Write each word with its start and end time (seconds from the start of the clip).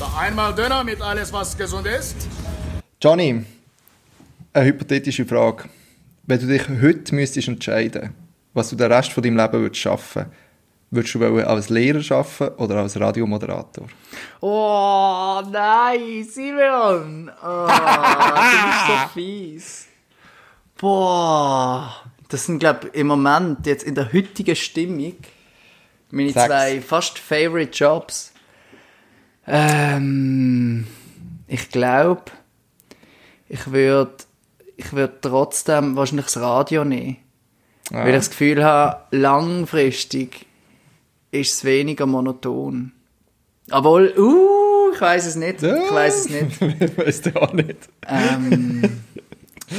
Da 0.00 0.08
einmal 0.18 0.54
Döner 0.54 0.82
mit 0.82 0.98
alles, 1.02 1.30
was 1.30 1.54
gesund 1.58 1.86
ist. 1.86 2.16
Johnny, 3.02 3.44
eine 4.54 4.64
hypothetische 4.64 5.26
Frage. 5.26 5.68
Wenn 6.22 6.40
du 6.40 6.46
dich 6.46 6.62
heute 6.80 7.14
müsstest 7.14 7.48
entscheiden, 7.48 8.14
was 8.54 8.70
du 8.70 8.76
den 8.76 8.90
Rest 8.90 9.12
von 9.12 9.22
deinem 9.22 9.36
Leben 9.36 9.52
würdest 9.60 9.82
schaffen, 9.82 10.24
würdest 10.90 11.14
du 11.14 11.20
wollen 11.20 11.44
als 11.44 11.68
Lehrer 11.68 12.00
arbeiten 12.16 12.54
oder 12.62 12.76
als 12.76 12.98
Radiomoderator? 12.98 13.88
Oh, 14.40 15.42
nein, 15.52 16.24
Simeon! 16.24 17.30
Oh, 17.44 17.66
du 17.66 18.66
bist 18.66 18.86
so 18.86 19.08
fies. 19.12 19.86
Boah, 20.78 21.94
das 22.30 22.46
sind, 22.46 22.58
glaube 22.58 22.88
ich, 22.88 22.94
im 23.00 23.08
Moment, 23.08 23.66
jetzt 23.66 23.84
in 23.84 23.94
der 23.94 24.10
heutigen 24.10 24.56
Stimmung, 24.56 25.16
meine 26.10 26.32
Sag's. 26.32 26.46
zwei 26.46 26.80
fast 26.80 27.18
favorite 27.18 27.72
Jobs. 27.72 28.29
Ähm, 29.52 30.86
ich 31.48 31.70
glaube, 31.70 32.22
ich 33.48 33.72
würde 33.72 34.12
ich 34.76 34.92
würd 34.92 35.22
trotzdem 35.22 35.96
wahrscheinlich 35.96 36.26
das 36.26 36.36
Radio 36.38 36.84
nehmen. 36.84 37.16
Weil 37.90 38.10
ich 38.10 38.14
das 38.14 38.30
Gefühl 38.30 38.64
habe, 38.64 39.02
langfristig 39.10 40.46
ist 41.32 41.54
es 41.54 41.64
weniger 41.64 42.06
monoton. 42.06 42.92
Obwohl, 43.72 44.14
uh, 44.16 44.92
ich 44.94 45.00
weiß 45.00 45.26
es 45.26 45.34
nicht. 45.34 45.62
Ich 45.62 45.92
weiß 45.92 46.26
es 46.26 46.28
nicht. 46.28 46.62
ich 46.80 46.98
weiß 46.98 47.26
es 47.26 47.36
auch 47.36 47.52
nicht. 47.52 47.88
Ähm, 48.06 49.02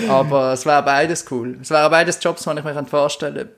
aber 0.09 0.52
es 0.52 0.66
wäre 0.66 0.84
beides 0.84 1.26
cool. 1.31 1.58
Es 1.62 1.70
wären 1.70 1.90
beides 1.90 2.22
Jobs, 2.22 2.44
die 2.44 2.50
ich 2.50 2.64
mir 2.64 2.86
vorstellen 2.86 3.36
könnte, 3.36 3.56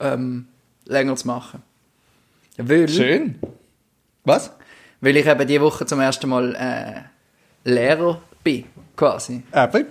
ähm, 0.00 0.48
länger 0.84 1.16
zu 1.16 1.26
machen. 1.26 1.62
Weil, 2.58 2.88
Schön. 2.88 3.38
Was? 4.24 4.50
Weil 5.00 5.16
ich 5.16 5.26
eben 5.26 5.46
diese 5.46 5.60
Woche 5.60 5.86
zum 5.86 6.00
ersten 6.00 6.28
Mal 6.28 6.54
äh, 6.54 7.70
Lehrer 7.70 8.20
bin, 8.42 8.64
quasi. 8.96 9.42
Eben. 9.52 9.86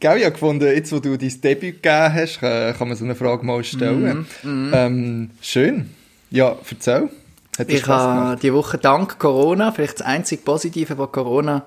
Gell, 0.00 0.18
ich 0.18 0.24
habe 0.24 0.32
gefunden, 0.32 0.66
jetzt 0.66 0.90
wo 0.92 1.00
du 1.00 1.16
dein 1.16 1.40
Debüt 1.40 1.82
gegeben 1.82 2.14
hast, 2.14 2.40
kann, 2.40 2.88
man 2.88 2.96
so 2.96 3.04
eine 3.04 3.14
Frage 3.14 3.44
mal 3.44 3.62
stellen. 3.62 4.26
Ähm, 4.44 5.30
schön. 5.42 5.90
Ja, 6.30 6.56
erzähl. 6.68 7.10
Hat 7.58 7.68
Ich 7.68 7.86
habe 7.86 8.38
diese 8.40 8.54
Woche 8.54 8.78
dank 8.78 9.18
Corona, 9.18 9.72
vielleicht 9.72 10.00
das 10.00 10.06
einzige 10.06 10.42
Positive, 10.42 10.96
was 10.98 11.12
Corona 11.12 11.64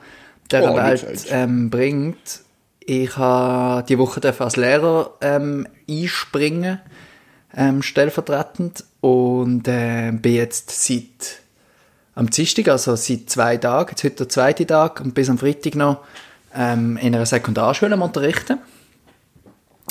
der 0.52 0.72
Oh, 0.72 0.76
Welt 0.76 1.26
ähm, 1.30 1.70
bringt, 1.70 2.42
ich 2.80 3.18
habe 3.18 3.86
diese 3.88 4.00
Woche 4.00 4.20
als 4.40 4.56
Lehrer 4.56 5.14
ähm, 5.22 5.68
einspringen, 5.88 6.80
ähm, 7.56 7.84
stellvertretend, 7.84 8.84
und 9.02 9.68
äh, 9.68 10.12
bin 10.12 10.34
jetzt 10.34 10.72
seit 10.72 11.42
am 12.16 12.30
Dienstag, 12.30 12.68
also 12.68 12.96
seit 12.96 13.30
zwei 13.30 13.58
Tagen, 13.58 13.90
jetzt 13.92 14.04
heute 14.04 14.16
der 14.18 14.30
zweite 14.30 14.66
Tag 14.68 15.00
und 15.02 15.14
bis 15.14 15.30
am 15.30 15.38
Freitag 15.38 15.76
noch 15.76 16.00
ähm, 16.56 16.98
in 16.98 17.16
einer 17.16 17.26
Sekundarschule 17.26 17.96
unterrichten. 17.96 18.60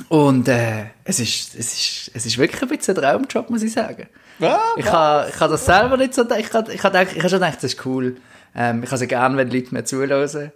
Und 0.08 0.48
äh, 0.48 0.86
es, 1.04 1.18
ist, 1.20 1.54
es, 1.56 1.72
ist, 1.74 2.10
es 2.14 2.26
ist 2.26 2.38
wirklich 2.38 2.62
ein 2.62 2.68
bisschen 2.68 2.96
ein 2.96 3.02
Traumjob, 3.02 3.50
muss 3.50 3.62
ich 3.62 3.72
sagen. 3.72 4.06
Ah, 4.40 4.58
Ich 4.76 4.86
habe 4.86 5.28
ich 5.28 5.40
ha 5.40 5.48
das 5.48 5.64
selber 5.64 5.96
nicht 5.96 6.14
so 6.14 6.22
gedacht. 6.22 6.40
Ich 6.40 6.52
habe 6.52 6.72
ich 6.72 6.82
ha 6.84 6.88
gedacht- 6.90 7.16
ich 7.16 7.22
ha 7.24 7.28
schon 7.28 7.40
gedacht, 7.40 7.56
das 7.56 7.64
ist 7.74 7.84
cool. 7.86 8.16
Ähm, 8.54 8.82
ich 8.84 8.90
habe 8.90 9.02
es 9.02 9.08
gerne, 9.08 9.36
wenn 9.36 9.50
Leute 9.50 9.74
mir 9.74 9.84
zuhören. 9.84 10.52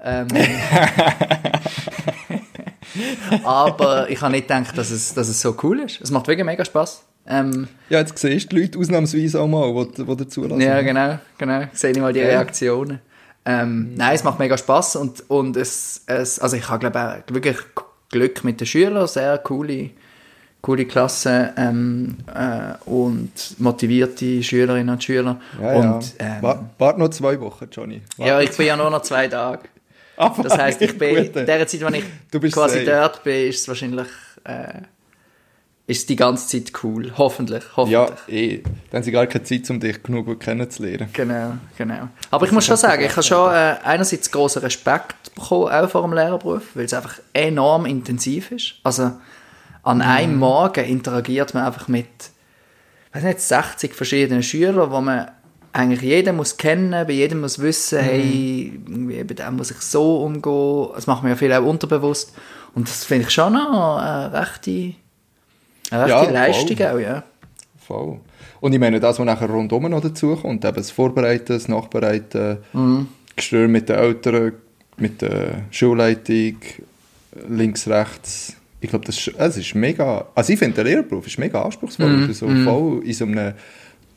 Ähm, 0.00 0.28
aber 3.44 4.08
ich 4.10 4.20
habe 4.20 4.32
nicht 4.32 4.48
gedacht, 4.48 4.76
dass 4.78 4.90
es, 4.90 5.14
dass 5.14 5.28
es 5.28 5.40
so 5.40 5.56
cool 5.62 5.80
ist. 5.80 6.00
Es 6.00 6.10
macht 6.10 6.28
wirklich 6.28 6.46
mega 6.46 6.64
Spass. 6.64 7.02
Ähm, 7.28 7.68
ja, 7.88 7.98
jetzt 8.00 8.16
siehst 8.18 8.52
du 8.52 8.56
die 8.56 8.62
Leute 8.62 8.78
ausnahmsweise 8.78 9.40
auch 9.40 9.48
mal, 9.48 9.72
die, 9.96 10.04
die 10.04 10.16
dazulassen. 10.16 10.60
ja, 10.60 10.80
genau, 10.82 11.18
genau. 11.38 11.62
Sehe 11.72 11.90
ich 11.90 11.98
mal 11.98 12.12
die 12.12 12.20
Ja. 12.20 12.26
Reaktionen. 12.26 13.00
Ähm, 13.44 13.94
Nein, 13.96 14.14
es 14.14 14.24
macht 14.24 14.38
mega 14.38 14.56
Spass 14.58 14.96
und, 14.96 15.22
und 15.30 15.56
es, 15.56 16.02
es, 16.06 16.38
also 16.40 16.56
ich 16.56 16.68
habe 16.68 16.80
glaube 16.80 17.00
auch 17.28 17.34
wirklich 17.34 17.56
Glück 18.10 18.42
mit 18.44 18.60
den 18.60 18.66
Schülern, 18.66 19.06
sehr 19.06 19.38
coole, 19.38 19.90
coole 20.62 20.84
Klasse 20.84 21.52
ähm, 21.56 22.16
äh, 22.34 22.74
und 22.88 23.30
motivierte 23.58 24.42
Schülerinnen 24.42 24.88
und 24.88 25.02
Schüler. 25.04 25.40
Ja, 25.60 25.72
und, 25.74 26.18
ja. 26.18 26.26
Ähm, 26.36 26.42
Wa- 26.42 26.70
Warte 26.78 26.98
noch 27.00 27.08
zwei 27.10 27.40
Wochen, 27.40 27.68
Johnny. 27.70 28.02
Warte 28.16 28.30
ja, 28.32 28.40
ich 28.40 28.56
bin 28.56 28.66
ja 28.66 28.76
nur 28.76 28.90
noch 28.90 29.02
zwei 29.02 29.28
Tage. 29.28 29.62
Ah, 30.16 30.34
Das 30.42 30.56
heisst, 30.58 30.80
ich 30.82 30.96
bin, 30.98 31.16
in 31.16 31.32
der 31.46 31.66
Zeit, 31.68 31.80
wenn 31.82 31.94
ich 31.94 32.52
quasi 32.52 32.84
safe. 32.84 32.90
dort 32.90 33.22
bin, 33.22 33.48
ist 33.48 33.60
es 33.60 33.68
wahrscheinlich, 33.68 34.08
äh, 34.44 34.80
ist 35.88 36.08
die 36.08 36.16
ganze 36.16 36.48
Zeit 36.48 36.72
cool. 36.82 37.12
Hoffentlich, 37.16 37.62
hoffentlich. 37.76 37.92
Ja, 37.92 38.34
eh. 38.34 38.58
Dann 38.90 38.98
haben 38.98 39.02
sie 39.04 39.12
gar 39.12 39.26
keine 39.26 39.44
Zeit, 39.44 39.70
um 39.70 39.78
dich 39.78 40.02
genug 40.02 40.26
gut 40.26 40.40
kennenzulernen. 40.40 41.08
Genau, 41.12 41.52
genau. 41.78 42.08
Aber 42.30 42.46
ich 42.46 42.52
muss 42.52 42.66
schon 42.66 42.76
sagen, 42.76 43.04
ich 43.04 43.12
habe 43.12 43.22
schon 43.22 43.52
äh, 43.52 43.76
einerseits 43.84 44.30
großen 44.30 44.62
Respekt 44.62 45.34
bekommen, 45.34 45.70
auch 45.70 45.88
vor 45.88 46.02
dem 46.02 46.12
Lehrerberuf, 46.12 46.62
weil 46.74 46.86
es 46.86 46.94
einfach 46.94 47.20
enorm 47.32 47.86
intensiv 47.86 48.50
ist. 48.50 48.74
Also 48.82 49.12
an 49.84 50.02
einem 50.02 50.36
Morgen 50.36 50.84
interagiert 50.84 51.54
man 51.54 51.64
einfach 51.64 51.86
mit, 51.86 52.08
weiß 53.12 53.22
nicht, 53.22 53.40
60 53.40 53.94
verschiedenen 53.94 54.42
Schülern, 54.42 54.90
wo 54.90 55.00
man 55.00 55.30
eigentlich 55.72 56.02
jeden 56.02 56.36
muss 56.36 56.56
kennen, 56.56 57.06
bei 57.06 57.12
jedem 57.12 57.42
muss 57.42 57.60
wissen, 57.60 58.00
hey, 58.00 58.80
irgendwie 58.88 59.22
bei 59.22 59.34
dem 59.34 59.56
muss 59.56 59.70
ich 59.70 59.80
so 59.82 60.22
umgehen. 60.24 60.88
Das 60.94 61.06
macht 61.06 61.22
man 61.22 61.30
ja 61.30 61.36
viel 61.36 61.52
auch 61.52 61.64
unterbewusst. 61.64 62.32
Und 62.74 62.88
das 62.88 63.04
finde 63.04 63.26
ich 63.26 63.30
schon 63.30 63.52
noch 63.52 63.98
eine 63.98 64.32
rechte, 64.32 64.94
eine 65.90 66.08
Ja, 66.08 66.24
voll. 66.24 66.32
Leistung 66.32 66.76
auch, 66.86 66.98
ja. 66.98 67.22
Voll. 67.78 68.18
Und 68.60 68.72
ich 68.72 68.80
meine, 68.80 68.98
das, 69.00 69.18
was 69.18 69.26
nachher 69.26 69.48
rundum 69.50 69.88
noch 69.88 70.00
dazu 70.00 70.34
kommt, 70.36 70.64
eben 70.64 70.76
das 70.76 70.90
Vorbereiten, 70.90 71.52
das 71.52 71.68
Nachbereiten, 71.68 72.58
Mhm. 72.72 73.08
Gestör 73.36 73.68
mit 73.68 73.88
den 73.88 73.96
Eltern, 73.96 74.52
mit 74.96 75.20
der 75.20 75.62
Schulleitung, 75.70 76.56
links, 77.48 77.86
rechts. 77.86 78.56
Ich 78.80 78.88
glaube, 78.90 79.04
das, 79.04 79.18
ist- 79.18 79.34
es 79.36 79.56
ist 79.58 79.74
mega, 79.74 80.26
also 80.34 80.52
ich 80.52 80.58
finde, 80.58 80.76
der 80.76 80.84
Lehrberuf 80.84 81.26
ist 81.26 81.38
mega 81.38 81.62
anspruchsvoll, 81.62 82.08
Mhm. 82.08 82.20
weil 82.20 82.26
du 82.28 82.32
so 82.34 82.46
voll 82.64 83.02
in 83.04 83.12
so 83.12 83.24
einem 83.26 83.52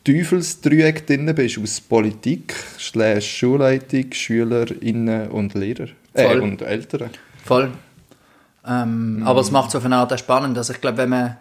Teufelsdreieck 0.05 1.05
drin 1.05 1.31
bist, 1.35 1.59
aus 1.59 1.81
Politik, 1.81 2.55
Schulleitung, 2.77 4.05
SchülerInnen 4.11 5.27
und 5.29 5.53
Lehrer. 5.53 5.87
Äh, 6.13 6.27
Voll. 6.27 6.39
und 6.39 6.61
Eltern. 6.61 7.09
Voll. 7.43 7.69
Ähm, 8.67 9.21
Aber 9.25 9.41
es 9.41 9.51
macht 9.51 9.69
es 9.69 9.75
auf 9.75 9.85
eine 9.85 9.97
Art 9.97 10.11
auch 10.13 10.17
spannend. 10.17 10.57
Also 10.57 10.73
ich 10.73 10.81
glaube, 10.81 10.97
wenn 10.97 11.09
man, 11.09 11.37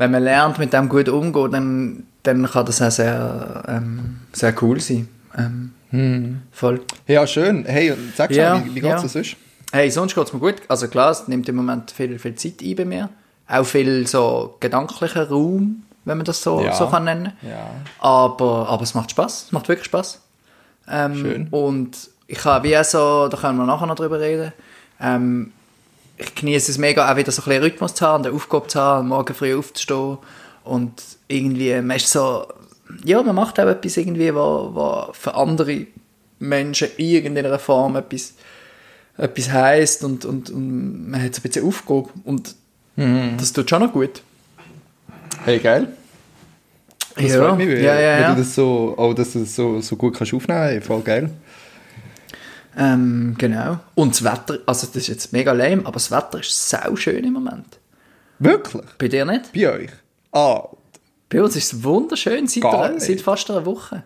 wenn 0.00 0.10
man 0.12 0.22
lernt, 0.22 0.58
mit 0.58 0.72
dem 0.72 0.88
gut 0.88 1.10
umzugehen, 1.10 1.52
dann, 1.52 2.04
dann 2.22 2.50
kann 2.50 2.64
das 2.64 2.80
auch 2.80 2.90
sehr, 2.90 3.62
ähm, 3.68 4.16
sehr 4.32 4.54
cool 4.62 4.80
sein. 4.80 5.08
Ähm, 5.36 6.40
Voll. 6.52 6.80
Ja, 7.06 7.26
schön. 7.26 7.66
Hey, 7.66 7.92
sag 8.16 8.30
Ja, 8.30 8.56
schon, 8.56 8.64
wie, 8.64 8.76
wie 8.76 8.80
geht's 8.80 8.86
ja. 8.94 9.02
dir 9.02 9.08
sonst? 9.08 9.36
Hey, 9.72 9.90
sonst 9.90 10.14
geht 10.14 10.24
es 10.24 10.32
mir 10.32 10.38
gut. 10.40 10.54
Also 10.68 10.88
klar, 10.88 11.10
es 11.10 11.28
nimmt 11.28 11.46
im 11.50 11.56
Moment 11.56 11.90
viel, 11.90 12.18
viel 12.18 12.34
Zeit 12.34 12.62
ein 12.62 12.76
bei 12.76 12.84
mir. 12.86 13.10
Auch 13.46 13.64
viel 13.64 14.06
so 14.06 14.56
gedanklicher 14.58 15.28
Raum, 15.28 15.82
wenn 16.06 16.16
man 16.16 16.24
das 16.24 16.40
so, 16.42 16.62
Ja. 16.62 16.72
so 16.72 16.86
kann 16.86 17.04
nennen. 17.04 17.32
Ja. 17.42 17.70
Aber, 17.98 18.70
aber 18.70 18.82
es 18.82 18.94
macht 18.94 19.10
Spaß, 19.10 19.44
es 19.46 19.52
macht 19.52 19.68
wirklich 19.68 19.84
Spaß. 19.86 20.18
Ähm, 20.88 21.14
Schön. 21.14 21.48
Und 21.50 22.08
ich 22.26 22.42
habe 22.46 22.66
wie 22.70 22.84
so, 22.84 23.28
da 23.28 23.36
können 23.36 23.58
wir 23.58 23.66
nachher 23.66 23.86
noch 23.86 23.96
drüber 23.96 24.18
reden, 24.18 24.52
ähm, 24.98 25.52
ich 26.20 26.34
genieße 26.34 26.70
es 26.70 26.78
mega, 26.78 27.10
auch 27.10 27.16
wieder 27.16 27.32
so 27.32 27.42
ein 27.42 27.44
bisschen 27.46 27.62
Rhythmus 27.62 27.94
zu 27.94 28.06
haben, 28.06 28.24
eine 28.24 28.34
Aufgabe 28.34 28.66
zu 28.68 28.80
haben, 28.80 29.08
morgen 29.08 29.34
früh 29.34 29.56
aufzustehen 29.56 30.18
und 30.64 31.02
irgendwie, 31.28 31.80
man 31.80 31.96
ist 31.96 32.10
so, 32.10 32.46
ja, 33.04 33.22
man 33.22 33.34
macht 33.34 33.58
auch 33.60 33.66
etwas 33.66 33.96
irgendwie, 33.96 34.34
was, 34.34 34.74
was 34.74 35.16
für 35.16 35.34
andere 35.34 35.86
Menschen 36.38 36.88
in 36.96 37.06
irgendeiner 37.06 37.58
Form 37.58 37.96
etwas, 37.96 38.34
etwas 39.16 39.50
heisst 39.52 40.04
und, 40.04 40.24
und, 40.24 40.50
und 40.50 41.10
man 41.10 41.22
hat 41.22 41.34
so 41.34 41.40
ein 41.40 41.42
bisschen 41.42 41.66
Aufgabe 41.66 42.08
und 42.24 42.54
Mhm. 42.96 43.36
das 43.38 43.52
tut 43.52 43.70
schon 43.70 43.82
noch 43.82 43.92
gut. 43.92 44.20
Hey, 45.44 45.58
geil. 45.58 45.88
Das 47.14 47.24
Ja, 47.32 47.38
freut 47.48 47.56
mich, 47.56 47.68
weil, 47.68 47.82
ja, 47.82 47.98
ja, 47.98 48.14
wenn 48.16 48.22
ja. 48.22 48.34
du 48.34 48.40
das 48.40 48.54
so, 48.54 48.94
auch, 48.98 49.14
dass 49.14 49.32
du 49.32 49.40
das 49.40 49.54
so, 49.54 49.80
so 49.80 49.96
gut 49.96 50.16
kannst 50.16 50.34
aufnehmen 50.34 50.70
kannst. 50.72 50.86
Voll 50.86 51.00
geil. 51.00 51.30
Ähm, 52.76 53.34
genau. 53.38 53.78
Und 53.94 54.12
das 54.14 54.24
Wetter, 54.24 54.58
also 54.66 54.86
das 54.86 54.96
ist 54.96 55.08
jetzt 55.08 55.32
mega 55.32 55.52
lame, 55.52 55.82
aber 55.84 55.92
das 55.94 56.10
Wetter 56.10 56.40
ist 56.40 56.68
sau 56.68 56.94
schön 56.96 57.24
im 57.24 57.32
Moment. 57.32 57.78
Wirklich? 58.38 58.86
Bei 58.98 59.08
dir 59.08 59.24
nicht? 59.24 59.52
Bei 59.52 59.70
euch? 59.72 59.90
Ah, 60.32 60.68
Bei 61.28 61.42
uns 61.42 61.56
ist 61.56 61.72
es 61.72 61.82
wunderschön 61.84 62.46
seit, 62.46 62.64
einer, 62.64 63.00
seit 63.00 63.20
fast 63.20 63.50
einer 63.50 63.66
Woche. 63.66 64.04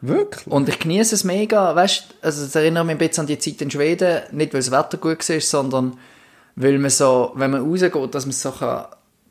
wirklich? 0.00 0.46
Und 0.46 0.68
ich 0.68 0.78
genieße 0.78 1.14
es 1.14 1.24
mega, 1.24 1.74
weißt 1.74 2.14
also 2.22 2.44
es 2.44 2.54
erinnert 2.54 2.86
mich 2.86 2.94
ein 2.94 2.98
bisschen 2.98 3.22
an 3.22 3.26
die 3.26 3.38
Zeit 3.38 3.60
in 3.60 3.70
Schweden, 3.70 4.22
nicht 4.32 4.54
weil 4.54 4.60
das 4.60 4.70
Wetter 4.70 4.96
gut 4.96 5.28
war, 5.28 5.40
sondern 5.40 5.98
weil 6.56 6.78
man 6.78 6.90
so, 6.90 7.32
wenn 7.34 7.50
man 7.50 7.62
rausgeht, 7.68 8.14
dass 8.14 8.24
man 8.24 8.30
es 8.30 8.42
so 8.42 8.50
kann 8.52 8.86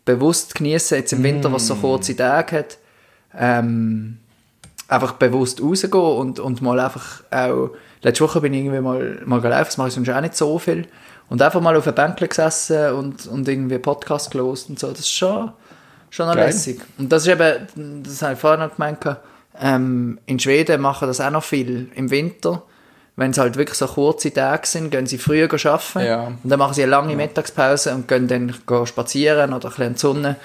bewusst 0.05 0.55
genießen 0.55 0.97
jetzt 0.97 1.13
im 1.13 1.23
Winter, 1.23 1.51
was 1.51 1.67
so 1.67 1.75
kurze 1.75 2.15
Tage 2.15 2.57
hat, 2.57 2.77
ähm, 3.37 4.17
einfach 4.87 5.13
bewusst 5.13 5.61
rausgehen 5.61 5.93
und, 5.93 6.39
und 6.39 6.61
mal 6.61 6.79
einfach 6.79 7.23
auch, 7.29 7.71
letzte 8.01 8.23
Woche 8.23 8.41
bin 8.41 8.53
ich 8.53 8.61
irgendwie 8.61 8.81
mal, 8.81 9.21
mal 9.25 9.41
gelaufen, 9.41 9.65
das 9.65 9.77
mache 9.77 9.87
ich 9.89 9.93
sonst 9.93 10.09
auch 10.09 10.21
nicht 10.21 10.35
so 10.35 10.59
viel, 10.59 10.87
und 11.29 11.41
einfach 11.41 11.61
mal 11.61 11.75
auf 11.75 11.85
einem 11.85 11.95
Bänkchen 11.95 12.29
gesessen 12.29 12.93
und, 12.93 13.27
und 13.27 13.47
irgendwie 13.47 13.77
Podcast 13.77 14.31
gelost 14.31 14.69
und 14.69 14.79
so, 14.79 14.89
das 14.89 15.01
ist 15.01 15.11
schon, 15.11 15.51
schon 16.09 16.27
noch 16.27 16.35
Geil. 16.35 16.47
lässig. 16.47 16.81
Und 16.97 17.11
das 17.11 17.23
ist 17.25 17.29
eben, 17.29 18.03
das 18.03 18.21
habe 18.21 18.33
ich 18.33 18.39
vorhin 18.39 18.61
noch 18.61 18.75
gemeint, 18.75 18.99
Ähm, 19.61 20.19
in 20.25 20.39
Schweden 20.39 20.79
machen 20.79 21.07
das 21.09 21.19
auch 21.19 21.31
noch 21.31 21.43
viel 21.43 21.89
im 21.95 22.09
Winter. 22.09 22.63
Wenn 23.17 23.31
es 23.31 23.37
halt 23.37 23.57
wirklich 23.57 23.77
so 23.77 23.87
kurze 23.87 24.31
Tage 24.31 24.65
sind, 24.65 24.89
gehen 24.89 25.05
sie 25.05 25.17
früher 25.17 25.49
arbeiten. 25.51 25.99
Ja. 25.99 26.27
Und 26.27 26.49
dann 26.49 26.59
machen 26.59 26.73
sie 26.73 26.83
eine 26.83 26.91
lange 26.91 27.13
Mittagspause 27.13 27.93
und 27.93 28.07
gehen 28.07 28.29
dann 28.29 28.55
gehen 28.65 28.85
spazieren 28.85 29.51
oder 29.51 29.67
ein 29.67 29.71
bisschen 29.71 29.87
in 29.87 29.93
die 29.93 29.99
Sonne, 29.99 30.35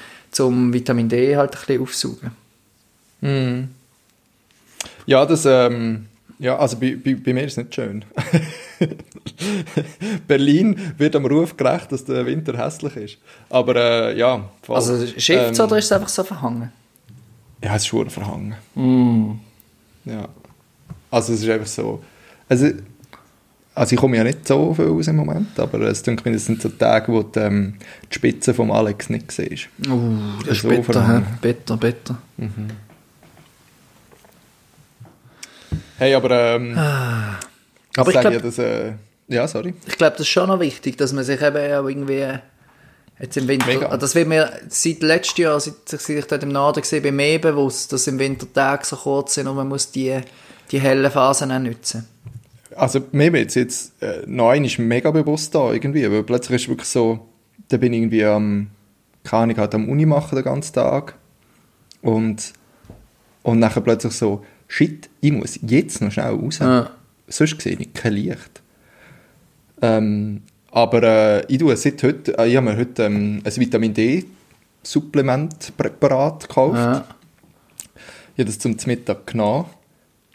um 0.41 0.73
Vitamin 0.73 1.09
D 1.09 1.37
halt 1.37 1.55
ein 1.55 1.59
bisschen 1.61 1.83
aufsaugen. 1.83 2.31
Ja, 5.07 5.25
das, 5.27 5.47
ähm, 5.47 6.07
ja, 6.39 6.57
also 6.57 6.77
bei, 6.79 6.97
bei, 7.03 7.15
bei 7.15 7.33
mir 7.33 7.45
ist 7.45 7.53
es 7.53 7.57
nicht 7.59 7.75
schön. 7.75 8.05
Berlin 10.27 10.77
wird 10.99 11.17
am 11.17 11.27
Ruf 11.27 11.57
gerecht, 11.57 11.93
dass 11.93 12.05
der 12.05 12.27
Winter 12.27 12.57
hässlich 12.57 12.97
ist. 12.97 13.19
Aber 13.51 13.77
äh, 13.77 14.19
ja, 14.19 14.49
voll. 14.63 14.77
Also 14.77 15.07
schifft 15.07 15.59
Ähm, 15.59 15.65
oder 15.65 15.79
ist 15.79 15.87
es 15.87 15.93
einfach 15.93 16.09
so 16.09 16.25
verhangen? 16.25 16.73
Ja, 17.63 17.77
es 17.77 17.83
ist 17.83 17.89
schon 17.89 18.11
verhangen. 18.11 18.55
Mm. 18.75 19.33
Ja. 20.05 20.29
Also 21.11 21.33
es 21.33 21.43
ist 21.43 21.49
einfach 21.49 21.67
so. 21.67 22.03
Also, 22.49 22.69
also 23.75 23.95
ich 23.95 24.01
komme 24.01 24.17
ja 24.17 24.25
nicht 24.25 24.47
so 24.47 24.75
viel 24.75 24.89
aus 24.89 25.07
im 25.09 25.17
Moment, 25.17 25.59
aber 25.59 25.81
es 25.83 26.03
denke 26.03 26.29
mir, 26.29 26.35
das 26.37 26.45
sind 26.45 26.61
so 26.61 26.69
Tage, 26.69 27.13
wo 27.13 27.23
du, 27.23 27.41
ähm, 27.41 27.75
die 28.11 28.15
Spitze 28.15 28.53
vom 28.53 28.71
Alex 28.71 29.09
nicht 29.11 29.33
siehst. 29.33 29.69
Uh, 29.89 30.19
das 30.45 30.57
ist 30.57 30.63
So 30.63 30.69
bitter, 30.69 30.83
hä? 30.83 30.93
verhangen. 30.93 31.27
bitter, 31.41 31.77
bitter. 31.77 32.19
Hey, 35.99 36.15
aber 36.15 36.31
ähm, 36.57 36.77
Ah. 36.77 37.39
Aber 37.97 38.09
ich 38.11 38.15
sage 38.15 38.31
glaub- 38.31 38.33
ja, 38.33 38.39
dass, 38.41 38.59
äh, 38.59 38.93
ja, 39.29 39.47
sorry. 39.49 39.75
Ich 39.87 39.97
glaube, 39.97 40.13
das 40.13 40.23
ist 40.23 40.29
schon 40.29 40.49
noch 40.49 40.61
wichtig, 40.61 40.97
dass 40.99 41.13
man 41.13 41.25
sich 41.25 41.41
eben 41.41 41.57
auch 41.57 41.89
irgendwie 41.89 42.27
jetzt 43.21 43.37
im 43.37 43.47
Winter, 43.49 43.67
Mega. 43.67 43.97
Das 43.97 44.15
wird 44.15 44.29
mir 44.29 44.51
seit 44.69 45.01
letztem 45.03 45.45
Jahr, 45.45 45.61
seit 45.61 45.75
seit 45.87 46.09
ich 46.09 46.25
dort 46.27 46.43
im 46.43 46.49
Norden 46.51 46.81
gesehen 46.81 47.03
bin, 47.03 47.15
mehr 47.17 47.39
bewusst, 47.39 47.93
dass 47.93 48.07
im 48.09 48.19
Winter 48.19 48.47
Tage 48.53 48.85
so 48.85 48.97
kurz 48.97 49.35
sind 49.35 49.47
und 49.47 49.57
man 49.57 49.69
muss 49.69 49.91
die, 49.93 50.19
die 50.73 50.81
hellen 50.81 51.11
Phasen 51.11 51.53
auch 51.53 51.59
nutzen. 51.61 52.09
Also 52.77 53.01
mir 53.13 53.33
wird 53.33 53.51
es 53.51 53.55
jetzt 53.55 54.03
äh, 54.03 54.23
neun 54.27 54.65
ist 54.65 54.81
mega 54.81 55.13
bewusst 55.13 55.55
da 55.55 55.73
irgendwie, 55.73 56.11
weil 56.11 56.25
plötzlich 56.25 56.63
ist 56.63 56.69
wirklich 56.69 56.89
so, 56.89 57.29
da 57.69 57.77
bin 57.77 57.93
ich 57.93 58.01
irgendwie 58.01 58.25
am, 58.25 58.69
keine 59.23 59.45
Ahnung, 59.45 59.57
halt 59.59 59.75
am 59.77 59.89
Uni 59.89 60.05
machen 60.07 60.35
den 60.35 60.45
ganzen 60.45 60.73
Tag 60.75 61.15
und 62.03 62.53
und 63.45 63.59
nachher 63.61 63.81
plötzlich 63.83 64.15
so, 64.15 64.45
shit, 64.75 65.09
ich 65.21 65.31
muss 65.31 65.59
jetzt 65.63 66.01
noch 66.01 66.11
schnell 66.11 66.35
raus. 66.35 66.59
Ja. 66.59 66.91
Sonst 67.29 67.61
sehe 67.61 67.77
ich 67.79 67.95
kein 67.95 68.15
Licht. 68.15 68.63
Ähm, 69.81 70.43
aber 70.73 71.03
äh, 71.03 71.47
ich 71.47 71.59
tue 71.59 71.77
seit 71.77 72.03
heute, 72.03 72.37
äh, 72.37 72.49
ich 72.49 72.57
habe 72.57 72.71
mir 72.71 72.77
heute 72.77 73.05
ähm, 73.05 73.41
ein 73.45 73.57
Vitamin 73.57 73.95
D 73.95 74.25
Supplementpräparat 74.83 76.49
gekauft. 76.49 76.77
Ja. 76.77 77.05
Ich 78.35 78.41
habe 78.41 78.45
das 78.47 78.59
zum 78.59 78.77
Mittag 78.87 79.29
genommen 79.29 79.67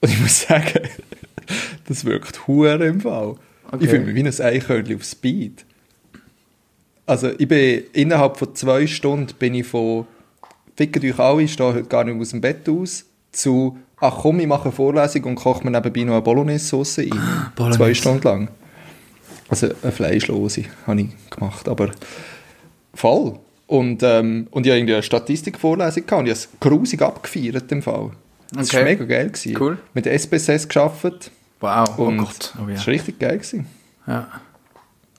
und 0.02 0.10
ich 0.10 0.20
muss 0.20 0.42
sagen, 0.42 0.88
das 1.88 2.06
wirkt 2.06 2.48
hure 2.48 2.86
im 2.86 3.02
Fall. 3.02 3.36
Okay. 3.72 3.84
Ich 3.84 3.90
fühle 3.90 4.06
mich 4.06 4.16
wie 4.16 4.24
ein 4.26 4.42
Eichhörnchen 4.42 4.96
auf 4.96 5.04
Speed. 5.04 5.66
Also 7.06 7.32
ich 7.38 7.48
bin 7.48 7.84
innerhalb 7.92 8.38
von 8.38 8.56
zwei 8.56 8.88
Stunden 8.88 9.34
bin 9.38 9.54
ich 9.54 9.68
von 9.68 10.08
«Fickt 10.78 11.04
euch 11.04 11.20
alle, 11.20 11.44
ich 11.44 11.54
stehe 11.54 11.74
heute 11.74 11.90
gar 11.90 12.06
nicht 12.06 12.20
aus 12.20 12.30
dem 12.30 12.40
Bett 12.40 12.70
aus» 12.70 13.06
zu 13.32 13.78
«Ach 14.02 14.18
komm, 14.22 14.40
ich 14.40 14.48
mache 14.48 14.64
eine 14.66 14.72
Vorlesung 14.72 15.24
und 15.26 15.36
koche 15.36 15.64
mir 15.64 15.72
nebenbei 15.72 16.04
noch 16.04 16.14
eine 16.14 16.22
Bolognese-Sauce 16.22 17.00
ein». 17.00 17.10
Bolognese. 17.56 17.78
Zwei 17.78 17.94
Stunden 17.94 18.24
lang. 18.24 18.48
Also 19.50 19.68
eine 19.82 19.92
fleischlose 19.92 20.64
habe 20.86 21.02
ich 21.02 21.08
gemacht, 21.30 21.68
aber 21.68 21.90
voll. 22.94 23.40
Und, 23.68 24.02
ähm, 24.04 24.48
und 24.52 24.66
ich 24.66 24.72
hatte 24.72 24.80
irgendwie 24.80 24.94
eine 24.94 25.04
Statistikvorlesung 25.04 26.06
gehabt 26.06 26.20
und 26.22 26.26
ich 26.28 26.32
habe 26.32 26.40
es 26.40 26.50
grusig 26.60 27.02
abgefeiert 27.02 27.72
im 27.72 27.82
Fall. 27.82 28.12
Das 28.52 28.74
war 28.74 28.82
Okay. 28.82 28.90
mega 28.92 29.06
geil. 29.06 29.28
Gewesen. 29.30 29.58
Cool. 29.60 29.78
Mit 29.94 30.06
der 30.06 30.14
SPSS 30.14 30.68
gearbeitet 30.68 31.32
Wow, 31.62 31.90
oh 31.98 32.12
Gott. 32.12 32.54
Oh, 32.58 32.68
ja. 32.70 32.76
das 32.76 32.88
war 32.88 32.94
richtig 32.94 33.20
geil. 33.20 33.38
Gewesen. 33.38 33.68
ja. 34.08 34.28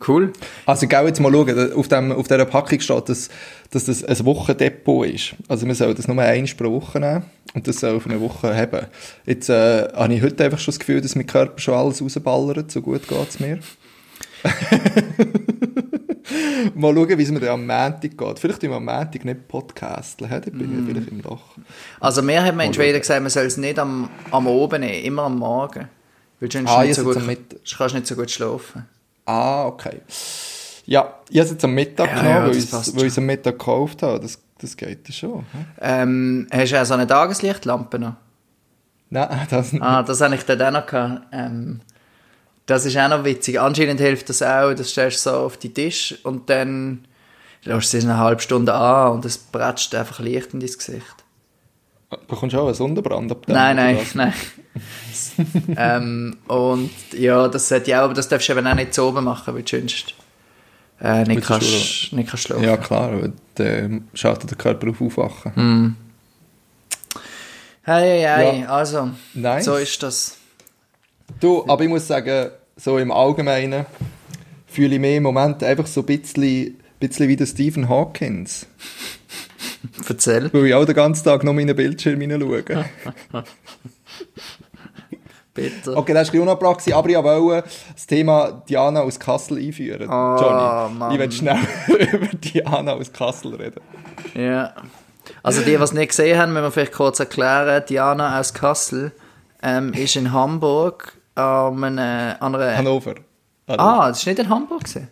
Cool. 0.06 0.32
Also 0.64 0.86
geh 0.86 0.96
jetzt 0.96 1.20
mal 1.20 1.30
schauen, 1.30 1.72
auf, 1.74 1.88
dem, 1.88 2.12
auf 2.12 2.26
dieser 2.26 2.44
Packung 2.46 2.80
steht, 2.80 3.08
dass, 3.08 3.28
dass 3.70 3.84
das 3.84 4.02
ein 4.02 4.24
Wochendepot 4.24 5.06
ist. 5.06 5.34
Also 5.48 5.66
man 5.66 5.74
soll 5.74 5.94
das 5.94 6.08
nur 6.08 6.20
einmal 6.22 6.50
pro 6.56 6.70
Woche 6.72 6.98
nehmen 7.00 7.24
und 7.54 7.68
das 7.68 7.80
soll 7.80 7.96
auf 7.96 8.06
eine 8.06 8.20
Woche 8.20 8.56
haben. 8.56 8.86
Jetzt 9.26 9.50
äh, 9.50 9.88
habe 9.92 10.14
ich 10.14 10.22
heute 10.22 10.44
einfach 10.44 10.58
schon 10.58 10.72
das 10.72 10.78
Gefühl, 10.78 11.00
dass 11.02 11.16
mein 11.16 11.26
Körper 11.26 11.58
schon 11.58 11.74
alles 11.74 12.00
rausballert, 12.02 12.70
so 12.70 12.80
gut 12.80 13.06
geht 13.06 13.28
es 13.28 13.40
mir. 13.40 13.58
mal 16.74 16.94
schauen, 16.94 17.18
wie 17.18 17.22
es 17.22 17.30
mir 17.30 17.50
am 17.50 17.66
Montag 17.66 18.16
geht. 18.16 18.38
Vielleicht 18.38 18.64
am 18.64 18.84
Montag 18.84 19.24
nicht 19.24 19.48
podcasten, 19.48 20.28
dann 20.30 20.40
bin 20.42 20.76
Mm. 20.76 20.78
ich 20.88 20.92
vielleicht 20.94 21.08
im 21.10 21.20
Loch. 21.20 21.56
Also 22.00 22.22
mir 22.22 22.42
hat 22.42 22.54
man 22.56 22.66
in 22.66 22.74
Schweden 22.74 23.00
gesagt, 23.00 23.20
man 23.20 23.30
soll 23.30 23.44
es 23.46 23.56
nicht 23.56 23.78
am, 23.78 24.08
am 24.30 24.46
Oben 24.46 24.80
nehmen, 24.80 25.04
immer 25.04 25.22
am 25.24 25.38
Morgen. 25.38 25.88
Weil 26.40 26.50
sonst 26.50 26.70
Ah, 26.70 26.84
nicht 26.84 26.94
so 26.94 27.04
gut, 27.04 27.14
sonst 27.14 27.76
kannst 27.76 27.94
du 27.94 27.98
nicht 27.98 28.06
so 28.06 28.14
gut 28.16 28.30
schlafen. 28.30 28.86
Ah, 29.30 29.66
okay. 29.66 30.00
Ja, 30.86 31.20
ich 31.28 31.36
habe 31.38 31.44
es 31.44 31.50
jetzt 31.52 31.64
am 31.64 31.72
Mittag 31.72 32.08
Ja, 32.08 32.14
genommen, 32.14 32.36
ja, 32.36 32.46
weil 32.46 32.56
ich 32.56 32.70
passt 32.70 32.96
weil 32.96 33.02
ich 33.02 33.12
es 33.12 33.18
am 33.18 33.26
Mittag 33.26 33.58
gekauft 33.58 34.02
habe. 34.02 34.18
Das, 34.18 34.38
das 34.58 34.76
geht 34.76 35.08
ja 35.08 35.14
schon. 35.14 35.46
hä? 35.52 35.64
Ähm, 35.80 36.48
hast 36.50 36.72
du 36.72 36.80
auch 36.80 36.84
so 36.84 36.94
eine 36.94 37.06
Tageslichtlampe 37.06 37.98
noch? 37.98 38.14
Nein, 39.10 39.46
das 39.50 39.72
nicht. 39.72 39.82
Ah, 39.82 40.02
das 40.02 40.20
habe 40.20 40.34
ich 40.34 40.44
dort 40.44 40.60
auch 40.62 40.70
noch 40.72 40.86
gehabt. 40.86 41.26
Ähm, 41.32 41.80
das 42.66 42.86
ist 42.86 42.96
auch 42.96 43.08
noch 43.08 43.24
witzig. 43.24 43.60
Anscheinend 43.60 44.00
hilft 44.00 44.28
das 44.28 44.42
auch. 44.42 44.74
Das 44.74 44.90
stellst 44.90 45.24
du 45.26 45.30
so 45.30 45.36
auf 45.36 45.56
den 45.58 45.74
Tisch 45.74 46.18
und 46.24 46.50
dann 46.50 47.04
lässt 47.64 47.92
du 47.92 47.98
es 47.98 48.04
eine 48.04 48.18
halbe 48.18 48.42
Stunde 48.42 48.74
an 48.74 49.12
und 49.12 49.24
es 49.24 49.38
bretscht 49.38 49.94
einfach 49.94 50.18
Licht 50.18 50.54
in 50.54 50.60
dein 50.60 50.70
Gesicht. 50.70 51.19
Bekommst 52.28 52.54
du 52.54 52.60
auch 52.60 52.66
einen 52.66 52.74
Sonnenbrand 52.74 53.30
ab 53.30 53.46
dem? 53.46 53.54
Nein, 53.54 53.76
nein, 53.76 53.98
nein. 54.14 54.32
ähm, 55.76 56.36
und 56.48 56.90
ja, 57.12 57.46
das 57.48 57.68
sollte 57.68 57.90
ja 57.92 58.00
auch, 58.00 58.04
aber 58.06 58.14
das 58.14 58.28
darfst 58.28 58.48
du 58.48 58.52
eben 58.52 58.66
auch 58.66 58.74
nicht 58.74 58.94
zu 58.94 59.04
oben 59.04 59.24
machen, 59.24 59.54
weil 59.54 59.62
du 59.62 59.78
sonst 59.78 60.14
äh, 61.00 61.22
nicht, 61.24 61.42
kannst, 61.42 62.12
nicht 62.12 62.28
kannst 62.28 62.44
schlafen. 62.44 62.64
Ja, 62.64 62.76
klar, 62.76 63.12
weil 63.12 63.32
dann 63.54 64.08
schaltet 64.14 64.50
der 64.50 64.58
Körper 64.58 64.90
auf 64.90 65.00
Aufwachen. 65.00 65.54
Hm. 65.54 65.96
Hey, 67.82 68.20
hey, 68.20 68.22
hey, 68.22 68.60
Ja. 68.62 68.68
also, 68.68 69.10
Nice. 69.34 69.64
so 69.64 69.76
ist 69.76 70.02
das. 70.02 70.36
Du, 71.40 71.64
aber 71.68 71.82
ich 71.84 71.88
muss 71.88 72.06
sagen, 72.06 72.50
so 72.76 72.98
im 72.98 73.10
Allgemeinen 73.10 73.86
fühle 74.66 74.94
ich 74.96 75.00
mich 75.00 75.16
im 75.16 75.22
Moment 75.22 75.62
einfach 75.62 75.86
so 75.86 76.00
ein 76.00 76.06
bisschen, 76.06 76.76
bisschen 76.98 77.28
wie 77.28 77.36
der 77.36 77.46
Stephen 77.46 77.88
Hawkins. 77.88 78.66
Erzähl. 80.08 80.52
Weil 80.52 80.66
ich 80.66 80.74
auch 80.74 80.84
den 80.84 80.94
ganzen 80.94 81.24
Tag 81.24 81.44
noch 81.44 81.52
meinen 81.52 81.74
Bildschirm 81.74 82.20
hineinschaue. 82.20 82.62
Bitte. 85.52 85.96
Okay, 85.96 86.14
das 86.14 86.14
war 86.14 86.20
ein 86.20 86.24
bisschen 86.26 86.42
unabbracht, 86.42 86.92
aber 86.92 87.08
ich 87.08 87.16
wollte 87.16 87.68
das 87.92 88.06
Thema 88.06 88.62
Diana 88.68 89.00
aus 89.00 89.18
Kassel 89.18 89.58
einführen. 89.58 90.08
Oh, 90.08 90.36
Johnny, 90.40 90.94
Mann. 90.98 91.12
ich 91.12 91.18
will 91.18 91.32
schnell 91.32 91.58
über 92.12 92.26
Diana 92.28 92.92
aus 92.92 93.12
Kassel 93.12 93.56
reden. 93.56 93.80
Ja. 94.34 94.74
Also 95.42 95.60
die, 95.62 95.76
die 95.76 95.82
es 95.82 95.92
nicht 95.92 96.10
gesehen 96.10 96.38
haben, 96.38 96.52
müssen 96.52 96.64
wir 96.64 96.70
vielleicht 96.70 96.92
kurz 96.92 97.18
erklären. 97.18 97.82
Diana 97.88 98.38
aus 98.38 98.54
Kassel 98.54 99.12
ähm, 99.62 99.92
ist 99.92 100.16
in 100.16 100.32
Hamburg 100.32 101.14
an 101.34 101.82
einer... 101.82 102.36
An 102.40 102.54
einer 102.54 102.76
Hannover. 102.76 103.14
ah, 103.66 104.08
das 104.08 104.24
war 104.24 104.32
nicht 104.32 104.42
in 104.42 104.48
Hamburg? 104.48 104.84
Gewesen? 104.84 105.08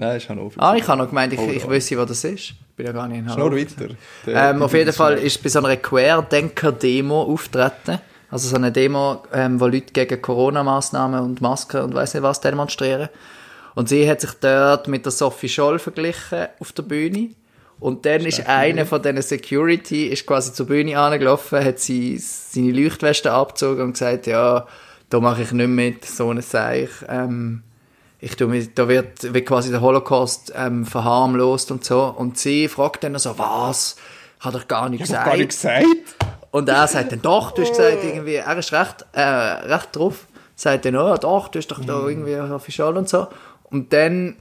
Nein, 0.00 0.16
ist 0.16 0.28
Hannover. 0.30 0.62
Ah, 0.62 0.74
ich 0.74 0.88
habe 0.88 0.96
noch 1.02 1.08
gemeint, 1.10 1.30
ich, 1.34 1.38
Oh, 1.38 1.50
ich 1.50 1.68
wüsste, 1.68 1.98
wo 1.98 2.06
das 2.06 2.24
ist. 2.24 2.54
Bin 2.74 2.86
ja 2.86 2.92
gar 2.92 3.06
nicht 3.06 3.18
in 3.18 3.28
Schnurr 3.28 3.50
Hamburg. 3.50 3.68
weiter. 3.78 3.94
Ähm, 4.26 4.62
auf 4.62 4.72
jeden 4.72 4.94
Fall 4.94 5.18
ist 5.18 5.42
bei 5.42 5.50
so 5.50 5.58
einer 5.58 5.76
Querdenker-Demo 5.76 7.22
auftreten. 7.22 7.98
Also 8.30 8.48
so 8.48 8.56
eine 8.56 8.72
Demo, 8.72 9.22
ähm, 9.34 9.60
wo 9.60 9.66
Leute 9.66 9.92
gegen 9.92 10.22
Corona-Massnahmen 10.22 11.20
und 11.20 11.42
Masken 11.42 11.82
und 11.82 11.94
weiss 11.94 12.14
nicht 12.14 12.22
was 12.22 12.40
demonstrieren. 12.40 13.10
Und 13.74 13.90
sie 13.90 14.08
hat 14.08 14.22
sich 14.22 14.30
dort 14.40 14.88
mit 14.88 15.04
der 15.04 15.12
Sophie 15.12 15.50
Scholl 15.50 15.78
verglichen 15.78 16.46
auf 16.60 16.72
der 16.72 16.82
Bühne. 16.84 17.30
Und 17.78 18.06
dann 18.06 18.22
ist 18.24 18.46
einer 18.46 18.86
von 18.86 19.02
diesen 19.02 19.20
Security 19.20 20.06
ist 20.06 20.26
quasi 20.26 20.52
zur 20.54 20.66
Bühne 20.66 20.98
angelaufen, 20.98 21.62
hat 21.62 21.78
sie 21.78 22.16
seine 22.18 22.72
Leuchtweste 22.72 23.32
abgezogen 23.32 23.82
und 23.82 23.92
gesagt, 23.92 24.26
ja, 24.26 24.66
da 25.10 25.20
mache 25.20 25.42
ich 25.42 25.52
nicht 25.52 25.68
mit, 25.68 26.04
so 26.06 26.30
ein 26.30 26.40
Seich. 26.40 26.88
Ähm, 27.08 27.62
ich 28.20 28.36
tu 28.36 28.46
mich, 28.46 28.74
da 28.74 28.86
wird, 28.88 29.32
wird 29.32 29.46
quasi 29.46 29.70
der 29.70 29.80
Holocaust 29.80 30.52
ähm, 30.54 30.84
verharmlost 30.84 31.70
und 31.70 31.84
so. 31.84 32.04
Und 32.04 32.38
sie 32.38 32.68
fragt 32.68 33.02
dann 33.04 33.18
so, 33.18 33.38
was? 33.38 33.96
Hat 34.40 34.54
er 34.54 34.60
gar 34.60 34.88
nicht 34.88 35.00
Ich 35.00 35.06
gesagt. 35.08 35.26
gar 35.26 35.36
nicht 35.36 35.48
gesagt. 35.48 35.86
Und 36.50 36.68
er 36.68 36.86
sagt 36.86 37.12
dann, 37.12 37.22
doch, 37.22 37.52
du 37.52 37.62
hast 37.62 37.70
gesagt, 37.70 38.04
irgendwie, 38.04 38.34
er 38.34 38.58
ist 38.58 38.72
recht, 38.72 39.06
äh, 39.12 39.20
recht 39.22 39.94
drauf, 39.94 40.26
sagt 40.56 40.84
dann, 40.84 40.96
oh, 40.96 41.16
doch, 41.16 41.48
du 41.48 41.58
hast 41.58 41.68
doch 41.68 41.84
da 41.84 42.06
irgendwie 42.06 42.36
offiziell 42.36 42.96
und 42.96 43.08
so. 43.08 43.28
Und 43.64 43.92
dann 43.92 44.36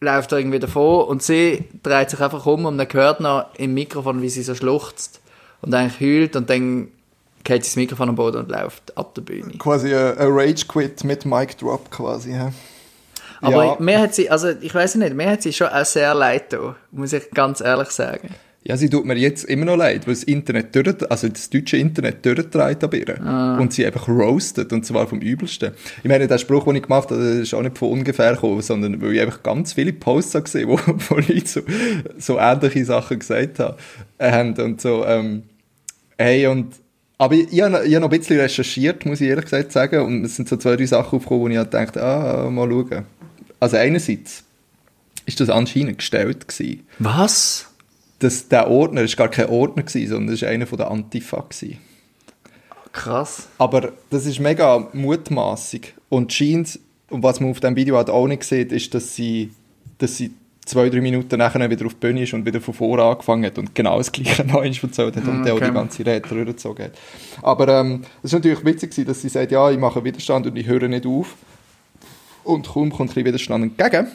läuft 0.00 0.32
er 0.32 0.38
irgendwie 0.38 0.58
davon 0.58 1.06
und 1.06 1.22
sie 1.22 1.64
dreht 1.82 2.10
sich 2.10 2.20
einfach 2.20 2.44
um 2.46 2.64
und 2.64 2.76
man 2.76 2.88
hört 2.90 3.20
noch 3.20 3.46
im 3.56 3.74
Mikrofon, 3.74 4.22
wie 4.22 4.28
sie 4.28 4.42
so 4.42 4.54
schluchzt 4.54 5.20
und 5.62 5.74
eigentlich 5.74 6.00
heult 6.00 6.36
und 6.36 6.50
dann 6.50 6.88
geht 7.46 7.62
das 7.62 7.76
Mikrofon 7.76 8.10
am 8.10 8.16
Boden 8.16 8.38
und 8.38 8.50
läuft 8.50 8.96
ab 8.98 9.14
der 9.14 9.22
Bühne. 9.22 9.52
Quasi 9.58 9.94
ein 9.94 10.16
Rage-Quit 10.18 11.04
mit 11.04 11.24
Mic 11.24 11.56
Drop 11.58 11.90
quasi. 11.90 12.32
hä? 12.32 12.48
Aber 13.40 13.64
ja, 13.64 13.76
mir 13.78 14.00
hat 14.00 14.14
sie, 14.14 14.28
also 14.30 14.48
ich 14.60 14.74
weiß 14.74 14.96
nicht, 14.96 15.14
mir 15.14 15.30
hat 15.30 15.42
sie 15.42 15.52
schon 15.52 15.68
auch 15.68 15.84
sehr 15.84 16.14
leid 16.14 16.50
getan, 16.50 16.74
muss 16.90 17.12
ich 17.12 17.30
ganz 17.30 17.60
ehrlich 17.60 17.90
sagen. 17.90 18.30
Ja, 18.64 18.76
sie 18.76 18.90
tut 18.90 19.04
mir 19.04 19.16
jetzt 19.16 19.44
immer 19.44 19.64
noch 19.64 19.76
leid, 19.76 20.08
weil 20.08 20.14
das 20.14 20.24
Internet 20.24 20.74
durch, 20.74 21.08
also 21.08 21.28
das 21.28 21.48
deutsche 21.50 21.76
Internet 21.76 22.26
durchdreht 22.26 22.82
an 22.82 22.90
ihr. 22.92 23.20
Ah. 23.24 23.58
Und 23.58 23.72
sie 23.72 23.86
einfach 23.86 24.08
roastet, 24.08 24.72
und 24.72 24.84
zwar 24.84 25.06
vom 25.06 25.20
Übelsten. 25.20 25.70
Ich 26.02 26.08
meine, 26.08 26.26
der 26.26 26.38
Spruch, 26.38 26.64
den 26.64 26.74
ich 26.74 26.82
gemacht 26.82 27.10
habe, 27.12 27.22
der 27.22 27.42
ist 27.42 27.54
auch 27.54 27.62
nicht 27.62 27.78
von 27.78 27.90
ungefähr 27.90 28.32
gekommen, 28.32 28.62
sondern 28.62 29.00
weil 29.00 29.12
ich 29.12 29.20
einfach 29.20 29.44
ganz 29.44 29.74
viele 29.74 29.92
Posts 29.92 30.34
habe 30.34 30.44
gesehen, 30.44 30.68
wo, 30.68 30.80
wo 30.84 31.14
Leute 31.14 31.46
so, 31.46 31.60
so 32.18 32.38
ähnliche 32.40 32.84
Sachen 32.84 33.20
gesagt 33.20 33.60
haben. 33.60 33.76
Äh, 34.18 34.60
und 34.60 34.80
so, 34.80 35.04
ähm, 35.04 35.44
hey, 36.18 36.48
und, 36.48 36.74
aber 37.18 37.34
ich, 37.34 37.52
ich, 37.52 37.60
habe, 37.62 37.86
ich 37.86 37.94
habe 37.94 38.00
noch 38.00 38.10
ein 38.10 38.18
bisschen 38.18 38.38
recherchiert, 38.38 39.06
muss 39.06 39.20
ich 39.20 39.28
ehrlich 39.28 39.46
gesagt 39.46 39.72
sagen, 39.72 40.00
und 40.00 40.24
es 40.24 40.36
sind 40.36 40.48
so 40.48 40.56
zwei, 40.56 40.76
drei 40.76 40.86
Sachen 40.86 41.16
aufgekommen, 41.16 41.42
wo 41.42 41.48
ich 41.48 41.56
halt 41.56 41.72
dachte, 41.72 42.02
ah, 42.02 42.50
mal 42.50 42.68
schauen. 42.68 43.06
Also 43.58 43.76
einerseits 43.76 44.44
ist 45.24 45.40
das 45.40 45.48
anscheinend 45.48 45.98
gestellt 45.98 46.46
gewesen 46.46 46.86
Was? 46.98 47.68
dass 48.18 48.48
der 48.48 48.70
Ordner 48.70 49.02
ist 49.02 49.16
gar 49.16 49.28
kein 49.28 49.48
Ordner 49.48 49.82
gewesen, 49.82 50.08
sondern 50.08 50.28
das 50.28 50.42
ist 50.42 50.48
einer 50.48 50.66
von 50.66 50.78
der 50.78 50.90
Antifa 50.90 51.40
gewesen. 51.40 51.78
Krass. 52.92 53.48
Aber 53.58 53.92
das 54.10 54.24
ist 54.24 54.40
mega 54.40 54.88
mutmaßig 54.92 55.94
und 56.08 56.32
scheint 56.32 56.78
und 57.10 57.22
was 57.22 57.40
man 57.40 57.50
auf 57.50 57.60
dem 57.60 57.76
Video 57.76 57.96
halt 57.96 58.10
auch 58.10 58.26
nicht 58.26 58.42
sieht, 58.42 58.72
ist, 58.72 58.94
dass 58.94 59.14
sie, 59.14 59.50
dass 59.98 60.16
sie 60.16 60.32
zwei 60.66 60.90
drei 60.90 61.00
Minuten 61.00 61.38
nachher 61.38 61.70
wieder 61.70 61.86
auf 61.86 61.94
die 61.94 62.00
Bühne 62.00 62.22
ist 62.24 62.34
und 62.34 62.44
wieder 62.44 62.60
von 62.60 62.74
vorne 62.74 63.02
angefangen 63.04 63.44
hat 63.46 63.56
und 63.56 63.74
genau 63.74 63.96
das 63.98 64.12
gleiche 64.12 64.42
eins 64.60 64.82
erzählt 64.82 65.16
hat 65.16 65.24
und 65.26 65.44
der 65.44 65.54
auch 65.54 65.56
Okay. 65.56 65.68
die 65.68 65.74
ganze 65.74 66.04
Rede 66.04 66.28
durchgezogen 66.28 66.84
hat. 66.86 66.92
Aber 67.42 67.68
ähm, 67.68 68.02
es 68.22 68.32
war 68.32 68.40
natürlich 68.40 68.64
witzig, 68.64 68.90
gewesen, 68.90 69.06
dass 69.06 69.22
sie 69.22 69.28
sagt, 69.28 69.52
ja, 69.52 69.70
ich 69.70 69.78
mache 69.78 70.04
Widerstand 70.04 70.46
und 70.46 70.56
ich 70.56 70.66
höre 70.66 70.88
nicht 70.88 71.06
auf. 71.06 71.36
Und 72.44 72.68
kaum 72.68 72.90
kommt 72.90 73.10
ein 73.10 73.14
bisschen 73.14 73.24
Widerstand 73.26 73.64
entgegen, 73.78 74.08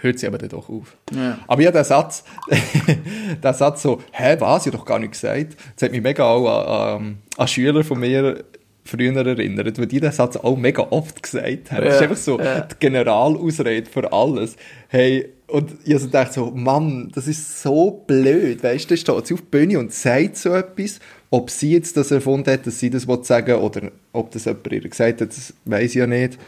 hört 0.00 0.18
sie 0.18 0.26
aber 0.26 0.38
dann 0.38 0.48
doch 0.48 0.68
auf. 0.68 0.96
Ja. 1.14 1.38
Aber 1.46 1.62
ja, 1.62 1.70
der 1.70 1.84
Satz, 1.84 2.24
der 3.42 3.54
Satz 3.54 3.82
so, 3.82 4.00
hä, 4.12 4.36
was, 4.38 4.66
ich 4.66 4.72
hab 4.72 4.80
doch 4.80 4.86
gar 4.86 4.98
nicht 4.98 5.12
gesagt, 5.12 5.56
das 5.76 5.84
hat 5.86 5.92
mich 5.92 6.02
mega 6.02 6.24
auch 6.24 6.46
an, 6.46 7.02
an, 7.02 7.18
an 7.36 7.48
Schüler 7.48 7.84
von 7.84 8.00
mir 8.00 8.44
früher 8.84 9.14
erinnert, 9.24 9.78
weil 9.78 9.86
die 9.86 10.00
den 10.00 10.10
Satz 10.10 10.36
auch 10.36 10.56
mega 10.56 10.86
oft 10.90 11.22
gesagt 11.22 11.70
haben. 11.70 11.84
Das 11.84 11.94
ist 11.94 12.00
Ja, 12.00 12.08
einfach 12.08 12.16
so 12.16 12.40
ja. 12.40 12.60
die 12.62 12.74
Generalausrede 12.80 13.88
für 13.88 14.12
alles. 14.12 14.56
Hey, 14.88 15.28
und 15.50 15.72
ich 15.84 15.94
also 15.94 16.06
dachte 16.08 16.34
so, 16.34 16.50
Mann, 16.50 17.10
das 17.14 17.26
ist 17.26 17.62
so 17.62 18.02
blöd, 18.06 18.62
weißt 18.62 18.90
du, 18.90 18.96
steht 18.96 19.26
sie 19.26 19.34
auf 19.34 19.40
die 19.42 19.46
Bühne 19.50 19.78
und 19.78 19.92
sagt 19.92 20.36
so 20.36 20.50
etwas, 20.54 21.00
ob 21.30 21.50
sie 21.50 21.72
jetzt 21.72 21.96
das 21.96 22.10
erfunden 22.10 22.50
hat, 22.52 22.66
dass 22.66 22.78
sie 22.80 22.90
das 22.90 23.06
will 23.06 23.22
sagen 23.24 23.54
oder 23.56 23.90
ob 24.12 24.30
das 24.32 24.44
jemand 24.46 24.72
ihr 24.72 24.80
gesagt 24.88 25.20
hat, 25.20 25.28
das 25.30 25.54
weiß 25.64 25.90
ich 25.90 25.94
ja 25.96 26.06
nicht. 26.06 26.38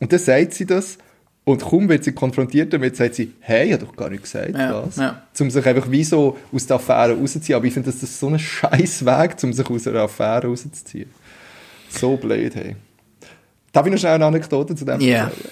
Und 0.00 0.12
dann 0.12 0.18
sagt 0.18 0.54
sie 0.54 0.66
das 0.66 0.98
und 1.44 1.62
kaum 1.62 1.88
wird 1.88 2.04
sie 2.04 2.12
konfrontiert 2.12 2.72
damit, 2.72 2.96
sagt 2.96 3.14
sie, 3.16 3.32
hey, 3.40 3.66
ich 3.66 3.72
habe 3.74 3.84
doch 3.86 3.94
gar 3.96 4.08
nicht 4.10 4.22
gesagt, 4.22 4.56
Ja, 4.56 4.84
was? 4.86 4.96
ja. 4.96 5.22
Um 5.38 5.50
sich 5.50 5.64
einfach 5.66 5.90
wie 5.90 6.02
so 6.04 6.36
aus 6.52 6.66
der 6.66 6.76
Affäre 6.76 7.16
rauszuziehen. 7.18 7.56
Aber 7.56 7.66
ich 7.66 7.74
finde, 7.74 7.90
das 7.92 8.02
ist 8.02 8.18
so 8.18 8.28
ein 8.28 8.38
scheiß 8.38 9.04
Weg, 9.04 9.36
um 9.42 9.52
sich 9.52 9.68
aus 9.68 9.86
einer 9.86 10.00
Affäre 10.00 10.46
rauszuziehen. 10.48 11.10
So 11.90 12.16
blöd, 12.16 12.54
hey. 12.56 12.76
Darf 13.72 13.86
ich 13.86 13.92
noch 13.92 13.98
schnell 13.98 14.12
eine 14.14 14.26
Anekdote 14.26 14.74
zu 14.74 14.84
dem 14.84 15.00
Ja. 15.00 15.24
erzählen? 15.24 15.48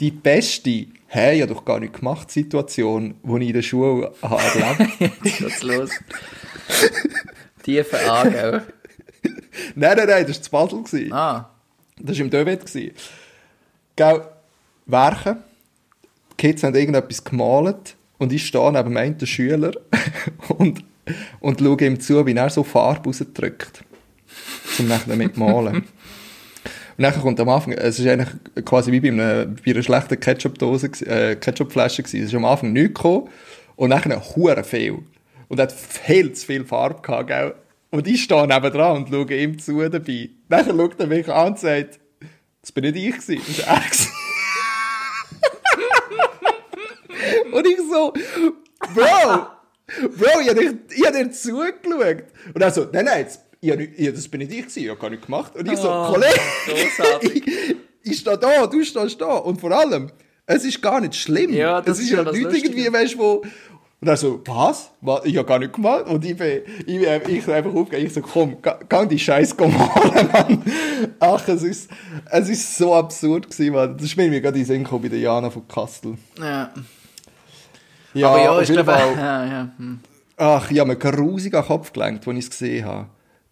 Die 0.00 0.10
beste, 0.10 0.86
hey, 1.14 1.36
ich 1.36 1.42
habe 1.42 1.54
doch 1.54 1.64
gar 1.64 1.78
nicht 1.78 1.94
gemacht, 1.94 2.30
Situation, 2.30 3.14
die 3.22 3.42
ich 3.42 3.48
in 3.48 3.54
der 3.54 3.62
Schule 3.62 4.12
habe 4.20 4.42
erlebt 4.42 5.00
Jetzt 5.24 5.38
geht's 5.38 5.62
los. 5.62 5.90
Tiefe 7.62 7.98
Aargau. 8.10 8.60
Nein, 9.76 9.96
nein, 9.96 10.06
nein, 10.08 10.26
das 10.26 10.52
war 10.52 10.68
zu 10.68 10.76
Basel. 10.76 10.82
gewesen. 10.82 11.12
Ah. 11.12 11.50
Das 12.00 12.18
war 12.18 12.24
im 12.24 12.30
Dövet. 12.30 12.64
Gell, 13.94 14.22
Werken. 14.86 15.36
Die 16.32 16.36
Kids 16.36 16.64
haben 16.64 16.74
irgendetwas 16.74 17.22
gemalt 17.22 17.94
und 18.18 18.32
ich 18.32 18.44
stehe 18.44 18.72
neben 18.72 18.88
dem 18.88 18.96
einen 18.96 19.26
Schüler 19.26 19.70
und, 20.58 20.84
und 21.38 21.60
schaue 21.60 21.86
ihm 21.86 22.00
zu, 22.00 22.26
wie 22.26 22.34
er 22.34 22.50
so 22.50 22.64
Farbe 22.64 23.10
rausdrückt. 23.10 23.84
Um 24.80 24.88
nachher 24.88 25.10
damit 25.10 25.34
zu 25.34 25.40
malen. 25.40 25.84
Und 26.96 27.02
dann 27.02 27.20
kommt 27.20 27.40
am 27.40 27.48
Anfang, 27.48 27.72
es 27.72 27.98
ist 27.98 28.06
eigentlich 28.06 28.28
quasi 28.64 28.92
wie 28.92 29.00
bei 29.00 29.08
einer, 29.08 29.46
bei 29.46 29.72
einer 29.72 29.82
schlechten 29.82 30.18
Ketchup-Dose, 30.18 30.90
äh, 31.06 31.34
Ketchup-Flasche 31.36 32.02
gewesen. 32.02 32.22
Es 32.22 32.28
ist 32.28 32.34
am 32.34 32.44
Anfang 32.44 32.72
nichts 32.72 32.94
gekommen 32.94 33.28
und 33.76 33.90
nachher 33.90 34.20
hure 34.36 34.62
viel. 34.62 35.00
Und 35.48 35.60
hat 35.60 35.72
viel 35.72 36.32
zu 36.32 36.46
viel 36.46 36.64
Farbe 36.64 37.02
gehabt, 37.02 37.28
gell? 37.28 37.54
Und 37.90 38.06
ich 38.08 38.22
stehe 38.24 38.46
nebendran 38.46 38.96
und 38.96 39.08
schaue 39.08 39.34
ihm 39.34 39.58
zu 39.58 39.88
dabei. 39.88 40.30
Nachher 40.48 40.74
schaut 40.74 41.00
er 41.00 41.06
mich 41.06 41.28
an 41.28 41.48
und 41.48 41.58
sagt, 41.58 42.00
das 42.60 42.72
bin 42.72 42.84
nicht 42.84 42.96
ich 42.96 43.12
gewesen, 43.12 43.40
das 43.46 43.58
ist 43.58 43.66
er 43.66 43.82
und 47.52 47.66
ich 47.66 47.78
so, 47.78 48.12
Bro, 48.94 49.46
Bro, 50.16 50.40
ich 50.40 50.48
habe 50.48 50.60
dir, 50.60 51.04
hab 51.04 51.12
dir 51.12 51.30
zugeschaut. 51.30 52.24
Und 52.54 52.62
er 52.62 52.70
so, 52.70 52.86
nein, 52.92 53.04
nein, 53.04 53.20
jetzt, 53.20 53.43
nicht, 53.76 53.92
ich, 53.96 54.12
das 54.12 54.28
bin 54.28 54.40
nicht 54.40 54.52
ich 54.52 54.58
gewesen, 54.62 54.82
ich 54.82 54.88
habe 54.90 55.00
gar 55.00 55.10
nicht 55.10 55.24
gemacht. 55.24 55.54
Und 55.56 55.70
ich 55.70 55.78
so, 55.78 55.90
Oh, 55.90 56.12
Kollege, 56.12 56.40
ich, 57.22 57.76
ich 58.02 58.18
stehe 58.18 58.38
da, 58.38 58.66
du 58.66 58.84
stehst 58.84 59.20
da. 59.20 59.36
Und 59.36 59.60
vor 59.60 59.72
allem, 59.72 60.10
es 60.46 60.64
ist 60.64 60.80
gar 60.82 61.00
nicht 61.00 61.14
schlimm. 61.14 61.52
Ja, 61.52 61.80
das 61.80 61.98
es 61.98 62.04
ist 62.04 62.10
ja 62.10 62.22
ja 62.22 62.30
nicht 62.30 62.42
Lustige. 62.42 62.68
irgendwie, 62.68 62.92
weißt 62.92 63.14
du, 63.14 63.18
wo... 63.18 63.42
Und 64.00 64.08
er 64.08 64.16
so, 64.18 64.42
was? 64.44 64.90
was? 65.00 65.24
Ich 65.24 65.34
habe 65.38 65.48
gar 65.48 65.58
nicht 65.58 65.72
gemacht. 65.72 66.06
Und 66.06 66.22
ich 66.26 66.36
bin, 66.36 66.60
ich 66.80 67.00
bin 67.00 67.36
ich 67.36 67.44
bin 67.46 67.54
einfach 67.54 67.72
aufgegeben. 67.74 68.06
Ich 68.06 68.12
so, 68.12 68.20
komm, 68.20 68.58
geh 68.62 69.06
die 69.06 69.18
Scheiße 69.18 69.54
malen, 69.56 70.28
Mann. 70.32 70.62
Ach, 71.20 71.48
es 71.48 71.62
ist, 71.62 71.90
es 72.30 72.48
ist 72.50 72.76
so 72.76 72.94
absurd 72.94 73.50
gewesen, 73.50 73.72
Mann. 73.72 73.96
Das 73.96 74.04
ist 74.04 74.16
mir 74.18 74.40
gerade 74.42 74.58
in 74.58 74.66
Sinn 74.66 74.86
bei 74.90 75.08
der 75.08 75.18
Jana 75.20 75.48
von 75.48 75.66
Kastel. 75.66 76.18
Ja. 76.38 76.70
Ja, 78.12 78.28
Aber 78.28 78.42
ja, 78.42 78.60
ich 78.60 78.68
glaube... 78.68 78.92
Fall. 78.92 79.12
Ja, 79.16 79.46
ja. 79.46 79.72
hm. 79.78 80.00
Ach, 80.36 80.70
ich 80.70 80.78
habe 80.78 80.88
mir 80.90 80.96
grusig 80.96 81.54
an 81.54 81.62
den 81.62 81.66
Kopf 81.68 81.92
gelenkt, 81.92 82.26
als 82.26 82.36
ich 82.36 82.44
es 82.44 82.50
gesehen 82.50 82.84
habe. 82.84 83.06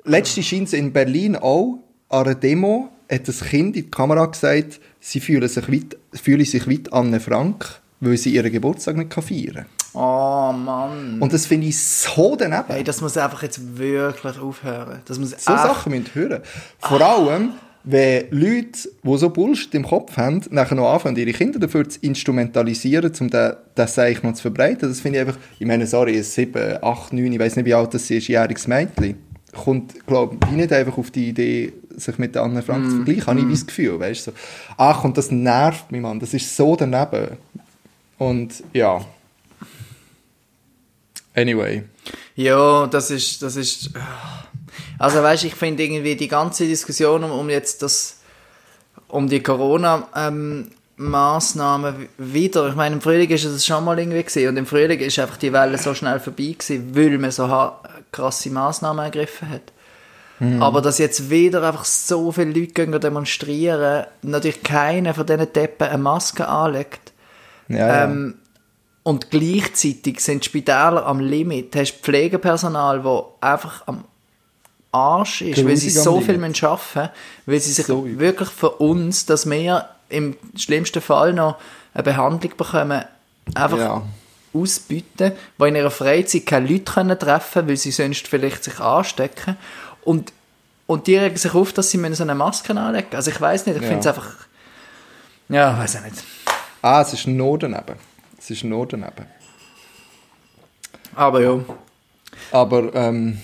Letzte 0.05 0.43
scheint 0.43 0.69
es 0.69 0.73
in 0.73 0.93
Berlin 0.93 1.37
auch, 1.37 1.79
an 2.09 2.27
einer 2.27 2.35
Demo, 2.35 2.89
hat 3.11 3.29
das 3.29 3.41
Kind 3.45 3.77
in 3.77 3.85
die 3.85 3.91
Kamera 3.91 4.27
gesagt, 4.27 4.81
sie 5.01 5.21
fühlen 5.21 5.49
sich 5.49 5.71
weit, 5.71 5.97
fühlen 6.13 6.45
sich 6.45 6.69
weit 6.69 6.93
Anne 6.93 7.21
Frank, 7.21 7.81
weil 8.01 8.17
sie 8.17 8.35
ihren 8.35 8.51
Geburtstag 8.51 8.97
nicht 8.97 9.13
feiern 9.13 9.55
kann. 9.55 9.67
Oh, 9.95 10.53
Mann. 10.53 11.19
Und 11.21 11.33
das 11.33 11.47
finde 11.47 11.67
ich 11.67 11.79
so 11.79 12.35
daneben. 12.35 12.65
Hey, 12.69 12.83
das 12.83 13.01
muss 13.03 13.17
einfach 13.17 13.43
jetzt 13.43 13.61
wirklich 13.79 14.39
aufhören. 14.39 15.01
Das 15.05 15.19
muss 15.19 15.31
so 15.31 15.37
echt- 15.37 15.45
Sachen 15.45 15.91
müssen 15.93 16.15
hören. 16.15 16.41
Vor 16.79 17.01
allem, 17.03 17.51
wenn 17.85 18.25
Leute, 18.31 18.89
die 19.03 19.19
so 19.19 19.29
Bullshit 19.29 19.75
im 19.75 19.85
Kopf 19.85 20.17
haben, 20.17 20.41
nachher 20.51 20.77
noch 20.77 20.91
anfangen, 20.93 21.17
ihre 21.17 21.33
Kinder 21.33 21.59
dafür 21.59 21.87
zu 21.89 21.99
instrumentalisieren, 22.01 23.13
um 23.21 23.29
das 23.75 23.95
Seich 23.95 24.23
noch 24.23 24.33
zu 24.35 24.43
verbreiten. 24.43 24.89
Das 24.89 25.01
finde 25.01 25.19
ich 25.21 25.27
einfach, 25.27 25.41
ich 25.59 25.67
meine, 25.67 25.87
sorry, 25.87 26.17
ein 26.17 26.23
7, 26.23 26.79
8, 26.83 27.13
9, 27.13 27.33
ich 27.33 27.39
weiß 27.39 27.57
nicht, 27.57 27.67
wie 27.67 27.75
alt 27.75 27.93
das 27.93 28.11
ist, 28.11 28.29
jähriges 28.29 28.67
Mädchen, 28.67 29.17
kommt, 29.53 30.07
glaube 30.07 30.37
ich, 30.45 30.51
nicht 30.53 30.73
einfach 30.73 30.99
auf 30.99 31.11
die 31.11 31.29
Idee, 31.29 31.73
sich 31.95 32.19
mit 32.19 32.35
der 32.35 32.43
Anne 32.43 32.63
Frank 32.63 32.89
zu 32.89 32.97
vergleichen, 32.97 33.27
habe 33.27 33.41
ich 33.41 33.47
wie 33.49 33.53
das 33.53 33.67
Gefühl, 33.67 34.01
weißt 34.01 34.27
du. 34.27 34.31
So. 34.31 34.37
Ach, 34.79 35.05
und 35.05 35.17
das 35.19 35.31
nervt 35.31 35.93
mich, 35.93 36.01
Mann, 36.01 36.21
das 36.21 36.33
ist 36.35 36.57
so 36.57 36.75
daneben. 36.75 37.37
Und 38.19 38.63
ja. 38.73 39.05
Anyway. 41.35 41.85
Ja, 42.35 42.87
das 42.87 43.11
ist, 43.11 43.43
das 43.43 43.57
ist, 43.57 43.91
also 44.99 45.23
weißt, 45.23 45.45
ich 45.45 45.55
finde 45.55 45.83
irgendwie 45.83 46.17
die 46.17 46.29
ganze 46.29 46.67
Diskussion 46.67 47.25
um, 47.25 47.31
um 47.31 47.51
jetzt 47.51 47.83
das, 47.83 48.21
um 49.09 49.29
die 49.29 49.43
Corona, 49.43 50.09
ähm, 50.17 50.71
Massnahmen 50.97 52.09
wieder. 52.19 52.69
Ich 52.69 52.75
meine, 52.75 52.97
im 52.97 53.01
Frühling 53.01 53.31
ist 53.31 53.45
es 53.45 53.67
schon 53.67 53.85
mal 53.85 53.99
irgendwie 53.99 54.23
gewesen 54.23 54.49
und 54.49 54.57
im 54.57 54.67
Frühling 54.67 55.01
ist 55.01 55.19
einfach 55.19 55.37
die 55.37 55.53
Welle 55.53 55.79
so 55.79 55.95
schnell 55.95 56.21
vorbei 56.21 56.55
gewesen, 56.59 56.95
weil 56.95 57.19
man 57.19 57.31
so 57.31 57.49
krasse 58.13 58.51
Massnahmen 58.51 59.05
ergriffen 59.05 59.51
hat. 59.51 59.73
Aber 60.61 60.81
dass 60.81 60.99
jetzt 60.99 61.31
wieder 61.31 61.63
einfach 61.63 61.85
so 61.85 62.33
viele 62.33 62.51
Leute 62.51 62.73
gehen 62.73 63.01
demonstrieren, 63.01 64.07
natürlich 64.23 64.61
keiner 64.65 65.15
von 65.15 65.25
diesen 65.25 65.53
Deppen 65.53 65.87
eine 65.87 66.03
Maske 66.03 66.49
anlegt, 66.49 67.13
Ja, 67.69 67.77
ja. 67.77 68.05
ähm, 68.05 68.35
und 69.05 69.31
gleichzeitig 69.31 70.21
sind 70.21 70.45
die 70.45 70.49
Spitäler 70.49 71.07
am 71.07 71.21
Limit. 71.21 71.75
Du 71.75 71.79
hast 71.79 71.93
Pflegepersonal, 72.03 73.03
das 73.03 73.23
einfach 73.41 73.87
am 73.87 74.05
Arsch 74.91 75.43
ist, 75.43 75.65
weil 75.65 75.77
sie 75.77 75.91
so 75.91 76.21
viel 76.21 76.39
müssen 76.39 76.67
arbeiten 76.67 77.11
weil 77.47 77.61
sie 77.61 77.73
sich 77.73 77.87
So 77.87 78.05
wirklich 78.07 78.49
für 78.51 78.71
uns, 78.71 79.27
dass 79.27 79.49
wir 79.49 79.89
im 80.13 80.37
schlimmsten 80.57 81.03
Fall 81.03 81.33
noch 81.33 81.57
eine 81.95 82.03
Behandlung 82.05 82.57
bekommen, 82.57 83.05
einfach 83.55 83.79
Ja. 83.79 84.03
ausbieten, 84.55 85.33
die 85.59 85.65
in 85.69 85.77
ihrer 85.77 85.91
Freizeit 85.91 86.47
keine 86.47 86.69
Leute 86.69 86.85
können 86.93 87.19
treffen 87.19 87.53
können, 87.53 87.69
weil 87.69 87.77
sie 87.77 87.91
sonst 87.91 88.29
vielleicht 88.29 88.63
sich 88.65 88.79
anstecken. 88.81 89.57
Und, 90.05 90.33
und 90.87 91.07
die 91.07 91.17
regen 91.17 91.37
sich 91.37 91.55
auf, 91.55 91.73
dass 91.73 91.91
sie 91.91 92.15
so 92.15 92.23
eine 92.23 92.35
Maske 92.35 92.79
anlegen. 92.79 93.15
Also 93.17 93.31
ich 93.31 93.41
weiß 93.41 93.67
nicht, 93.67 93.77
ich 93.77 93.83
Ja. 93.83 93.89
finde 93.89 94.01
es 94.01 94.07
einfach... 94.07 94.35
Ja, 95.49 95.77
weiß 95.79 95.97
ich 95.97 96.01
nicht. 96.03 96.25
Ah, 96.81 97.01
es 97.03 97.13
ist 97.13 97.27
nur 97.27 97.59
daneben. 97.59 97.97
Es 98.39 98.51
ist 98.51 98.65
nur 98.65 98.87
daneben. 98.87 99.27
Aber 101.15 101.41
ja. 101.41 101.59
Aber, 102.51 102.95
ähm, 102.95 103.39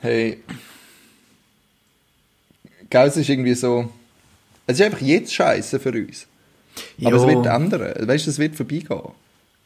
hey. 0.00 0.42
Gell, 2.88 3.06
es 3.06 3.16
ist 3.16 3.28
irgendwie 3.28 3.54
so. 3.54 3.90
Es 4.70 4.80
ist 4.80 4.86
einfach 4.86 5.00
jetzt 5.00 5.34
scheiße 5.34 5.80
für 5.80 5.92
uns. 5.92 6.26
Aber 7.04 7.16
es 7.16 7.22
Jo. 7.22 7.28
wird 7.28 7.46
ändern. 7.46 8.08
Weißt 8.08 8.26
du, 8.26 8.30
es 8.30 8.38
wird 8.38 8.56
vorbeigehen. 8.56 9.00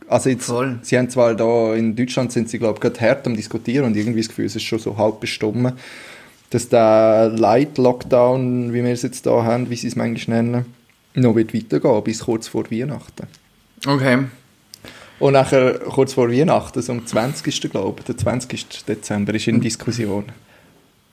Also 0.09 0.29
jetzt, 0.31 0.47
Voll. 0.47 0.79
sie 0.83 0.99
haben 0.99 1.09
zwar 1.09 1.35
da 1.35 1.75
in 1.75 1.97
Deutschland 1.97 2.31
sind 2.31 2.51
sie 2.51 2.59
glaube 2.59 2.75
ich 2.75 2.81
gerade 2.81 3.01
hart 3.01 3.27
am 3.27 3.35
diskutieren 3.37 3.87
und 3.87 3.97
irgendwie 3.97 4.21
das 4.21 4.29
Gefühl, 4.29 4.45
es 4.45 4.55
ist 4.57 4.63
schon 4.65 4.79
so 4.79 4.99
halb 4.99 5.21
bestimmt, 5.21 5.73
dass 6.51 6.69
der 6.69 7.31
Light 7.35 7.79
Lockdown, 7.79 8.75
wie 8.75 8.85
wir 8.85 8.93
es 8.93 9.03
jetzt 9.03 9.25
da 9.25 9.45
haben, 9.45 9.71
wie 9.71 9.77
sie 9.77 9.89
es 9.89 9.97
manchmal 9.97 10.43
nennen, 10.43 10.67
noch 11.15 11.35
wird 11.35 11.55
weitergehen 11.55 12.05
bis 12.05 12.21
kurz 12.21 12.49
vor 12.49 12.71
Weihnachten. 12.71 13.27
Okay. 13.87 14.19
Und 15.21 15.33
nachher 15.33 15.75
kurz 15.79 16.13
vor 16.13 16.31
Weihnachten, 16.31 16.83
so 16.83 16.93
am 16.93 17.07
20. 17.07 17.71
glaube 17.71 18.01
ich, 18.01 18.05
der 18.05 18.17
20. 18.19 18.85
Dezember 18.87 19.33
ist 19.35 19.47
in 19.49 19.61
Diskussion. 19.61 20.25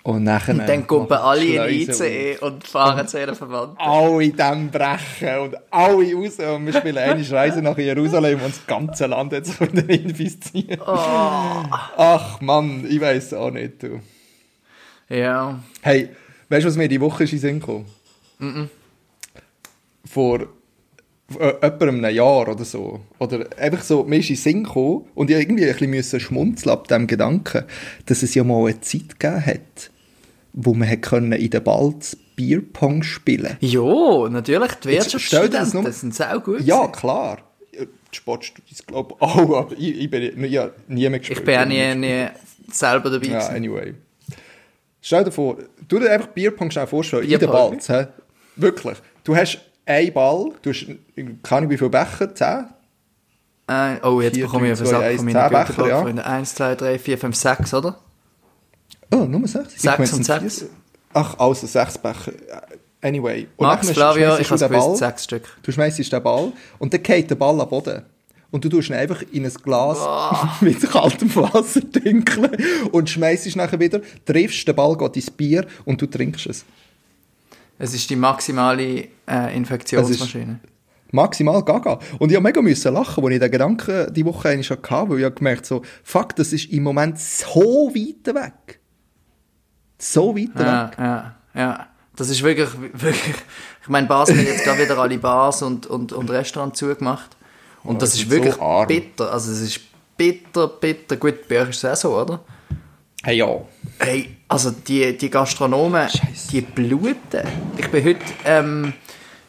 Und 0.03 0.23
nachher 0.23 0.55
Und 0.55 0.67
dann 0.67 0.87
kommen 0.87 1.11
alle 1.11 1.43
in 1.43 1.85
Schleusen 1.85 2.05
ICE 2.05 2.37
und 2.39 2.67
fahren 2.67 3.07
zu 3.07 3.19
ihren 3.19 3.35
Verwandten. 3.35 3.77
alle 3.77 4.29
dem 4.29 4.71
brechen 4.71 5.39
und 5.39 5.55
alle 5.69 6.13
raus 6.15 6.39
und 6.39 6.65
wir 6.65 6.73
spielen 6.73 6.97
eine 6.97 7.31
Reise 7.31 7.61
nach 7.61 7.77
Jerusalem 7.77 8.41
und 8.41 8.49
das 8.49 8.65
ganze 8.65 9.05
Land 9.05 9.31
jetzt 9.31 9.59
können 9.59 9.87
infizieren. 9.87 10.81
Ach 10.83 12.41
Mann, 12.41 12.85
ich 12.89 12.99
weiß 12.99 13.35
auch 13.35 13.51
nicht. 13.51 13.83
Du. 13.83 13.99
Ja. 15.07 15.59
Hey, 15.81 16.09
weißt 16.49 16.63
du, 16.63 16.69
was 16.69 16.77
mir 16.77 16.87
die 16.87 17.01
Woche 17.01 17.25
ist 17.25 17.33
in 17.33 17.39
den 17.39 17.41
Sinn 17.41 17.59
gekommen? 17.59 18.69
Vor 20.05 20.47
äh, 21.39 21.53
etwa 21.61 21.87
einem 21.87 22.03
Jahr 22.05 22.47
oder 22.47 22.65
so. 22.65 23.01
Oder 23.19 23.45
einfach 23.57 23.83
so, 23.83 24.03
mir 24.03 24.17
ist 24.19 24.29
in 24.29 24.35
den 24.35 24.41
Sinn 24.41 24.63
gekommen 24.63 25.05
und 25.13 25.29
ich 25.29 25.37
irgendwie 25.37 25.69
ein 25.69 25.91
bisschen 25.91 26.19
schmunzeln 26.19 26.71
ab 26.71 26.87
dem 26.87 27.07
Gedanken, 27.07 27.65
dass 28.07 28.23
es 28.23 28.33
ja 28.33 28.43
mal 28.43 28.65
eine 28.65 28.81
Zeit 28.81 29.19
gegeben 29.19 29.45
hat, 29.45 29.90
wo 30.53 30.73
man 30.73 30.89
hat 30.89 31.01
können 31.01 31.31
in 31.33 31.49
der 31.49 31.59
Balz 31.61 32.17
Bierpong 32.35 33.03
spielen 33.03 33.57
Jo, 33.59 34.27
natürlich, 34.29 34.73
die 34.75 34.95
das 34.95 35.05
Wirtschaftsstudenten 35.13 35.83
nur- 35.83 35.91
sind 35.91 36.15
sau 36.15 36.39
gut. 36.39 36.61
Ja, 36.61 36.77
gewesen. 36.85 36.91
klar. 36.93 37.37
Ja, 37.71 37.85
Die 37.85 38.15
Sportstudies, 38.17 38.85
glaube 38.85 39.15
ich, 39.19 39.21
auch, 39.21 39.37
aber 39.57 39.71
ich, 39.77 39.99
ich 40.01 40.09
bin 40.09 40.43
ja, 40.45 40.69
nie 40.87 41.07
mehr 41.09 41.19
gespielt. 41.19 41.39
Ich 41.39 41.45
bin 41.45 41.57
auch 41.59 41.65
nie, 41.65 41.95
nie 41.95 42.25
selber 42.71 43.09
dabei 43.09 43.27
Ja, 43.27 43.39
gewesen. 43.39 43.55
anyway. 43.55 43.93
Stell 45.01 45.23
dir 45.23 45.31
vor, 45.31 45.57
du 45.87 45.99
dir 45.99 46.11
einfach 46.11 46.27
Bierpong 46.27 46.69
schnell 46.71 46.87
vorstellen, 46.87 47.23
in 47.23 47.29
der 47.31 47.37
Bierpong. 47.39 47.71
Balz, 47.71 47.89
hä? 47.89 48.07
Wirklich. 48.55 48.97
Du 49.23 49.35
hast 49.35 49.59
einen 49.85 50.13
Ball, 50.13 50.51
du 50.61 50.69
hast, 50.69 50.85
keine 51.15 51.37
Ahnung 51.49 51.69
wie 51.69 51.77
viele 51.77 51.89
Becher, 51.89 52.33
10? 52.35 52.65
Äh, 53.67 53.95
oh, 54.05 54.21
jetzt 54.21 54.35
Vier, 54.35 54.45
bekomme 54.45 54.71
ich 54.71 54.77
drei, 54.79 54.85
einen 54.85 54.85
zwei, 54.89 54.97
Sack 54.99 55.03
eins, 55.03 55.15
von 55.21 55.31
meinen 55.33 55.49
Becher, 55.67 55.87
ja. 55.87 56.01
Freunde. 56.01 56.25
1, 56.25 56.55
2, 56.55 56.75
3, 56.75 56.99
4, 56.99 57.17
5, 57.17 57.35
6, 57.35 57.73
oder? 57.75 57.99
Oh, 59.11 59.25
nur 59.25 59.47
6? 59.47 59.81
Sechs 59.81 60.13
und 60.13 60.23
sechs. 60.23 60.65
Ach, 61.13 61.37
also 61.37 61.67
6 61.67 61.97
Becher. 61.97 62.31
Anyway. 63.01 63.47
Und 63.57 63.67
Max, 63.67 63.89
Flavio, 63.89 64.37
ich 64.37 64.49
habe 64.49 64.59
den 64.59 64.69
gewusst, 64.69 64.87
Ball, 64.87 64.95
sechs 64.95 65.23
Stück. 65.23 65.43
Du 65.63 65.71
schmeißt 65.71 66.11
den 66.11 66.23
Ball 66.23 66.53
und 66.77 66.93
dann 66.93 67.01
geht 67.01 67.29
der 67.29 67.35
Ball 67.35 67.59
am 67.59 67.67
Boden. 67.67 68.03
Und 68.51 68.65
du 68.65 68.69
tust 68.69 68.89
ihn 68.89 68.95
einfach 68.95 69.23
in 69.31 69.45
ein 69.45 69.53
Glas 69.63 69.97
mit 70.61 70.81
kaltem 70.81 71.33
Wasser 71.35 71.89
trinken 71.89 72.49
und 72.91 73.09
schmeißt 73.09 73.47
ihn 73.47 73.53
nachher 73.55 73.79
wieder, 73.79 74.01
triffst 74.25 74.67
den 74.67 74.75
Ball, 74.75 74.95
geht 74.97 75.15
ins 75.15 75.31
Bier 75.31 75.65
und 75.85 76.01
du 76.01 76.05
trinkst 76.05 76.45
es. 76.47 76.65
Es 77.79 77.95
ist 77.95 78.09
die 78.09 78.15
maximale 78.15 79.07
äh, 79.27 79.55
Infektionsmaschine. 79.55 80.59
Maximal 81.11 81.63
gaga. 81.63 81.99
Und 82.19 82.31
ich 82.31 82.37
musste 82.37 82.41
mega 82.41 82.61
müssen 82.61 82.93
lachen, 82.93 83.23
als 83.23 83.33
ich 83.33 83.39
den 83.39 83.51
Gedanken 83.51 84.13
die 84.13 84.25
Woche 84.25 84.49
eigentlich 84.49 84.69
hatte, 84.69 85.09
weil 85.09 85.19
ich 85.19 85.25
habe 85.25 85.35
gemerkt 85.35 85.65
so, 85.65 85.81
fuck, 86.03 86.35
das 86.35 86.53
ist 86.53 86.71
im 86.71 86.83
Moment 86.83 87.19
so 87.19 87.91
weit 87.93 88.35
weg. 88.35 88.80
So 90.03 90.35
weit 90.35 90.49
Ja, 90.59 90.87
weg. 90.89 90.97
ja, 90.97 91.35
ja. 91.53 91.87
Das 92.15 92.29
ist 92.29 92.41
wirklich, 92.43 92.69
wirklich. 92.93 93.35
Ich 93.83 93.87
meine, 93.87 94.07
Basel 94.07 94.37
hat 94.37 94.45
jetzt 94.45 94.63
gerade 94.63 94.83
wieder 94.83 94.97
alle 94.97 95.17
Bars 95.17 95.61
und, 95.61 95.85
und, 95.87 96.11
und 96.11 96.29
Restaurants 96.29 96.77
zugemacht. 96.79 97.29
Und 97.83 97.95
Oh, 97.95 97.99
das 97.99 98.13
die 98.13 98.21
ist 98.23 98.29
so 98.29 98.35
wirklich 98.35 98.59
arm. 98.59 98.87
bitter. 98.87 99.31
Also, 99.31 99.51
es 99.51 99.61
ist 99.61 99.79
bitter, 100.17 100.67
bitter. 100.67 101.15
Gut, 101.17 101.47
bei 101.47 101.61
euch 101.61 101.69
ist 101.69 101.83
es 101.83 101.85
auch 101.85 101.95
so, 101.95 102.19
oder? 102.21 102.39
Hey, 103.23 103.37
ja. 103.37 103.47
Hey, 103.99 104.35
also 104.47 104.71
die, 104.71 105.17
die 105.17 105.29
Gastronomen, 105.29 106.09
Scheisse. 106.09 106.49
die 106.51 106.61
bluten. 106.61 107.47
Ich 107.77 107.87
bin 107.89 108.03
heute 108.03 108.19
ähm, 108.45 108.93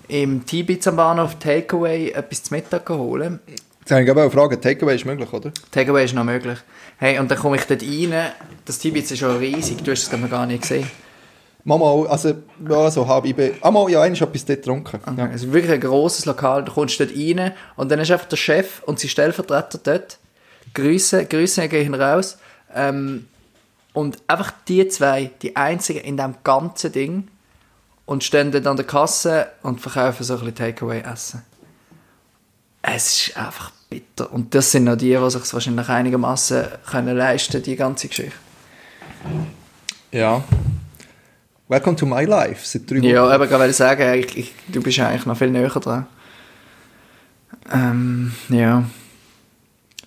im 0.08 0.44
Tibitz 0.46 0.86
am 0.86 0.96
Bahnhof 0.96 1.36
Takeaway 1.38 2.10
etwas 2.10 2.42
zu 2.44 2.54
Mittag 2.54 2.84
geholt. 2.86 3.40
Jetzt 3.80 3.90
habe 3.90 4.02
ich 4.04 4.10
aber 4.10 4.22
eine 4.22 4.30
Frage, 4.30 4.60
Takeaway 4.60 4.94
ist 4.96 5.04
möglich, 5.06 5.32
oder? 5.32 5.50
Takeaway 5.70 6.04
ist 6.04 6.14
noch 6.14 6.24
möglich. 6.24 6.58
Hey, 7.02 7.18
und 7.18 7.28
dann 7.28 7.36
komme 7.36 7.56
ich 7.56 7.64
dort 7.64 7.82
rein. 7.82 8.30
Das 8.64 8.78
Tibitz 8.78 9.10
ist 9.10 9.18
schon 9.18 9.36
riesig. 9.38 9.82
Du 9.82 9.90
hast 9.90 10.04
es 10.04 10.30
gar 10.30 10.46
nicht 10.46 10.62
gesehen. 10.62 10.88
Mama, 11.64 12.06
also, 12.08 12.34
ja, 12.68 12.90
so 12.92 13.08
habe 13.08 13.26
ich, 13.26 13.34
bei- 13.34 13.54
ah, 13.60 13.72
mal, 13.72 13.90
ja, 13.90 14.02
eigentlich 14.02 14.22
etwas 14.22 14.44
dort 14.44 14.60
getrunken. 14.60 15.00
Ja. 15.16 15.26
Es 15.26 15.42
ist 15.42 15.52
wirklich 15.52 15.72
ein 15.72 15.80
grosses 15.80 16.26
Lokal. 16.26 16.62
Du 16.62 16.70
kommst 16.70 17.00
dort 17.00 17.10
rein 17.10 17.54
und 17.74 17.90
dann 17.90 17.98
ist 17.98 18.12
einfach 18.12 18.26
der 18.28 18.36
Chef 18.36 18.84
und 18.84 19.00
sein 19.00 19.08
Stellvertreter 19.08 19.80
dort. 19.82 20.18
Grüße, 20.74 21.26
Grüße 21.26 21.68
gehen 21.68 21.92
raus. 21.92 22.38
Ähm, 22.72 23.26
und 23.94 24.18
einfach 24.28 24.52
die 24.68 24.86
zwei, 24.86 25.32
die 25.42 25.56
einzigen 25.56 26.02
in 26.02 26.16
diesem 26.16 26.36
ganzen 26.44 26.92
Ding 26.92 27.26
und 28.06 28.22
stehen 28.22 28.52
dort 28.52 28.68
an 28.68 28.76
der 28.76 28.86
Kasse 28.86 29.48
und 29.64 29.80
verkaufen 29.80 30.22
so 30.22 30.34
ein 30.34 30.38
bisschen 30.38 30.54
Takeaway-Essen. 30.54 31.42
Es 32.80 33.26
ist 33.26 33.36
einfach 33.36 33.72
bitter. 33.92 34.32
Und 34.32 34.54
das 34.54 34.70
sind 34.70 34.84
noch 34.84 34.96
die, 34.96 35.14
die 35.14 35.30
sich 35.30 35.52
wahrscheinlich 35.52 35.88
einigermaßen 35.88 36.64
können 36.90 37.16
leisten 37.16 37.62
die 37.62 37.76
ganze 37.76 38.08
Geschichte. 38.08 38.32
ja. 40.10 40.42
Welcome 41.68 41.96
to 41.96 42.04
my 42.04 42.24
life, 42.24 42.66
seit 42.66 42.90
drei 42.90 42.98
Wochen. 42.98 43.04
Ja, 43.04 43.26
aber 43.26 43.46
ich 43.46 43.50
wollte 43.50 43.72
sagen, 43.72 44.18
ich, 44.18 44.36
ich, 44.36 44.54
du 44.68 44.82
bist 44.82 44.98
eigentlich 44.98 45.24
noch 45.24 45.36
viel 45.36 45.50
näher 45.50 45.68
dran. 45.68 46.06
Ähm, 47.72 48.32
ja. 48.50 48.84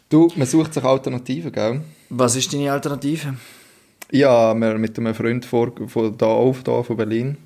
Du, 0.09 0.31
man 0.35 0.45
sucht 0.45 0.73
sich 0.75 0.83
Alternativen, 0.83 1.51
gell? 1.51 1.81
Was 2.09 2.35
ist 2.35 2.53
deine 2.53 2.71
Alternative? 2.71 3.35
Ja, 4.11 4.53
wir 4.53 4.77
mit 4.77 4.97
einem 4.99 5.15
Freund 5.15 5.45
vor, 5.45 5.71
von 5.87 6.15
da 6.15 6.27
auf, 6.27 6.61
da 6.61 6.83
von 6.83 6.97
Berlin, 6.97 7.37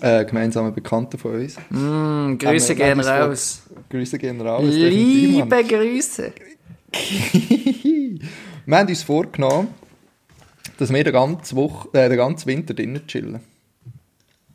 äh, 0.00 0.24
gemeinsamer 0.24 0.70
Bekannter 0.72 1.18
von 1.18 1.34
uns. 1.34 1.56
Mm, 1.70 2.36
Grüße 2.38 2.68
wir- 2.76 2.84
gehen 2.84 3.00
raus. 3.00 3.62
Grüße 3.90 4.18
gehen 4.18 4.40
raus. 4.40 4.64
Liebe 4.66 5.64
Grüße. 5.64 6.32
wir 8.66 8.76
haben 8.78 8.88
uns 8.88 9.02
vorgenommen, 9.02 9.68
dass 10.78 10.92
wir 10.92 11.04
den 11.04 11.12
ganzen, 11.12 11.56
Woche, 11.56 11.88
äh, 11.92 12.08
den 12.08 12.18
ganzen 12.18 12.46
Winter 12.46 12.74
drinnen 12.74 13.06
chillen. 13.06 13.40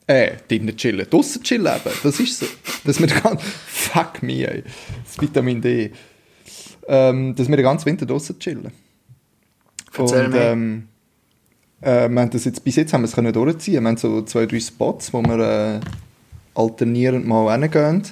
Äh, 0.08 0.34
drinnen 0.48 0.76
chillen. 0.76 1.08
Draussen 1.10 1.44
chillen 1.44 1.68
eben. 1.68 1.96
Das 2.04 2.20
ist 2.20 2.40
so. 2.40 2.46
Dass 2.84 3.00
wir 3.00 3.08
den 3.08 3.22
ganzen... 3.22 3.40
Fuck 3.68 4.24
me, 4.24 4.46
ey. 4.48 4.64
Das 5.06 5.22
Vitamin 5.22 5.62
D. 5.62 5.92
Ähm, 6.88 7.36
dass 7.36 7.48
wir 7.48 7.56
den 7.56 7.64
ganzen 7.64 7.86
Winter 7.86 8.06
draussen 8.06 8.40
chillen. 8.40 8.72
Erzähl 9.98 10.26
Und, 10.26 10.32
mir. 10.32 10.42
ähm, 10.42 10.88
äh, 11.82 12.10
wir 12.10 12.22
haben 12.22 12.30
das 12.30 12.46
jetzt, 12.46 12.64
bis 12.64 12.76
jetzt 12.76 12.94
haben 12.94 13.02
wir 13.02 13.08
es 13.08 13.14
können 13.16 13.34
durchziehen. 13.34 13.84
Wir 13.84 13.88
haben 13.90 13.98
so 13.98 14.22
zwei, 14.24 14.46
drei 14.46 14.60
Spots, 14.60 15.14
wo 15.14 15.22
wir 15.22 15.40
äh, 15.40 15.80
alternierend 16.56 17.28
mal 17.28 17.52
hingehen. 17.60 18.04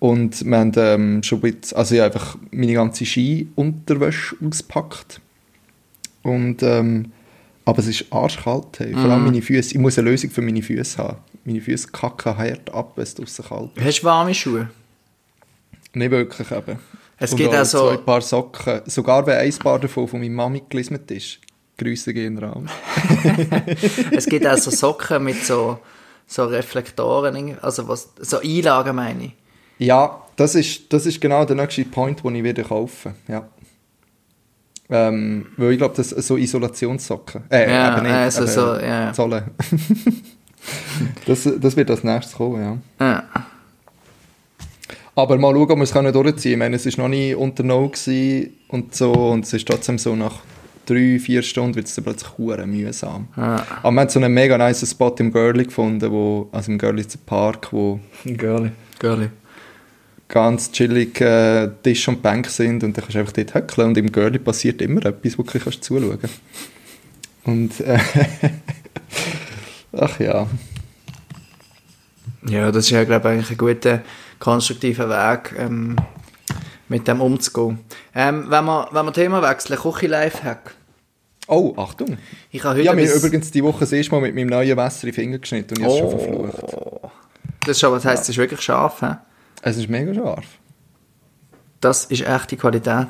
Und 0.00 0.44
wir 0.44 0.56
haben 0.58 0.72
ähm, 0.76 1.22
schon 1.22 1.38
ein 1.42 1.52
bisschen, 1.52 1.76
also 1.76 1.94
ich 1.94 2.00
habe 2.00 2.14
einfach 2.14 2.36
meine 2.52 2.72
ganze 2.74 3.04
Ski-Unterwäsche 3.04 4.36
ausgepackt. 4.46 5.20
Und, 6.22 6.62
ähm, 6.62 7.12
aber 7.64 7.78
es 7.80 7.86
ist 7.88 8.04
arschkalt. 8.12 8.78
Hey. 8.78 8.92
Vor 8.92 9.04
allem 9.10 9.24
meine 9.24 9.42
Füße. 9.42 9.72
Ich 9.74 9.78
muss 9.78 9.98
eine 9.98 10.10
Lösung 10.10 10.30
für 10.30 10.42
meine 10.42 10.62
Füße 10.62 10.98
haben. 10.98 11.18
Meine 11.44 11.60
Füße 11.60 11.88
kacken 11.88 12.36
hart 12.36 12.72
ab, 12.72 12.92
wenn 12.96 13.02
es 13.02 13.14
draussen 13.14 13.44
kalt 13.44 13.70
ist. 13.76 13.84
Hast 13.84 14.00
du 14.00 14.04
warme 14.04 14.34
Schuhe? 14.34 14.70
Nicht 15.94 16.10
wirklich 16.10 16.50
eben. 16.50 16.78
Es 17.18 17.32
Und 17.32 17.38
gibt 17.38 17.54
auch 17.54 17.64
so- 17.64 17.88
zwei 17.88 17.96
Paar 17.96 18.20
Socken. 18.20 18.82
Sogar 18.86 19.26
wenn 19.26 19.38
ein 19.38 19.52
Paar 19.58 19.78
davon 19.80 20.06
von 20.06 20.20
meiner 20.20 20.34
Mami 20.34 20.62
gelismet 20.68 21.10
ist. 21.10 21.38
Grüße 21.78 22.12
gehen 22.12 22.38
raus. 22.38 22.68
Es 24.10 24.26
gibt 24.26 24.46
auch 24.46 24.58
so 24.58 24.70
Socken 24.70 25.24
mit 25.24 25.44
so, 25.44 25.78
so 26.26 26.44
Reflektoren, 26.44 27.56
also 27.62 27.88
was, 27.88 28.10
so 28.20 28.40
Einlagen 28.40 28.96
meine 28.96 29.24
ich. 29.26 29.32
Ja, 29.78 30.22
das 30.36 30.54
ist, 30.56 30.92
das 30.92 31.06
ist 31.06 31.20
genau 31.20 31.44
der 31.44 31.56
nächste 31.56 31.84
Point, 31.84 32.22
den 32.22 32.34
ich 32.34 32.44
wieder 32.44 32.64
kaufen 32.64 33.14
ja. 33.28 33.48
Ähm, 34.90 35.46
weil 35.58 35.72
ich 35.72 35.78
glaube, 35.78 35.94
das 35.96 36.08
so 36.08 36.36
Isolationssocken. 36.36 37.42
Äh, 37.50 37.70
Ja, 37.70 37.92
eben 37.92 38.02
nicht, 38.04 38.14
also 38.14 38.42
eben 38.42 38.50
so, 38.50 38.86
ja. 38.86 39.12
Zolle. 39.12 39.44
das, 41.26 41.48
das 41.60 41.76
wird 41.76 41.90
als 41.90 42.02
nächstes 42.04 42.34
kommen, 42.34 42.80
ja. 42.98 43.06
Ja. 43.06 43.24
Aber 45.14 45.36
mal 45.36 45.52
schauen, 45.52 45.70
ob 45.70 45.78
wir 45.78 45.82
es 45.82 45.90
durchziehen 45.92 46.12
können. 46.12 46.52
Ich 46.52 46.56
meine, 46.56 46.76
es 46.76 46.86
war 46.86 47.04
noch 47.04 47.08
nie 47.08 47.34
unter 47.34 47.62
Null 47.64 47.90
gewesen 47.90 48.56
und 48.68 48.94
so 48.94 49.12
und 49.12 49.44
es 49.44 49.52
ist 49.52 49.68
trotzdem 49.68 49.98
so 49.98 50.16
nach 50.16 50.40
drei, 50.88 51.18
vier 51.18 51.42
Stunden 51.42 51.74
wird 51.74 51.86
es 51.86 51.94
dann 51.94 52.04
plötzlich 52.04 52.38
hure 52.38 52.66
mühsam. 52.66 53.28
Ja. 53.36 53.64
Aber 53.82 53.92
wir 53.92 54.00
haben 54.00 54.08
so 54.08 54.18
einen 54.18 54.32
mega 54.32 54.56
nice 54.56 54.88
Spot 54.88 55.14
im 55.18 55.32
Girlie 55.32 55.64
gefunden, 55.64 56.10
wo, 56.10 56.48
also 56.52 56.72
im 56.72 56.80
ein 56.80 57.04
Park, 57.26 57.72
wo 57.72 58.00
Girlie. 58.24 58.72
Girlie. 58.98 59.30
ganz 60.28 60.70
chillig 60.70 61.20
äh, 61.20 61.68
Tisch 61.82 62.06
und 62.08 62.22
Bank 62.22 62.46
sind 62.48 62.84
und 62.84 62.96
dann 62.96 63.04
kannst 63.04 63.14
du 63.14 63.18
einfach 63.20 63.32
dort 63.32 63.54
hückeln 63.54 63.88
und 63.88 63.98
im 63.98 64.12
Girlie 64.12 64.38
passiert 64.38 64.80
immer 64.82 65.04
etwas, 65.06 65.38
wo 65.38 65.42
du 65.42 65.58
kannst 65.58 65.82
zuschauen 65.82 66.18
Und 67.44 67.80
äh, 67.80 67.98
ach 69.92 70.20
ja. 70.20 70.46
Ja, 72.46 72.70
das 72.70 72.84
ist 72.84 72.90
ja, 72.90 73.04
glaube 73.04 73.28
ich, 73.28 73.34
eigentlich 73.34 73.50
ein 73.50 73.56
guter, 73.56 74.02
konstruktiver 74.38 75.08
Weg, 75.08 75.54
ähm, 75.58 75.96
mit 76.88 77.08
dem 77.08 77.20
umzugehen. 77.20 77.80
Ähm, 78.14 78.46
wenn, 78.48 78.64
wir, 78.64 78.88
wenn 78.92 79.06
wir 79.06 79.12
Thema 79.12 79.42
wechseln, 79.42 79.78
Küche-Lifehack. 79.78 80.74
Oh, 81.48 81.72
Achtung. 81.76 82.18
Ich 82.50 82.62
habe 82.62 82.78
heute 82.78 82.90
habe 82.90 83.00
mir 83.00 83.12
übrigens 83.12 83.50
die 83.50 83.64
Woche 83.64 83.80
das 83.80 83.92
erste 83.92 84.12
Mal 84.12 84.20
mit 84.20 84.34
meinem 84.34 84.48
neuen 84.48 84.76
Messer 84.76 85.04
in 85.04 85.08
den 85.08 85.14
Finger 85.14 85.38
geschnitten 85.38 85.78
und 85.78 85.82
ich 85.82 85.92
es 85.92 85.98
schon 85.98 86.10
verflucht. 86.10 86.74
Oh. 86.74 87.10
Das, 87.64 87.76
ist 87.78 87.84
aber, 87.84 87.96
das 87.96 88.04
heisst, 88.04 88.22
es 88.24 88.28
ist 88.30 88.36
wirklich 88.36 88.60
scharf. 88.60 89.00
He? 89.00 89.14
Es 89.62 89.78
ist 89.78 89.88
mega 89.88 90.14
scharf. 90.14 90.44
Das 91.80 92.04
ist 92.04 92.20
echte 92.20 92.56
Qualität. 92.56 93.08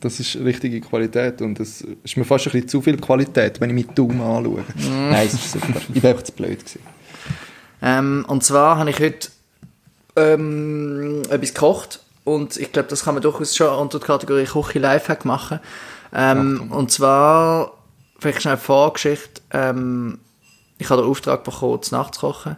Das 0.00 0.18
ist 0.18 0.36
richtige 0.36 0.80
Qualität 0.80 1.40
und 1.40 1.58
es 1.60 1.84
ist 2.02 2.16
mir 2.16 2.24
fast 2.24 2.46
ein 2.46 2.52
bisschen 2.52 2.68
zu 2.68 2.82
viel 2.82 2.96
Qualität, 2.96 3.60
wenn 3.60 3.76
ich 3.76 3.86
meinen 3.86 3.94
Daumen 3.94 4.20
anschaue. 4.20 4.64
Mm. 4.76 5.10
Nein, 5.10 5.26
es 5.26 5.34
ist 5.34 5.52
super. 5.52 5.80
Ich 5.92 6.02
war 6.02 6.10
einfach 6.10 6.24
zu 6.24 6.32
blöd. 6.32 6.58
Gewesen. 6.58 6.80
Ähm, 7.82 8.24
und 8.28 8.44
zwar 8.44 8.78
habe 8.78 8.90
ich 8.90 8.98
heute 8.98 9.28
ähm, 10.16 11.22
etwas 11.30 11.54
gekocht 11.54 12.00
und 12.24 12.56
ich 12.56 12.72
glaube, 12.72 12.88
das 12.88 13.04
kann 13.04 13.14
man 13.14 13.22
durchaus 13.22 13.56
schon 13.56 13.68
unter 13.68 13.98
der 13.98 14.06
Kategorie 14.06 14.44
Küche 14.44 14.78
Lifehack 14.78 15.24
machen. 15.24 15.60
Ähm, 16.14 16.70
und 16.70 16.90
zwar, 16.90 17.72
vielleicht 18.18 18.42
schnell 18.42 18.54
eine 18.54 18.60
Vorgeschichte, 18.60 19.42
ähm, 19.52 20.18
ich 20.78 20.88
habe 20.90 21.02
den 21.02 21.10
Auftrag 21.10 21.44
bekommen, 21.44 21.82
zu 21.82 21.94
Nacht 21.94 22.14
zu 22.14 22.20
kochen 22.20 22.56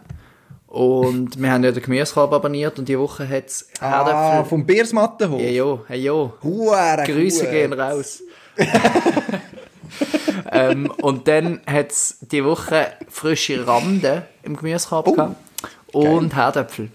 und 0.67 1.41
wir 1.41 1.51
haben 1.51 1.63
ja 1.63 1.71
den 1.71 1.83
Gemüsekorb 1.83 2.31
abonniert 2.33 2.79
und 2.79 2.87
die 2.87 2.97
Woche 2.97 3.27
hat 3.27 3.47
es 3.47 3.67
Ah, 3.81 4.43
vom 4.43 4.65
Biersmattenhof? 4.65 5.41
Hey 5.41 5.57
jo, 5.57 5.83
hey 5.87 6.01
jo. 6.01 6.33
Huere 6.43 7.03
Grüße 7.05 7.43
gut. 7.43 7.51
gehen 7.51 7.73
raus. 7.73 8.21
ähm, 10.51 10.91
und 11.01 11.27
dann 11.27 11.61
hat 11.67 11.91
es 11.91 12.17
die 12.21 12.43
Woche 12.45 12.87
frische 13.09 13.65
Rande 13.65 14.27
im 14.43 14.55
Gemüsekorb 14.55 15.07
Oh, 15.07 15.13
gehabt 15.13 15.35
und 15.91 16.35
Herdöpfel. 16.35 16.89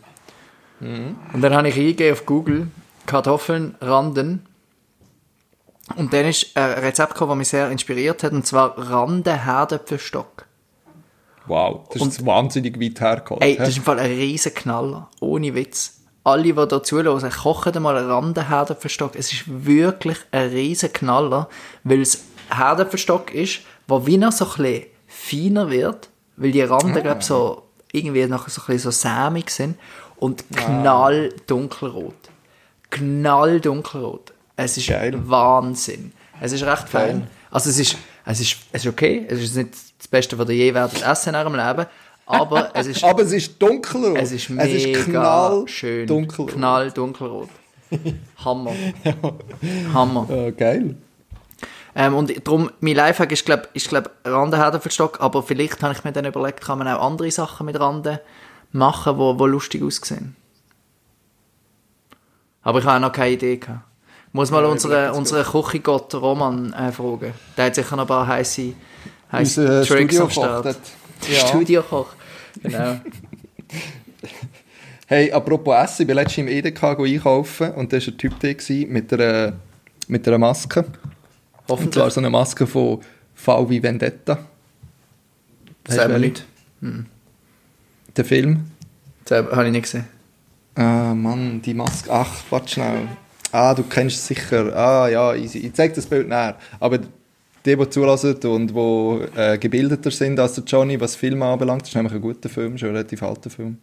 Und 0.80 1.40
dann 1.40 1.54
habe 1.54 1.68
ich 1.68 1.76
eingegeben 1.76 2.12
auf 2.12 2.26
Google 2.26 2.68
Kartoffeln, 3.06 3.74
Randen. 3.80 4.44
Und 5.94 6.12
dann 6.12 6.26
ist 6.26 6.56
ein 6.56 6.72
Rezept 6.80 7.12
gekommen, 7.12 7.30
das 7.30 7.38
mich 7.38 7.48
sehr 7.48 7.70
inspiriert 7.70 8.22
hat, 8.22 8.32
und 8.32 8.46
zwar 8.46 8.76
Rande 8.76 9.44
Herdöpfelstock. 9.44 10.46
Wow, 11.46 11.88
das 11.92 12.02
ist 12.02 12.26
wahnsinnig 12.26 12.80
weit 12.80 13.00
hergeholt. 13.00 13.42
Ey, 13.42 13.56
das 13.56 13.68
ist 13.68 13.76
im 13.78 13.84
Fall 13.84 14.00
ein 14.00 14.10
riesen 14.10 14.52
Knaller. 14.52 15.08
Ohne 15.20 15.54
Witz. 15.54 16.00
Alle, 16.24 16.42
die 16.42 16.54
hier 16.54 16.82
zuhören, 16.82 17.30
kochen 17.30 17.80
mal 17.80 17.96
einen 17.96 18.10
Randenherdöpfelstock. 18.10 19.14
Es 19.14 19.32
ist 19.32 19.44
wirklich 19.46 20.18
ein 20.32 20.48
riesen 20.48 20.92
Knaller, 20.92 21.48
weil 21.84 22.00
es 22.00 22.24
Herdöpfelstock 22.50 23.32
ist, 23.32 23.60
wo 23.86 24.04
wie 24.06 24.16
noch 24.16 24.32
so 24.32 24.44
ein 24.44 24.50
bisschen 24.56 24.86
feiner 25.06 25.70
wird, 25.70 26.08
weil 26.36 26.50
die 26.50 26.62
Randen, 26.62 27.00
glaub 27.00 27.22
so 27.22 27.62
irgendwie 27.92 28.26
noch 28.26 28.48
so 28.48 28.60
ein 28.60 28.66
bisschen 28.66 28.90
so 28.90 28.90
sämig 28.90 29.50
sind 29.50 29.78
und 30.16 30.44
knall 30.50 31.32
dunkelrot. 31.46 32.14
Knall 32.90 33.60
dunkelrot. 33.60 34.32
Es 34.56 34.76
ist 34.76 34.88
Geil. 34.88 35.14
Wahnsinn. 35.28 36.12
Es 36.40 36.52
ist 36.52 36.62
recht 36.64 36.88
fein. 36.88 37.20
Geil. 37.20 37.28
Also 37.50 37.70
es 37.70 37.78
ist, 37.78 37.96
es 38.24 38.40
ist, 38.40 38.56
es 38.72 38.84
ist 38.84 38.90
okay. 38.90 39.26
Es 39.28 39.40
ist 39.40 39.54
nicht 39.54 39.70
das 39.98 40.08
Beste, 40.08 40.38
was 40.38 40.48
ihr 40.48 40.56
je 40.56 40.74
werdet 40.74 41.02
essen 41.06 41.30
in 41.30 41.34
eurem 41.36 41.54
Leben. 41.54 41.86
Aber 42.26 42.70
es 42.74 42.86
ist 42.86 43.04
Aber 43.04 43.22
es 43.22 43.32
ist 43.32 43.60
dunkelrot. 43.60 44.16
es 44.18 44.32
ist 44.32 44.50
mega 44.50 45.00
knall 45.04 45.68
schön. 45.68 46.06
dunkelrot. 46.06 46.52
Knall 46.52 46.90
dunkelrot. 46.90 47.48
Hammer. 48.44 48.72
Hammer. 49.94 50.26
Ja, 50.28 50.50
geil. 50.50 50.96
Ähm, 51.94 52.14
und 52.14 52.46
darum, 52.46 52.70
mein 52.80 52.96
Lifehack 52.96 53.32
ist, 53.32 53.46
glaube 53.46 53.68
ich, 53.72 53.88
glaub, 53.88 54.10
Randenherdöpfelstock, 54.24 55.20
aber 55.20 55.42
vielleicht 55.42 55.82
habe 55.82 55.94
ich 55.94 56.04
mir 56.04 56.12
dann 56.12 56.26
überlegt, 56.26 56.60
kann 56.60 56.78
man 56.78 56.88
auch 56.88 57.00
andere 57.00 57.30
Sachen 57.30 57.64
mit 57.64 57.78
Randen 57.80 58.18
machen, 58.72 59.16
wo, 59.16 59.38
wo 59.38 59.46
lustig 59.46 59.82
aussehen. 59.82 60.36
Aber 62.62 62.80
ich 62.80 62.84
habe 62.84 62.96
auch 62.96 63.08
noch 63.08 63.12
keine 63.12 63.30
Idee 63.30 63.56
gehabt. 63.56 63.80
Muss 64.36 64.50
mal 64.50 64.66
unseren 64.66 65.12
unsere 65.12 65.42
Küchengott 65.44 66.14
Roman 66.14 66.70
äh, 66.74 66.92
fragen. 66.92 67.32
Der 67.56 67.64
hat 67.64 67.74
sicher 67.74 67.96
noch 67.96 68.04
ein 68.04 68.06
paar 68.06 68.26
heiße, 68.26 68.74
heiße 69.32 69.80
Unser 69.80 69.82
Tricks 69.82 70.20
am 70.20 70.30
Start. 70.30 70.76
Ja. 71.32 71.46
Studiokoch. 71.46 72.08
Genau. 72.62 73.00
Hey, 75.08 75.30
apropos 75.30 75.74
Essen, 75.74 76.02
ich 76.02 76.06
bin 76.08 76.16
letztens 76.16 76.38
im 76.38 76.48
EDK 76.48 76.82
einkaufen 76.98 77.70
und 77.74 77.92
da 77.92 77.96
war 77.96 78.08
ein 78.08 78.18
Typ 78.18 78.34
da 78.40 78.48
mit 78.88 79.12
einer, 79.12 79.52
mit 80.08 80.26
einer 80.26 80.38
Maske. 80.38 80.80
Und 80.80 80.86
zwar 80.88 81.68
Hoffentlich. 81.68 82.12
so 82.12 82.20
eine 82.20 82.28
Maske 82.28 82.66
von 82.66 83.00
V 83.36 83.70
wie 83.70 83.80
Vendetta. 83.80 84.38
Welche? 85.84 86.18
nicht. 86.18 86.44
Der 88.16 88.24
Film. 88.24 88.72
Das 89.26 89.46
habe 89.46 89.66
ich 89.66 89.72
nicht 89.72 89.82
gesehen. 89.84 90.08
Ah, 90.74 91.14
Mann, 91.14 91.62
die 91.62 91.72
Maske. 91.72 92.10
Ach, 92.12 92.42
warte 92.50 92.68
schnell. 92.68 93.06
Ah, 93.52 93.74
du 93.74 93.82
kennst 93.84 94.16
es 94.16 94.26
sicher. 94.26 94.74
Ah, 94.76 95.08
ja, 95.08 95.34
easy. 95.34 95.58
Ich 95.58 95.72
zeig 95.74 95.94
das 95.94 96.06
Bild 96.06 96.28
näher. 96.28 96.56
Aber 96.80 96.98
die, 96.98 97.76
die 97.76 97.90
zulassen 97.90 98.34
und 98.44 98.68
die 98.68 99.38
äh, 99.40 99.58
gebildeter 99.58 100.10
sind 100.10 100.38
als 100.38 100.54
der 100.54 100.64
Johnny, 100.64 101.00
was 101.00 101.16
Filme 101.16 101.44
anbelangt, 101.44 101.82
das 101.82 101.88
ist 101.90 101.94
nämlich 101.94 102.14
ein 102.14 102.20
guter 102.20 102.48
Film, 102.48 102.76
schon 102.78 102.90
ein 102.90 102.96
relativ 102.96 103.22
alter 103.22 103.50
Film. 103.50 103.78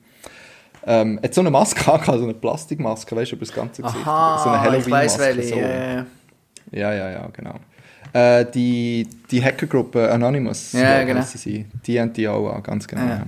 Ähm, 0.85 1.19
hat 1.23 1.33
so 1.33 1.41
eine 1.41 1.49
Maske 1.51 1.79
angehabt, 1.91 2.17
so 2.17 2.23
eine 2.23 2.33
Plastikmaske, 2.33 3.15
weißt 3.15 3.31
du, 3.31 3.35
über 3.35 3.45
das 3.45 3.55
ganze 3.55 3.81
Gesicht. 3.81 4.03
so 4.03 4.09
eine 4.11 4.57
ich 4.57 4.89
Halloween-Maske. 4.89 5.43
So. 5.43 5.55
ja, 5.55 5.67
ja. 5.95 6.05
Ja, 6.71 6.93
ja, 6.93 7.11
ja, 7.11 7.29
genau. 7.31 7.55
Äh, 8.13 8.45
die, 8.51 9.07
die 9.31 9.43
Hackergruppe 9.43 10.11
Anonymous, 10.11 10.73
Ja, 10.73 11.03
glaub, 11.03 11.07
genau. 11.15 11.25
sie, 11.25 11.65
die 11.85 11.99
haben 11.99 12.13
die 12.13 12.27
auch 12.27 12.53
an, 12.53 12.63
ganz 12.63 12.87
genau. 12.87 13.03
Ja. 13.03 13.09
Ja. 13.09 13.23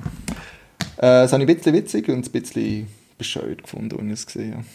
Äh, 0.97 1.23
das 1.23 1.33
habe 1.33 1.43
ich 1.43 1.49
ein 1.49 1.55
bisschen 1.55 1.73
witzig 1.73 2.09
und 2.09 2.25
ein 2.25 2.31
bisschen 2.31 2.87
bescheuert 3.17 3.63
gefunden, 3.63 3.97
als 3.97 4.05
ich 4.05 4.11
es 4.11 4.25
gesehen 4.25 4.53
habe. 4.55 4.65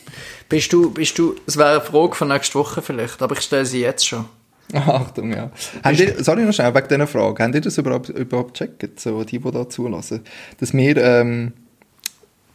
Bist 0.49 0.73
du, 0.73 0.91
bist 0.91 1.19
du, 1.19 1.37
es 1.47 1.57
wäre 1.57 1.73
eine 1.73 1.81
Frage 1.81 2.15
von 2.15 2.29
nächster 2.29 2.59
Woche 2.59 2.83
vielleicht, 2.83 3.21
aber 3.23 3.37
ich 3.37 3.43
stelle 3.43 3.67
sie 3.67 3.81
jetzt 3.81 4.07
schon. 4.07 4.25
Achtung, 4.75 5.33
ja. 5.33 5.51
Habt 5.83 5.99
ihr, 5.99 6.23
sorry 6.23 6.45
noch 6.45 6.53
schnell, 6.53 6.75
wegen 6.75 6.89
dieser 6.89 7.07
Frage. 7.07 7.43
Habt 7.43 7.55
ihr 7.55 7.61
das 7.61 7.79
überhaupt, 7.79 8.09
überhaupt 8.11 8.59
gecheckt, 8.59 9.01
so 9.01 9.25
die, 9.25 9.39
die 9.39 9.51
da 9.51 9.69
zulassen? 9.69 10.21
Dass 10.59 10.73
wir 10.73 10.97
ähm, 10.97 11.53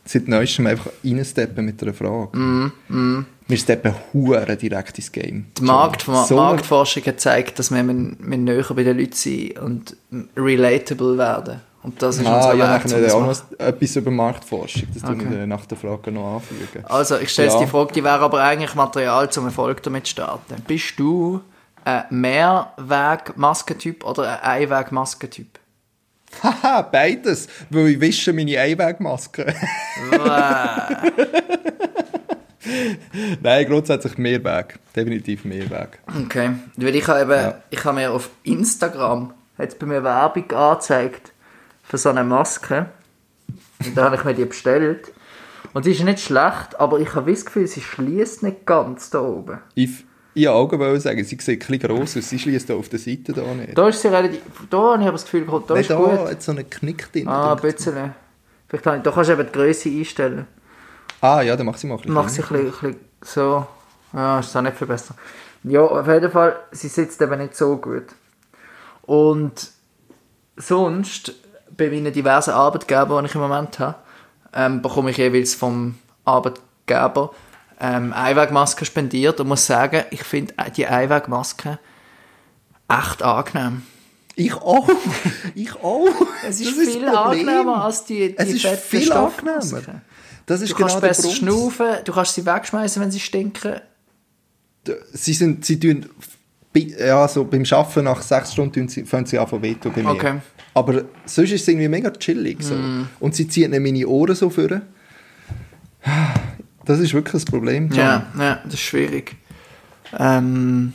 seit 0.05 0.27
Neuestem 0.27 0.67
einfach 0.67 0.91
reinsteppen 1.03 1.65
mit 1.65 1.81
einer 1.81 1.93
Frage. 1.93 2.37
Mm, 2.37 3.25
Wir 3.47 3.57
steppen 3.57 3.93
hure 4.13 4.55
direkt 4.55 4.97
ins 4.97 5.11
Game. 5.11 5.47
Die 5.57 5.63
Markt, 5.63 6.03
So 6.03 6.35
Marktforschung 6.35 7.03
hat 7.03 7.15
gezeigt, 7.15 7.59
dass 7.59 7.71
wir, 7.71 7.83
wir, 7.83 7.93
wir 7.93 8.37
näher 8.37 8.65
bei 8.73 8.83
den 8.83 8.97
Leuten 8.97 9.13
sind 9.13 9.59
und 9.59 9.97
relatable 10.37 11.17
werden. 11.17 11.61
Und 11.85 12.01
das 12.01 12.17
ist 12.17 12.25
Ah, 12.25 12.37
unser 12.37 12.53
ja, 12.55 12.73
Weg, 12.75 12.83
das 12.83 13.13
auch 13.13 13.21
noch 13.21 13.59
etwas 13.59 13.95
über 13.95 14.09
Marktforschung. 14.09 14.83
Das 14.91 15.03
tun 15.03 15.21
Okay. 15.21 15.29
wir 15.29 15.45
nach 15.45 15.65
der 15.67 15.77
Frage 15.77 16.11
noch 16.11 16.37
anfügen. 16.37 16.83
Also, 16.85 17.17
ich 17.17 17.29
stelle 17.29 17.49
Ja. 17.49 17.59
die 17.59 17.67
Frage, 17.67 17.93
die 17.93 18.03
wäre 18.03 18.19
aber 18.21 18.41
eigentlich 18.41 18.73
Material 18.73 19.29
zum 19.29 19.45
Erfolg 19.45 19.83
damit 19.83 20.07
zu 20.07 20.11
starten. 20.13 20.55
Bist 20.65 20.93
du 20.97 21.41
ein 21.83 22.05
Mehrweg-Maskentyp 22.09 24.03
oder 24.03 24.41
ein 24.43 24.63
Einweg-Maskentyp? 24.63 25.59
Haha, 26.41 26.81
beides, 26.91 27.47
weil 27.69 27.89
ich 27.89 28.01
wische 28.01 28.33
meine 28.33 28.59
Einwegmaske. 28.59 29.53
Nein, 33.41 33.65
grundsätzlich 33.67 34.17
Mehrweg. 34.17 34.79
Definitiv 34.95 35.45
Mehrweg. 35.45 35.99
Okay, 36.25 36.51
weil 36.77 36.95
ich 36.95 37.07
habe 37.07 37.21
eben, 37.21 37.31
Ja. 37.31 37.57
ich 37.69 37.83
habe 37.85 37.95
mir 37.97 38.11
auf 38.11 38.29
Instagram, 38.43 39.33
hat 39.57 39.77
bei 39.77 39.85
mir 39.85 40.03
Werbung 40.03 40.51
angezeigt 40.51 41.31
für 41.87 41.97
so 41.97 42.09
eine 42.09 42.23
Maske. 42.23 42.87
Und 43.85 43.97
da 43.97 44.05
habe 44.05 44.15
ich 44.15 44.23
mir 44.23 44.33
die 44.33 44.45
bestellt. 44.45 45.11
Und 45.73 45.85
die 45.85 45.91
ist 45.91 46.03
nicht 46.03 46.19
schlecht, 46.19 46.79
aber 46.79 46.99
ich 46.99 47.13
habe 47.15 47.31
das 47.31 47.45
Gefühl, 47.45 47.67
sie 47.67 47.81
schließt 47.81 48.43
nicht 48.43 48.65
ganz 48.65 49.09
da 49.09 49.19
oben. 49.21 49.59
Ich, 49.75 50.05
ich 50.33 50.47
wollte 50.47 50.79
wollen 50.79 50.99
sagen, 50.99 51.23
sie 51.23 51.37
sieht 51.39 51.59
bisschen 51.67 51.79
gross 51.79 52.17
aus. 52.17 52.29
Sie 52.29 52.39
schließt 52.39 52.71
auf 52.71 52.87
der 52.89 52.99
Seite 52.99 53.33
da 53.33 53.41
nicht. 53.53 53.77
Da 53.77 53.87
ist 53.89 54.01
sie 54.01 54.07
relativ, 54.07 54.41
da 54.69 54.77
habe 54.93 55.01
ich 55.01 55.07
aber 55.07 55.11
das 55.13 55.25
Gefühl 55.25 55.45
da 55.45 55.73
Nein, 55.73 55.81
ist 55.81 55.89
da 55.89 55.95
gut. 55.95 56.19
hat 56.29 56.41
so 56.41 56.51
einen 56.51 56.69
Knick 56.69 57.11
drin. 57.11 57.27
Ah, 57.27 57.53
ein 57.53 57.61
bisschen. 57.61 58.13
Vielleicht 58.67 58.85
habe 58.85 58.97
ich, 58.97 59.03
da 59.03 59.11
kannst 59.11 59.29
du 59.29 59.33
eben 59.33 59.45
die 59.45 59.51
Größe 59.51 59.89
einstellen. 59.89 60.47
ah 61.21 61.41
ja, 61.41 61.55
dann 61.55 61.65
mach 61.65 61.77
sie 61.77 61.87
mal 61.87 61.95
ein 61.95 62.01
bisschen. 62.01 62.13
Mach 62.13 62.29
sie 62.29 62.41
ein 62.41 62.47
bisschen, 62.47 62.65
ein 62.65 62.71
bisschen 62.71 62.95
so. 63.21 63.67
Ja, 64.13 64.39
ist 64.39 64.55
auch 64.55 64.61
nicht 64.61 64.77
viel 64.77 64.87
besser. 64.87 65.15
Ja, 65.63 65.81
auf 65.81 66.07
jeden 66.07 66.31
Fall, 66.31 66.55
sie 66.71 66.87
sitzt 66.87 67.21
eben 67.21 67.37
nicht 67.37 67.55
so 67.55 67.75
gut. 67.77 68.05
Und 69.01 69.71
sonst, 70.57 71.33
bei 71.77 71.89
meinen 71.89 72.13
diversen 72.13 72.51
Arbeitgebern, 72.51 73.23
die 73.23 73.29
ich 73.29 73.35
im 73.35 73.41
Moment 73.41 73.79
habe, 73.79 73.95
ähm, 74.53 74.81
bekomme 74.81 75.11
ich 75.11 75.17
jeweils 75.17 75.53
vom 75.55 75.95
Arbeitgeber 76.23 77.31
ähm, 77.79 78.13
Einwegmasken 78.13 78.85
spendiert 78.85 79.39
und 79.39 79.47
muss 79.47 79.65
sagen, 79.65 80.03
ich 80.11 80.23
finde 80.23 80.53
die 80.75 80.87
Einwegmasken 80.87 81.77
echt 82.87 83.23
angenehm. 83.23 83.83
Ich 84.35 84.53
auch. 84.53 84.87
Ich 85.55 85.73
auch. 85.75 86.07
Es 86.47 86.59
ist 86.59 86.77
Das 86.77 86.87
viel 86.87 87.07
angenehmer 87.07 87.85
als 87.85 88.05
die, 88.05 88.29
die 88.29 88.37
Es 88.37 88.49
ist 88.49 88.65
viel 88.65 89.11
angenehmer. 89.11 90.01
Das 90.45 90.61
ist 90.61 90.71
Du 90.71 90.75
genau 90.75 90.87
kannst 90.87 91.01
besser 91.01 91.29
schnaufen, 91.31 91.87
du 92.03 92.13
kannst 92.13 92.35
sie 92.35 92.45
wegschmeißen, 92.45 93.01
wenn 93.01 93.11
sie 93.11 93.19
stinken. 93.19 93.81
Sie 95.13 95.33
sind, 95.33 95.65
sie 95.65 95.79
tun, 95.79 96.07
ja, 96.83 97.27
so 97.27 97.43
beim 97.45 97.63
Arbeiten 97.69 98.05
nach 98.05 98.21
sechs 98.21 98.53
Stunden 98.53 98.87
fangen 98.89 99.25
sie 99.25 99.39
an 99.39 99.47
zu 99.47 99.61
wehtun 99.61 99.91
bei 99.93 100.03
mir. 100.03 100.09
Okay. 100.09 100.33
Mm. 100.33 100.41
Aber 100.73 101.03
sonst 101.25 101.51
ist 101.51 101.61
es 101.61 101.67
irgendwie 101.67 101.87
mega 101.87 102.11
chillig. 102.11 102.61
So. 102.61 102.75
Und 103.19 103.35
sie 103.35 103.47
ziehen 103.47 103.71
nicht 103.71 103.81
meine 103.81 104.07
Ohren 104.07 104.35
so 104.35 104.49
vor. 104.49 104.81
Das 106.85 106.99
ist 106.99 107.13
wirklich 107.13 107.31
das 107.31 107.45
Problem. 107.45 107.89
John. 107.89 107.97
Ja, 107.97 108.27
ja, 108.37 108.59
das 108.63 108.75
ist 108.75 108.81
schwierig. 108.81 109.35
Ähm, 110.17 110.93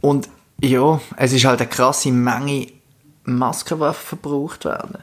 und 0.00 0.28
ja, 0.60 1.00
es 1.16 1.32
ist 1.32 1.44
halt 1.44 1.60
eine 1.60 1.68
krasse 1.68 2.12
Menge 2.12 2.68
Masken, 3.24 3.78
die 3.78 3.92
verbraucht 3.92 4.64
werden. 4.64 4.98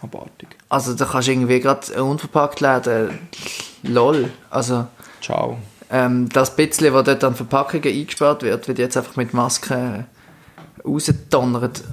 Abartig. 0.00 0.48
Also 0.68 0.94
da 0.94 1.04
kannst 1.04 1.28
du 1.28 1.32
irgendwie 1.32 1.60
gerade 1.60 2.02
unverpackt 2.02 2.60
laden, 2.60 3.18
lol. 3.82 4.30
Also 4.50 4.86
Ciao. 5.20 5.58
Ähm, 5.92 6.28
das 6.30 6.56
bisschen, 6.56 6.94
was 6.94 7.04
dort 7.04 7.22
an 7.22 7.36
Verpackungen 7.36 7.86
eingespart 7.86 8.42
wird, 8.42 8.66
wird 8.66 8.78
jetzt 8.78 8.96
einfach 8.96 9.16
mit 9.16 9.34
Masken 9.34 10.06
rausgedonnert. 10.84 11.84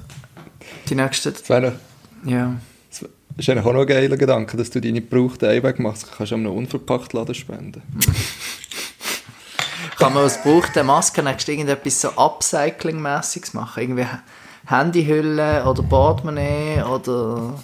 Die 0.88 0.94
nächsten, 0.94 1.34
Das 1.34 1.48
wäre 1.50 1.78
ja. 2.24 2.56
das 2.88 3.04
ist 3.36 3.48
eigentlich 3.50 3.66
auch 3.66 3.74
noch 3.74 3.82
ein 3.82 3.86
geiler 3.86 4.16
Gedanke, 4.16 4.56
dass 4.56 4.70
du 4.70 4.80
deine 4.80 5.02
gebrauchten 5.02 5.50
Einwegmasken 5.50 6.12
kannst 6.16 6.32
an 6.32 6.40
einem 6.40 6.56
unverpackt 6.56 7.12
Laden 7.12 7.34
spenden. 7.34 7.82
Kann 9.98 10.14
man 10.14 10.24
aus 10.24 10.42
gebrauchten 10.42 10.86
Masken 10.86 11.26
nächstes 11.26 11.52
irgendetwas 11.52 12.00
so 12.00 12.08
Upcycling-mässiges 12.08 13.52
machen? 13.52 13.82
Irgendwie 13.82 14.06
Handyhülle 14.66 15.62
oder 15.66 15.82
Portemonnaie 15.82 16.82
oder... 16.82 17.54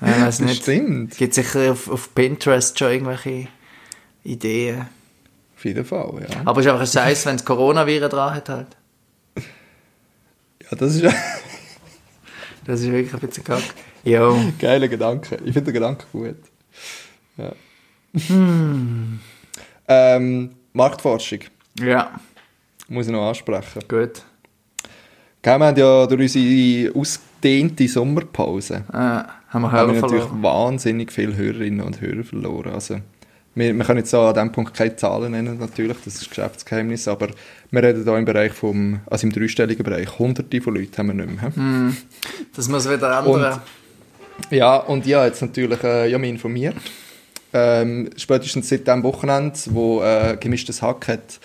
weiß 0.00 0.40
nicht. 0.40 0.62
stimmt. 0.62 1.16
Gibt 1.16 1.34
sicher 1.34 1.72
auf, 1.72 1.90
auf 1.90 2.14
Pinterest 2.14 2.78
schon 2.78 2.92
irgendwelche 2.92 3.48
Ideen. 4.26 4.86
Auf 5.56 5.64
jeden 5.64 5.84
Fall, 5.84 6.26
ja. 6.28 6.40
Aber 6.44 6.60
es 6.60 6.66
ist 6.66 6.72
einfach 6.72 6.82
ein 6.86 6.86
Scheiß, 6.86 7.26
wenn 7.26 7.36
es 7.36 7.44
Coronaviren 7.44 8.10
dran 8.10 8.34
hat 8.34 8.48
halt. 8.48 8.76
Ja, 9.36 10.76
das 10.76 10.94
ist 10.96 11.04
Das 12.64 12.80
ist 12.80 12.90
wirklich 12.90 13.14
ein 13.14 13.20
bisschen 13.20 13.44
kack. 13.44 13.62
Jo. 14.04 14.36
geiler 14.58 14.88
Gedanke. 14.88 15.36
Ich 15.44 15.52
finde 15.52 15.72
den 15.72 15.74
Gedanken 15.74 16.04
gut. 16.12 16.36
Ja. 17.36 17.52
Ähm, 19.88 20.50
Marktforschung 20.72 21.40
Ja, 21.78 22.18
muss 22.88 23.06
ich 23.06 23.12
noch 23.12 23.28
ansprechen. 23.28 23.80
gut. 23.88 24.22
Gell, 25.42 25.58
wir 25.58 25.66
haben 25.66 25.76
ja 25.76 26.06
durch 26.06 26.20
unsere 26.36 26.92
ausgedehnte 26.98 27.86
Sommerpause 27.88 28.84
Äh, 28.92 28.94
haben 28.96 29.28
wir 29.52 29.52
haben 29.52 29.70
Hörer 29.72 29.86
wir 29.94 30.00
natürlich 30.00 30.24
verloren. 30.24 30.42
wahnsinnig 30.42 31.12
viele 31.12 31.36
Hörerinnen 31.36 31.80
und 31.86 32.00
Hörer 32.00 32.24
verloren. 32.24 32.72
Also, 32.74 32.98
wir, 33.56 33.74
wir 33.74 33.84
können 33.84 33.98
jetzt 33.98 34.10
so 34.10 34.20
an 34.20 34.34
diesem 34.34 34.52
Punkt 34.52 34.74
keine 34.74 34.94
Zahlen 34.94 35.32
nennen, 35.32 35.58
natürlich, 35.58 35.96
das 36.04 36.16
ist 36.16 36.28
Geschäftsgeheimnis, 36.28 37.08
aber 37.08 37.28
wir 37.70 37.82
reden 37.82 38.04
hier 38.04 38.16
im 38.16 38.24
Bereich 38.24 38.52
vom, 38.52 39.00
also 39.06 39.26
im 39.26 39.32
dreistelligen 39.32 39.82
Bereich, 39.82 40.18
hunderte 40.18 40.60
von 40.60 40.74
Leuten 40.74 40.96
haben 40.96 41.06
wir 41.08 41.26
nicht 41.26 41.42
mehr. 41.42 41.56
Hm. 41.56 41.96
Das 42.54 42.68
muss 42.68 42.88
wieder 42.88 43.18
ändern. 43.18 43.60
Ja, 44.50 44.76
und 44.76 45.06
ja, 45.06 45.24
jetzt 45.24 45.40
natürlich 45.40 45.82
äh, 45.82 46.10
ja, 46.10 46.18
mich 46.18 46.30
informiert. 46.30 46.76
Ähm, 47.54 48.10
spätestens 48.16 48.68
seit 48.68 48.86
dem 48.86 49.02
Wochenende, 49.02 49.58
wo 49.70 50.02
äh, 50.02 50.36
Gemischtes 50.38 50.82
Hack 50.82 51.08
hat 51.08 51.40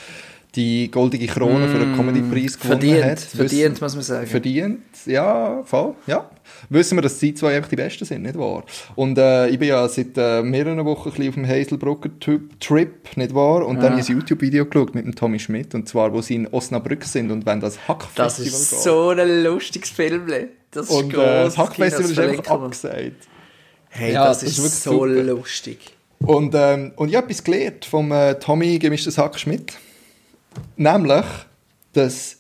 die 0.56 0.91
goldige 0.91 1.28
Krone 1.28 1.69
für 1.69 1.80
den 1.80 1.95
Comedy-Preis 1.95 2.60
gewonnen 2.60 2.82
verdient, 2.82 3.06
hat. 3.06 3.19
verdient, 3.19 3.82
muss 3.82 3.95
man 3.95 4.04
sagen. 4.04 4.28
Verdient, 4.28 4.82
ja, 5.06 5.63
voll, 5.63 5.95
ja. 6.08 6.30
Wissen 6.69 6.97
wir, 6.97 7.01
dass 7.01 7.17
die 7.19 7.34
zwei 7.34 7.56
einfach 7.56 7.69
die 7.69 7.75
Besten 7.75 8.06
sind, 8.06 8.23
nicht 8.23 8.38
wahr? 8.38 8.63
Und 8.95 9.17
äh, 9.17 9.47
ich 9.49 9.60
bin 9.60 9.69
ja 9.69 9.88
seit 9.88 10.17
äh, 10.17 10.41
mehreren 10.43 10.84
Wochen 10.86 11.10
ein 11.10 11.12
bisschen 11.15 11.30
auf 11.30 11.36
dem 11.36 11.47
Hazelbrucker 11.47 12.10
Typ- 12.19 12.60
Trip, 12.60 13.15
nicht 13.17 13.34
wahr? 13.34 13.65
Und 13.65 13.77
dann 13.82 13.91
habe 13.91 14.01
ich 14.01 14.10
ein 14.10 14.17
YouTube-Video 14.19 14.65
geschaut 14.65 14.95
mit 14.95 15.06
dem 15.06 15.15
Tommy 15.15 15.39
Schmidt, 15.39 15.73
und 15.75 15.88
zwar, 15.89 16.13
wo 16.13 16.21
sie 16.21 16.36
in 16.36 16.47
Osnabrück 16.47 17.04
sind 17.04 17.32
und 17.32 17.45
wenn 17.45 17.60
das 17.60 17.75
Das 17.75 17.88
Hackfestival 17.88 18.45
ist 18.60 18.69
geht. 18.71 18.80
so 18.80 19.10
ein 19.10 19.43
lustiges 19.43 19.89
Film. 19.89 20.27
Das 20.71 20.86
ist 20.89 20.91
Und 20.91 21.10
äh, 21.12 21.15
gross. 21.15 21.25
das 21.25 21.58
Hackfestival 21.58 22.12
ist 22.12 22.19
einfach 22.19 22.47
abgesagt. 22.51 23.27
Hey, 23.89 24.13
Ja, 24.13 24.25
das 24.27 24.39
das 24.39 24.49
ist, 24.49 24.58
ist 24.58 24.63
wirklich 24.63 24.80
so 24.82 24.91
super. 25.08 25.23
lustig. 25.23 25.80
Und, 26.19 26.54
ähm, 26.56 26.91
und 26.95 27.10
ich 27.10 27.15
habe 27.15 27.25
etwas 27.25 27.43
gelernt 27.43 27.84
vom 27.84 28.12
äh, 28.12 28.36
Tommy 28.36 28.77
Gemischtes 28.80 29.17
Hack 29.17 29.39
Schmidt. 29.39 29.73
Nämlich, 30.77 31.25
dass 31.93 32.38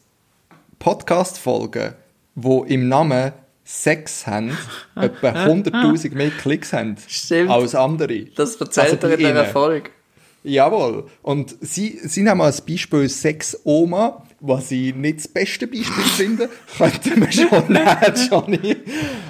Podcast-Folgen, 0.79 1.93
die 2.35 2.73
im 2.73 2.87
Namen 2.87 3.31
Sex 3.71 4.27
haben, 4.27 4.57
etwa 4.95 5.29
100'000 5.29 6.13
mehr 6.13 6.29
Klicks 6.29 6.73
haben 6.73 6.97
Stimmt. 7.07 7.49
als 7.49 7.73
andere. 7.73 8.25
Das 8.35 8.55
erzählt 8.57 9.03
Also 9.03 9.07
er 9.07 9.13
in 9.13 9.19
dieser. 9.19 9.45
Folge. 9.45 9.89
Jawohl. 10.43 11.05
Und 11.21 11.55
sie, 11.61 11.99
sie 12.03 12.23
nehmen 12.23 12.41
als 12.41 12.61
Beispiel 12.61 13.07
Sex 13.07 13.57
Oma, 13.63 14.23
was 14.39 14.71
ich 14.71 14.93
nicht 14.95 15.19
das 15.19 15.27
beste 15.27 15.67
Beispiel 15.67 16.03
finde, 16.17 16.49
könnten 16.77 17.21
wir 17.21 17.31
schon 17.31 17.71
nehmen, 17.71 18.29
Johnny. 18.29 18.75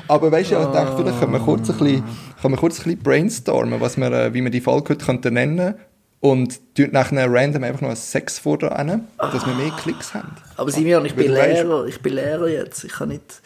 Aber 0.08 0.32
weißt 0.32 0.52
du, 0.52 0.56
ich 0.56 0.66
dachte, 0.68 0.98
vielleicht 1.04 1.20
können 1.20 1.34
wir 1.34 1.40
kurz 1.40 1.70
ein 1.70 1.78
bisschen, 1.78 2.04
können 2.42 2.54
wir 2.54 2.58
kurz 2.58 2.80
ein 2.80 2.84
bisschen 2.84 3.04
brainstormen, 3.04 3.80
was 3.82 3.98
wir, 3.98 4.12
äh, 4.12 4.34
wie 4.34 4.42
wir 4.42 4.50
die 4.52 4.62
Folge 4.62 4.94
heute 4.94 5.06
könnten 5.06 5.34
nennen 5.34 5.76
und 6.22 6.76
tun 6.76 6.90
nachher 6.92 7.32
random 7.32 7.64
einfach 7.64 7.82
noch 7.82 7.90
ein 7.90 7.96
Sex 7.96 8.40
vor 8.40 8.58
dran, 8.58 9.08
dass 9.18 9.46
wir 9.46 9.54
mehr 9.54 9.72
Klicks 9.82 10.14
haben. 10.14 10.32
Aber 10.56 10.72
Simeon, 10.72 11.06
ich 11.06 11.14
bin 11.16 11.32
Lehrer. 11.32 11.86
Ich 11.88 12.02
bin 12.02 12.14
Lehrer 12.14 12.48
jetzt. 12.48 12.84
Ich 12.86 12.94
kann 12.94 13.10
nicht, 13.10 13.42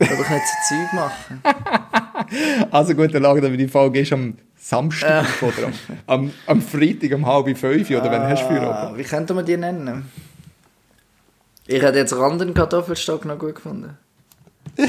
ich 0.00 0.08
kann 0.08 0.18
doch 0.18 0.30
nicht 0.30 0.42
so 0.46 0.74
Zeug 0.74 0.92
machen. 0.94 1.42
Also 2.70 2.94
gut, 2.94 3.12
dann 3.14 3.22
wir 3.42 3.56
die 3.56 3.66
Folge 3.66 4.00
ist 4.00 4.12
am 4.12 4.34
Samstag 4.56 5.26
oder 5.42 5.66
am, 5.66 5.72
am, 6.06 6.32
am 6.46 6.62
Freitag 6.62 7.12
um 7.14 7.26
halb 7.26 7.56
fünf 7.56 7.90
oder 7.90 8.10
wenn 8.10 8.22
hast 8.22 8.42
du 8.42 8.48
für 8.48 8.60
Ah, 8.60 8.92
wie 8.94 9.02
könnte 9.02 9.34
man 9.34 9.44
die 9.44 9.56
nennen? 9.56 10.08
Ich 11.66 11.82
hätte 11.82 11.98
jetzt 11.98 12.14
Randen 12.14 12.54
Kartoffelstock 12.54 13.24
noch 13.24 13.38
gut 13.38 13.56
gefunden. 13.56 13.96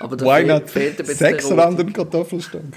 Aber 0.00 0.16
da 0.16 0.24
Why 0.24 0.44
not? 0.44 0.70
fehlt 0.70 0.92
ein 0.92 1.06
bisschen 1.06 1.16
Sechs 1.16 1.50
Erotik. 1.50 1.64
Rand 1.64 1.94
Kartoffelstock. 1.94 2.62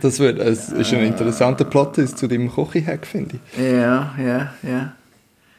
Das 0.00 0.18
wird, 0.18 0.38
es 0.38 0.70
ist 0.70 0.94
ein 0.94 1.04
interessanter 1.04 1.64
Plot 1.64 1.98
ist 1.98 2.16
zu 2.16 2.26
dem 2.26 2.50
Kochi-Hack, 2.50 3.06
finde 3.06 3.36
ich. 3.52 3.58
Ja, 3.62 4.14
ja, 4.18 4.54
ja. 4.62 4.92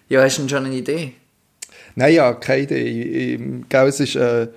Ja, 0.10 0.22
hast 0.24 0.38
du 0.38 0.42
denn 0.42 0.50
schon 0.50 0.66
eine 0.66 0.74
Idee? 0.74 1.14
Nein, 1.96 2.14
ja, 2.14 2.34
keine 2.34 2.64
Idee. 2.64 3.40
Gell, 3.70 3.88
es 3.88 4.00
ist, 4.00 4.16
äh, 4.16 4.48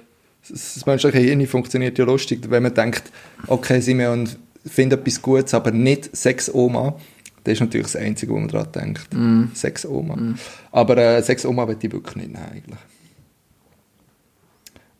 das 0.49 0.87
menschliche 0.87 1.19
Hirn 1.19 1.47
funktioniert 1.47 1.99
ja 1.99 2.05
lustig, 2.05 2.49
wenn 2.49 2.63
man 2.63 2.75
denkt, 2.75 3.05
okay, 3.47 3.81
Simeon 3.81 4.29
findet 4.65 5.01
etwas 5.01 5.21
Gutes, 5.23 5.55
aber 5.55 5.71
nicht 5.71 6.15
Sex 6.17 6.53
Oma. 6.53 6.97
Das 7.45 7.55
ist 7.55 7.61
natürlich 7.61 7.87
das 7.87 7.97
Einzige, 7.97 8.33
wo 8.33 8.39
man 8.39 8.49
daran 8.49 8.73
denkt. 8.73 9.09
Sex 9.57 9.87
Oma. 9.87 10.35
Aber 10.73 10.97
äh, 10.97 11.23
Sex 11.23 11.45
Oma 11.47 11.69
will 11.69 11.77
ich 11.81 11.93
wirklich 11.93 12.17
nicht 12.17 12.33
nehmen, 12.33 12.45
eigentlich. 12.53 12.79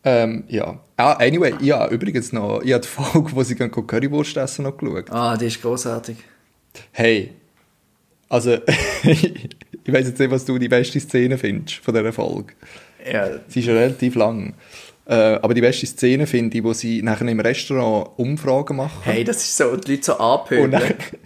Ähm, 0.05 0.45
ja. 0.47 0.79
Ah, 0.97 1.15
anyway, 1.15 1.55
ja, 1.61 1.89
übrigens 1.89 2.33
noch, 2.33 2.63
ich 2.63 2.73
habe 2.73 2.83
die 2.83 2.89
Folge, 2.89 3.33
wo 3.35 3.43
sie 3.43 3.57
gehen 3.57 3.73
Currywurst 3.73 4.37
essen, 4.37 4.63
noch 4.63 4.77
geschaut. 4.77 5.11
Ah, 5.11 5.37
die 5.37 5.47
ist 5.47 5.61
großartig. 5.61 6.17
Hey, 6.93 7.33
also, 8.29 8.53
ich 9.03 9.93
weiß 9.93 10.09
jetzt 10.09 10.19
nicht, 10.19 10.31
was 10.31 10.45
du 10.45 10.59
die 10.59 10.69
beste 10.69 11.01
Szene 11.01 11.39
findest 11.39 11.77
von 11.77 11.95
dieser 11.95 12.13
Folge. 12.13 12.55
Ja, 13.11 13.29
Sie 13.49 13.61
ist 13.61 13.67
ja 13.67 13.75
relativ 13.75 14.15
lang. 14.17 14.55
Äh, 15.09 15.15
aber 15.15 15.55
die 15.55 15.61
beste 15.61 15.87
Szene 15.87 16.27
finde 16.27 16.59
ich, 16.59 16.65
wo 16.65 16.73
sie 16.73 17.01
nachher 17.03 17.29
im 17.29 17.39
Restaurant 17.39 18.11
Umfragen 18.17 18.77
machen. 18.77 19.03
hey, 19.05 19.23
das 19.23 19.37
ist 19.37 19.57
so, 19.57 19.77
die 19.77 19.93
Leute 19.93 20.03
so 20.03 20.17
und, 20.17 20.73
dann, 20.73 20.83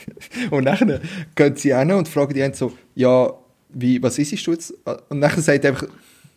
und 0.50 0.64
dann 0.66 1.00
gehen 1.34 1.56
sie 1.56 1.74
hin 1.74 1.90
und 1.92 2.06
fragen 2.06 2.34
die 2.34 2.42
einen 2.42 2.52
so, 2.52 2.72
ja, 2.94 3.32
wie, 3.70 4.02
was 4.02 4.18
isst 4.18 4.46
du 4.46 4.52
jetzt? 4.52 4.74
Und 5.08 5.22
dann 5.22 5.40
sagt 5.40 5.64
einfach, 5.64 5.86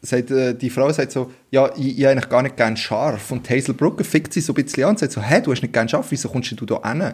sagt, 0.02 0.32
äh, 0.32 0.54
die 0.54 0.70
Frau 0.70 0.92
sagt 0.92 1.12
so, 1.12 1.32
ja, 1.52 1.70
ich, 1.76 2.00
ich 2.00 2.08
eigentlich 2.08 2.30
gar 2.30 2.44
nicht 2.44 2.56
gern 2.56 2.78
scharf. 2.78 3.32
Und 3.32 3.50
Hazel 3.50 3.74
Brugger 3.74 4.04
fickt 4.06 4.32
sie 4.32 4.42
so 4.42 4.54
ein 4.54 4.64
bisschen 4.64 4.84
an 4.84 4.92
und 4.92 5.00
sagt 5.00 5.12
so, 5.12 5.22
hä, 5.22 5.42
du 5.42 5.52
hast 5.52 5.62
nicht 5.62 5.74
gern 5.74 5.90
scharf, 5.90 6.08
wieso 6.10 6.30
kommst 6.30 6.54
du 6.60 6.66
da 6.66 6.82
hin? 6.90 7.14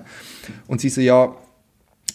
Und 0.67 0.81
sie 0.81 0.89
so, 0.89 1.01
ja, 1.01 1.35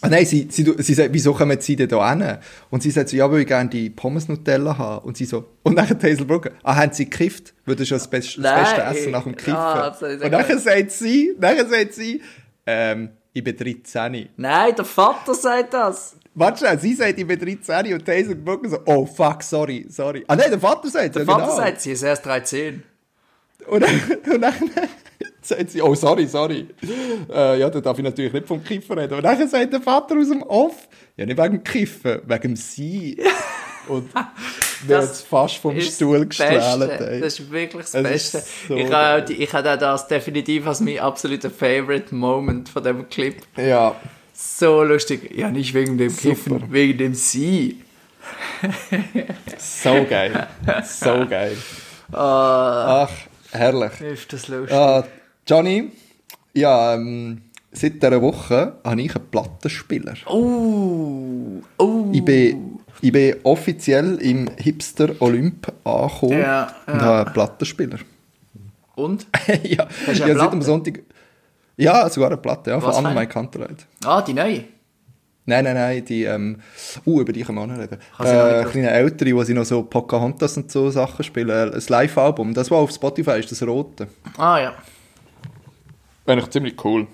Ah, 0.01 0.09
nein, 0.09 0.25
sie, 0.25 0.47
sie, 0.49 0.73
sie 0.77 0.93
sagt, 0.93 1.13
wieso 1.13 1.33
kommen 1.33 1.59
sie 1.59 1.75
denn 1.75 1.87
da 1.87 2.09
hin? 2.13 2.37
Und 2.69 2.83
sie 2.83 2.91
sagt 2.91 3.09
so, 3.09 3.17
ja, 3.17 3.31
weil 3.31 3.41
ich 3.41 3.47
gerne 3.47 3.69
die 3.69 3.89
Pommes 3.89 4.27
Nutella 4.27 4.77
haben. 4.77 5.05
Und 5.05 5.17
sie 5.17 5.25
so, 5.25 5.45
und 5.63 5.75
dann 5.75 5.87
Hazel 5.87 6.25
Brugger, 6.25 6.51
ah, 6.63 6.75
haben 6.75 6.93
sie 6.93 7.09
gekifft? 7.09 7.53
Weil 7.65 7.75
das 7.75 7.83
ist 7.83 7.89
ja 7.91 7.97
das, 7.97 8.07
beste, 8.09 8.41
das 8.41 8.61
beste 8.61 8.83
Essen 8.83 9.11
nach 9.11 9.23
dem 9.23 9.35
Kiffen. 9.35 9.53
Ah, 9.53 9.87
und 9.87 10.31
dann 10.31 10.59
sagt 10.59 10.91
sie, 10.91 11.35
dann 11.39 11.69
sagt 11.69 11.93
sie, 11.93 12.21
ähm, 12.65 13.09
ich 13.33 13.43
bin 13.43 13.55
13. 13.55 14.29
Nein, 14.37 14.75
der 14.75 14.85
Vater 14.85 15.33
sagt 15.33 15.73
das. 15.73 16.15
Warte 16.33 16.59
schnell, 16.59 16.79
sie 16.79 16.93
sagt, 16.93 17.17
ich 17.17 17.25
bin 17.25 17.39
13 17.39 17.93
und 17.93 18.07
Hazel 18.07 18.35
Brugger 18.35 18.69
so, 18.69 18.79
oh 18.85 19.05
fuck, 19.05 19.41
sorry, 19.41 19.85
sorry. 19.89 20.25
Ah 20.27 20.35
nein, 20.35 20.49
der 20.49 20.59
Vater 20.59 20.89
sagt 20.89 21.15
Der 21.15 21.23
ja, 21.23 21.25
Vater 21.25 21.45
genau. 21.45 21.55
sagt, 21.55 21.81
sie 21.81 21.91
ist 21.91 22.03
erst 22.03 22.25
13. 22.25 22.83
Und 23.67 23.83
und 23.83 24.41
dann 24.41 24.53
sagt 25.47 25.69
sie, 25.71 25.81
oh 25.81 25.93
sorry, 25.95 26.27
sorry. 26.27 26.67
Äh, 27.33 27.59
ja, 27.59 27.69
da 27.69 27.79
darf 27.81 27.97
ich 27.97 28.03
natürlich 28.03 28.33
nicht 28.33 28.47
vom 28.47 28.63
Kiffen 28.63 28.97
reden. 28.97 29.13
Und 29.15 29.23
dann 29.23 29.47
sagt 29.47 29.71
der 29.73 29.81
Vater 29.81 30.15
aus 30.17 30.29
dem 30.29 30.41
Off, 30.43 30.87
ja 31.17 31.25
nicht 31.25 31.37
wegen 31.37 31.53
dem 31.57 31.63
Kiffen, 31.63 32.21
wegen 32.25 32.41
dem 32.41 32.55
Sie. 32.55 33.21
Und 33.87 34.09
Das 34.87 35.05
jetzt 35.05 35.27
fast 35.27 35.57
vom 35.57 35.79
Stuhl 35.79 36.25
gestrahlt. 36.25 36.99
ey. 37.01 37.21
Das 37.21 37.37
ist 37.39 37.51
wirklich 37.51 37.83
das 37.85 37.93
Es 37.93 38.03
Beste. 38.03 38.43
so 38.67 38.75
ich 38.75 38.91
habe 38.91 39.31
ich 39.31 39.53
habe 39.53 39.77
das 39.77 40.07
definitiv 40.07 40.65
als 40.65 40.79
mein 40.79 40.97
absoluter 40.99 41.51
Favorite 41.51 42.13
Moment 42.15 42.67
von 42.67 42.83
dem 42.83 43.07
Clip. 43.09 43.35
Ja, 43.55 43.95
So 44.33 44.81
lustig. 44.81 45.31
Ja, 45.37 45.51
nicht 45.51 45.75
wegen 45.75 45.99
dem 45.99 46.09
Super. 46.09 46.29
Kiffen, 46.29 46.63
wegen 46.73 46.97
dem 46.97 47.13
Sie. 47.13 47.81
so 49.59 50.05
geil. 50.09 50.47
So 50.83 51.25
geil. 51.29 51.55
Ah, 52.11 53.07
Ach, 53.07 53.11
herrlich. 53.51 53.99
ist 53.99 54.31
das 54.31 54.47
lustig. 54.47 54.77
Ah, 54.77 55.03
Johnny, 55.47 55.91
ja, 56.55 56.95
ähm, 56.95 57.41
seit 57.71 58.01
dieser 58.01 58.19
Woche 58.21 58.77
habe 58.83 59.01
ich 59.01 59.15
einen 59.15 59.29
Plattenspieler. 59.29 60.15
Oh, 60.25 61.61
oh. 61.77 62.05
Ich 62.11 62.25
bin, 62.25 62.79
ich 63.01 63.11
bin 63.11 63.35
offiziell 63.43 64.15
im 64.21 64.49
Hipster 64.57 65.09
Olymp 65.19 65.71
angekommen 65.83 66.39
Ja, 66.39 66.73
und 66.87 66.93
ja. 66.95 67.01
habe 67.01 67.25
einen 67.25 67.33
Plattenspieler. 67.33 67.99
Und? 68.95 69.27
ja, 69.63 69.87
ich 70.11 70.21
habe 70.21 70.39
seit 70.39 70.53
dem? 70.53 70.61
Sonntag... 70.61 71.01
Ja, 71.77 72.09
sogar 72.09 72.29
eine 72.29 72.37
Platte, 72.37 72.71
ja, 72.71 72.79
von 72.79 72.89
Was 72.89 72.99
für 72.99 73.05
Anna 73.05 73.25
Kanterleit. 73.25 73.85
Ah, 74.05 74.21
die 74.21 74.33
neue. 74.33 74.63
Nein, 75.45 75.65
nein, 75.65 75.75
nein, 75.75 76.05
die, 76.05 76.23
ähm, 76.23 76.61
uh, 77.05 77.21
über 77.21 77.33
die 77.33 77.43
können 77.43 77.57
wir 77.57 77.63
auch 77.63 77.67
noch 77.67 77.77
reden. 77.77 77.99
Äh, 78.19 78.63
kleine 78.63 78.89
Ältere, 78.89 79.35
wo 79.35 79.43
sie 79.43 79.53
noch 79.53 79.65
so 79.65 79.83
Pocahontas 79.83 80.57
und 80.57 80.71
so 80.71 80.89
Sachen 80.89 81.23
spielen. 81.23 81.73
Ein 81.73 81.83
Live-Album, 81.87 82.53
das 82.53 82.71
war 82.71 82.79
auf 82.79 82.89
Spotify, 82.89 83.37
ist 83.39 83.51
das 83.51 83.61
rote. 83.61 84.07
Ah, 84.37 84.59
ja. 84.59 84.73
Eigentlich 86.25 86.49
ziemlich 86.49 86.83
cool. 86.85 87.07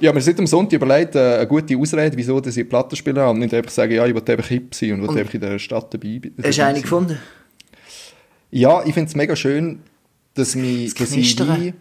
Ich 0.00 0.06
habe 0.06 0.14
mir 0.16 0.22
seit 0.22 0.38
dem 0.38 0.46
Sonntag 0.46 0.74
überlegt, 0.74 1.16
äh, 1.16 1.36
eine 1.38 1.46
gute 1.46 1.76
Ausrede, 1.76 2.16
wieso 2.16 2.40
dass 2.40 2.56
ich 2.56 2.68
Platten 2.68 2.94
spielen 2.96 3.18
habe 3.18 3.30
und 3.30 3.40
nicht 3.40 3.52
einfach 3.52 3.70
sagen, 3.70 3.92
ja, 3.92 4.06
ich 4.06 4.14
will 4.14 4.22
einfach 4.26 4.46
hip 4.48 4.74
sein 4.74 4.92
und 4.92 5.08
Und- 5.08 5.18
einfach 5.18 5.34
in 5.34 5.40
der 5.40 5.58
Stadt 5.58 5.92
dabei 5.92 6.20
dabei 6.36 6.48
Hast 6.48 6.58
du 6.58 6.64
eine 6.64 6.74
sein. 6.74 6.82
gefunden? 6.82 7.18
Ja, 8.50 8.82
ich 8.84 8.94
finde 8.94 9.08
es 9.08 9.16
mega 9.16 9.34
schön, 9.36 9.80
dass, 10.34 10.54
mich, 10.54 10.94
Das 10.94 11.08
dass 11.08 11.16
ich 11.16 11.36
Knistern. 11.36 11.60
wie... 11.62 11.74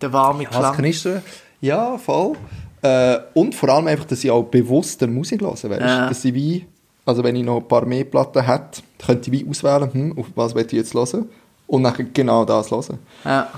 Der 0.00 0.12
warme 0.12 0.44
Klang. 0.44 0.74
knistern? 0.74 1.22
Ja, 1.60 1.96
voll. 1.96 2.36
Äh, 2.82 3.18
und 3.34 3.54
vor 3.54 3.68
allem 3.68 3.86
einfach, 3.86 4.04
dass 4.06 4.24
ich 4.24 4.30
auch 4.32 4.42
bewusster 4.42 5.06
Musik 5.06 5.40
höre, 5.40 5.52
weißt? 5.52 5.62
Ja. 5.80 6.08
Dass 6.08 6.24
ich 6.24 6.34
wie, 6.34 6.66
also 7.06 7.22
wenn 7.22 7.36
ich 7.36 7.44
noch 7.44 7.58
ein 7.58 7.68
paar 7.68 7.86
mehr 7.86 8.02
Platten 8.04 8.44
hätte, 8.44 8.82
könnte 9.06 9.30
ich 9.30 9.40
wie 9.44 9.48
auswählen, 9.48 9.88
hm, 9.92 10.18
auf 10.18 10.26
was 10.34 10.54
will 10.56 10.66
ich 10.66 10.72
jetzt 10.72 10.92
hören 10.94 11.26
und 11.68 11.84
dann 11.84 12.10
genau 12.12 12.44
das 12.44 12.72
hören. 12.72 12.98
Ja. 13.24 13.48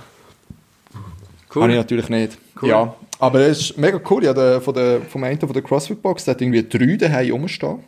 Habe 1.63 1.73
ich 1.73 1.79
natürlich 1.79 2.09
nicht. 2.09 2.39
Cool. 2.61 2.69
Ja, 2.69 2.95
aber 3.19 3.41
es 3.41 3.61
ist 3.61 3.79
mega 3.79 4.01
cool. 4.11 4.25
Ja, 4.25 4.33
der, 4.33 4.61
von 4.61 4.75
der, 4.75 5.03
vom 5.03 5.25
einen 5.25 5.39
von 5.39 5.53
der 5.53 5.63
CrossFit 5.63 6.01
Box, 6.03 6.25
der 6.25 6.35
hat 6.35 6.41
irgendwie 6.41 6.67
drei 6.67 6.97
daheim 6.97 7.33
rumstehen. 7.33 7.81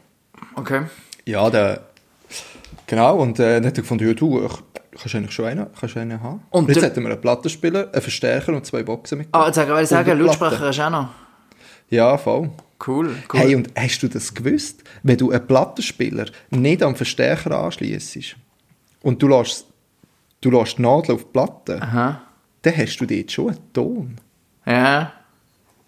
Okay. 0.54 0.82
Ja, 1.24 1.50
der... 1.50 1.82
Genau, 2.86 3.16
und 3.16 3.38
äh, 3.40 3.54
dann 3.54 3.66
hat 3.66 3.76
er 3.76 3.82
gefunden, 3.82 4.06
ja 4.06 4.14
du, 4.14 4.44
ich, 4.44 4.52
kannst 4.96 5.14
eigentlich 5.14 5.32
schon 5.32 5.46
einen, 5.46 5.66
kannst 5.78 5.96
du 5.96 6.00
einen 6.00 6.22
haben. 6.22 6.42
Und 6.50 6.68
jetzt 6.68 6.82
hätten 6.82 7.02
wir 7.02 7.10
einen 7.10 7.20
Plattenspieler, 7.20 7.92
einen 7.92 8.02
Verstärker 8.02 8.52
und 8.52 8.64
zwei 8.64 8.82
Boxen 8.82 9.18
mit. 9.18 9.28
Ah, 9.32 9.46
jetzt 9.46 9.56
wollte 9.56 9.82
ich 9.82 9.88
sagen, 9.88 10.18
Lautsprecher 10.18 10.60
hast 10.60 10.78
du 10.78 10.82
auch 10.82 10.90
noch. 10.90 11.08
Ja, 11.90 12.16
voll. 12.18 12.50
Cool, 12.86 13.16
cool. 13.32 13.40
Hey, 13.40 13.54
und 13.54 13.70
hast 13.76 14.02
du 14.02 14.08
das 14.08 14.34
gewusst? 14.34 14.84
Wenn 15.02 15.16
du 15.16 15.30
einen 15.30 15.46
Plattenspieler 15.46 16.26
nicht 16.50 16.82
am 16.82 16.94
Verstärker 16.94 17.58
anschließt 17.58 18.36
und 19.02 19.22
du 19.22 19.28
lässt, 19.28 19.66
du 20.40 20.50
lässt 20.50 20.78
die 20.78 20.82
Nadel 20.82 21.14
auf 21.14 21.24
die 21.24 21.30
Platte, 21.32 21.80
Aha. 21.80 22.22
Dann 22.66 22.76
hast 22.76 22.96
du 22.98 23.06
dort 23.06 23.30
schon 23.32 23.48
einen 23.50 23.72
Ton. 23.72 24.16
Ja, 24.66 25.12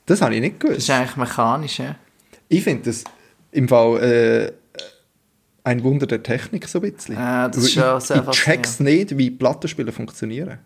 Das 0.06 0.22
habe 0.22 0.34
ich 0.34 0.40
nicht 0.40 0.54
das 0.54 0.60
gewusst. 0.70 0.78
ist 0.80 0.90
eigentlich 0.90 1.16
mechanisch, 1.16 1.78
ja. 1.80 1.96
Ich 2.48 2.62
finde 2.64 2.84
das 2.84 3.04
im 3.52 3.68
Fall 3.68 4.02
äh, 4.02 4.52
ein 5.64 5.82
Wunder 5.82 6.06
der 6.06 6.22
Technik 6.22 6.66
so 6.68 6.80
ein 6.80 6.92
bisschen. 6.92 7.14
Ja, 7.16 7.48
das 7.48 7.64
ist 7.64 7.76
Weil 7.76 7.84
schon 7.84 7.98
ich, 7.98 8.04
sehr 8.04 8.28
ich 8.30 8.36
check's 8.38 8.80
nicht, 8.80 9.18
wie 9.18 9.30
Plattenspieler 9.30 9.92
funktionieren. 9.92 10.58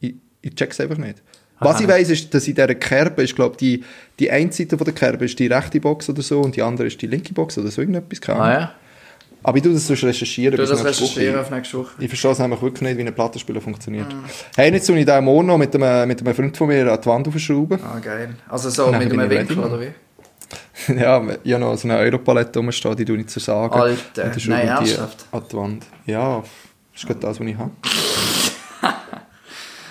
Ich, 0.00 0.14
ich 0.40 0.54
check's 0.54 0.80
einfach 0.80 0.98
nicht. 0.98 1.22
Was 1.60 1.76
Aha. 1.76 1.82
ich 1.82 1.88
weiss, 1.88 2.10
ist, 2.10 2.32
dass 2.32 2.46
in 2.46 2.54
dieser 2.54 2.74
Kerbe 2.74 3.22
ist, 3.22 3.34
glaube 3.34 3.56
die, 3.56 3.84
die 4.18 4.30
eine 4.30 4.50
Seite 4.52 4.78
von 4.78 4.84
der 4.84 4.94
Kerbe 4.94 5.24
ist 5.24 5.38
die 5.38 5.48
rechte 5.48 5.80
Box 5.80 6.08
oder 6.08 6.22
so 6.22 6.40
und 6.40 6.54
die 6.56 6.62
andere 6.62 6.86
ist 6.86 7.00
die 7.02 7.06
linke 7.08 7.32
Box 7.34 7.58
oder 7.58 7.70
so 7.70 7.82
irgendetwas. 7.82 8.36
Ah 8.36 8.52
ja? 8.52 8.74
Aber 9.42 9.56
ich 9.56 9.62
tue 9.62 9.72
das 9.72 9.86
sonst 9.86 10.04
recherchieren. 10.04 10.56
Du 10.56 10.66
das 10.66 10.82
nächste 10.82 11.04
Woche. 11.04 11.12
recherchieren 11.12 11.40
auf 11.40 11.50
nächste 11.50 11.78
Woche. 11.78 11.90
Ich 11.98 12.08
verstehe 12.08 12.30
es 12.32 12.38
nämlich 12.38 12.60
wirklich 12.60 12.82
nicht, 12.82 12.98
wie 12.98 13.06
ein 13.06 13.14
Plattenspieler 13.14 13.60
funktioniert. 13.60 14.12
Mhm. 14.12 14.24
Hey, 14.56 14.72
jetzt 14.72 14.86
tue 14.86 14.98
ich 14.98 15.06
den 15.06 15.24
noch 15.24 15.58
mit 15.58 15.74
einem, 15.74 16.08
mit 16.08 16.20
einem 16.20 16.34
Freund 16.34 16.56
von 16.56 16.68
mir 16.68 16.92
an 16.92 17.00
die 17.00 17.06
Wand 17.06 17.28
aufschrauben. 17.28 17.78
Ah, 17.82 17.98
geil. 18.00 18.34
Also 18.48 18.70
so 18.70 18.88
mit 18.88 19.12
einem 19.12 19.30
Winkel, 19.30 19.58
oder 19.58 19.80
wie? 19.80 19.92
ja, 20.98 21.22
ich 21.44 21.52
habe 21.52 21.64
noch 21.64 21.76
so 21.76 21.88
eine 21.88 21.98
Europalette 21.98 22.58
rumstehen, 22.58 22.96
die 22.96 23.04
tue 23.04 23.18
ich 23.18 23.28
zu 23.28 23.40
sagen. 23.40 23.74
Alter, 23.74 24.24
Und 24.24 24.48
nein, 24.48 24.68
ernsthaft? 24.68 25.26
an 25.30 25.42
die 25.50 25.56
Wand. 25.56 25.86
Ja, 26.06 26.42
das 26.92 27.02
ist 27.02 27.06
gerade 27.06 27.20
das, 27.20 27.40
was 27.40 27.46
ich 27.46 27.56
habe. 27.56 27.70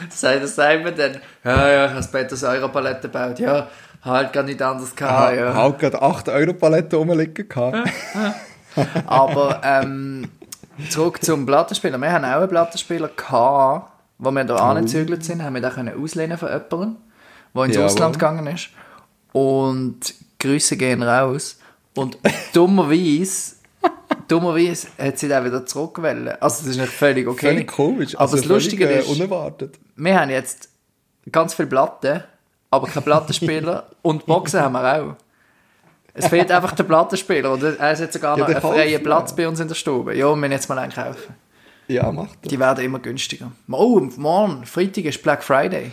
Sei 0.10 0.40
das 0.40 0.58
man 0.58 0.96
dann, 0.96 1.18
ja, 1.44 1.70
ja, 1.70 1.86
ich 1.86 1.92
habe 1.92 2.04
später 2.04 2.30
das 2.30 2.44
Europalette 2.44 3.08
gebaut. 3.08 3.40
Ja, 3.40 3.68
halt 4.04 4.34
gar 4.34 4.44
nicht 4.44 4.62
anders 4.62 4.96
gehabt, 4.96 5.38
ja. 5.38 5.54
habe 5.54 5.78
gerade 5.78 6.02
8 6.02 6.30
Europaletten 6.30 6.98
rumliegen 6.98 7.48
gehabt. 7.48 7.90
Aber 9.06 9.62
ähm, 9.64 10.30
zurück 10.90 11.24
zum 11.24 11.46
Plattenspieler. 11.46 11.98
Wir 11.98 12.12
haben 12.12 12.26
auch 12.26 12.40
einen 12.40 12.50
Plattenspieler 12.50 13.10
gehabt, 13.10 13.92
wo 14.20 14.32
wir 14.32 14.44
da 14.44 14.56
angezügelt 14.56 15.24
sind, 15.24 15.44
haben 15.44 15.54
wir 15.54 15.62
den 15.62 15.72
können 15.72 16.02
auslehnen 16.02 16.38
von 16.38 16.50
jemandem, 16.50 16.98
der 17.56 17.64
ins 17.64 17.76
Jawohl. 17.76 17.86
Ausland 17.86 18.14
gegangen 18.14 18.48
ist. 18.48 18.70
Und 19.32 20.16
Grüße 20.40 20.78
gehen 20.78 21.04
raus. 21.04 21.60
Und 21.96 22.18
dummerweise, 22.54 23.56
dummerweise 24.28 24.88
hat 24.98 25.18
sie 25.18 25.28
dann 25.28 25.46
wieder 25.46 25.66
zurückgewählt. 25.66 26.42
Also 26.42 26.64
das 26.64 26.68
ist 26.68 26.78
nicht 26.78 26.92
völlig 26.92 27.28
okay. 27.28 27.48
Völlig 27.48 27.68
komisch. 27.68 28.16
Aber 28.16 28.24
also 28.24 28.38
das 28.38 28.46
Lustige 28.46 28.88
völlig, 28.88 29.02
ist, 29.02 29.08
äh, 29.10 29.12
unerwartet. 29.12 29.80
wir 29.96 30.20
haben 30.20 30.30
jetzt 30.30 30.70
ganz 31.32 31.54
viele 31.54 31.68
Platten, 31.68 32.24
aber 32.70 32.88
keinen 32.88 33.04
Plattenspieler 33.04 33.90
und 34.02 34.26
Boxen 34.26 34.62
haben 34.62 34.74
wir 34.74 35.02
auch. 35.02 35.16
Es 36.18 36.28
fehlt 36.28 36.52
einfach 36.52 36.74
der 36.74 36.84
Plattenspieler 36.84 37.52
und 37.52 37.64
er 37.64 37.78
hat 37.98 38.14
sogar 38.14 38.38
Ja, 38.38 38.44
noch 38.44 38.50
einen 38.54 38.62
freien 38.62 39.04
Platz 39.04 39.36
bei 39.36 39.48
uns 39.48 39.60
in 39.60 39.68
der 39.68 39.76
Stube. 39.76 40.16
Ja, 40.16 40.28
wir 40.30 40.36
müssen 40.36 40.52
jetzt 40.52 40.68
mal 40.70 40.80
einen 40.80 40.92
kaufen. 40.92 41.36
Ja, 41.88 42.12
macht 42.12 42.38
er. 42.44 42.50
Die 42.50 42.60
werden 42.60 42.84
immer 42.84 43.00
günstiger. 43.00 43.52
Oh, 43.72 44.00
morgen, 44.18 44.66
Freitag 44.66 45.06
ist 45.06 45.22
Black 45.24 45.44
Friday. 45.44 45.92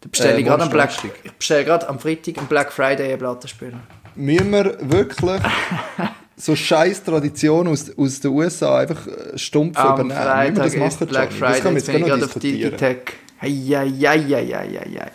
Da 0.00 0.08
bestelle 0.10 0.34
Äh, 0.34 0.40
ich 0.40 0.46
gerade 0.46 0.64
am 0.64 0.70
Black, 0.70 0.90
ich 1.24 1.32
bestelle 1.32 1.64
gerade 1.64 1.88
am 1.88 1.98
Freitag 1.98 2.38
am 2.38 2.46
Black 2.46 2.72
Friday 2.72 3.08
einen 3.10 3.18
Plattenspieler. 3.18 3.78
Müssen 4.14 4.50
wir 4.50 4.76
wirklich 4.80 5.40
so 6.36 6.54
scheiß 6.56 7.04
Tradition 7.04 7.68
aus, 7.68 7.90
aus 7.96 8.20
den 8.20 8.30
USA 8.32 8.78
einfach 8.80 9.06
äh, 9.06 9.38
stumpf 9.38 9.78
Am 9.78 9.94
übernehmen? 10.10 10.54
Müssen 10.54 10.74
wir 10.74 10.80
Freitag 10.80 10.90
das 10.90 11.00
machen, 11.00 11.06
Black 11.08 11.30
Johnny? 11.30 11.38
Friday, 11.38 11.62
Das 11.62 11.64
wir 11.64 11.72
jetzt 11.72 11.86
jetzt 11.86 11.86
bin 11.86 11.96
ich 12.02 12.08
gerade 12.08 12.08
gerade 12.08 12.20
noch 12.20 12.26
auf 12.26 12.34
diskutieren. 12.34 12.70
Digitech. 12.72 12.98
Heieieiei. 13.40 15.10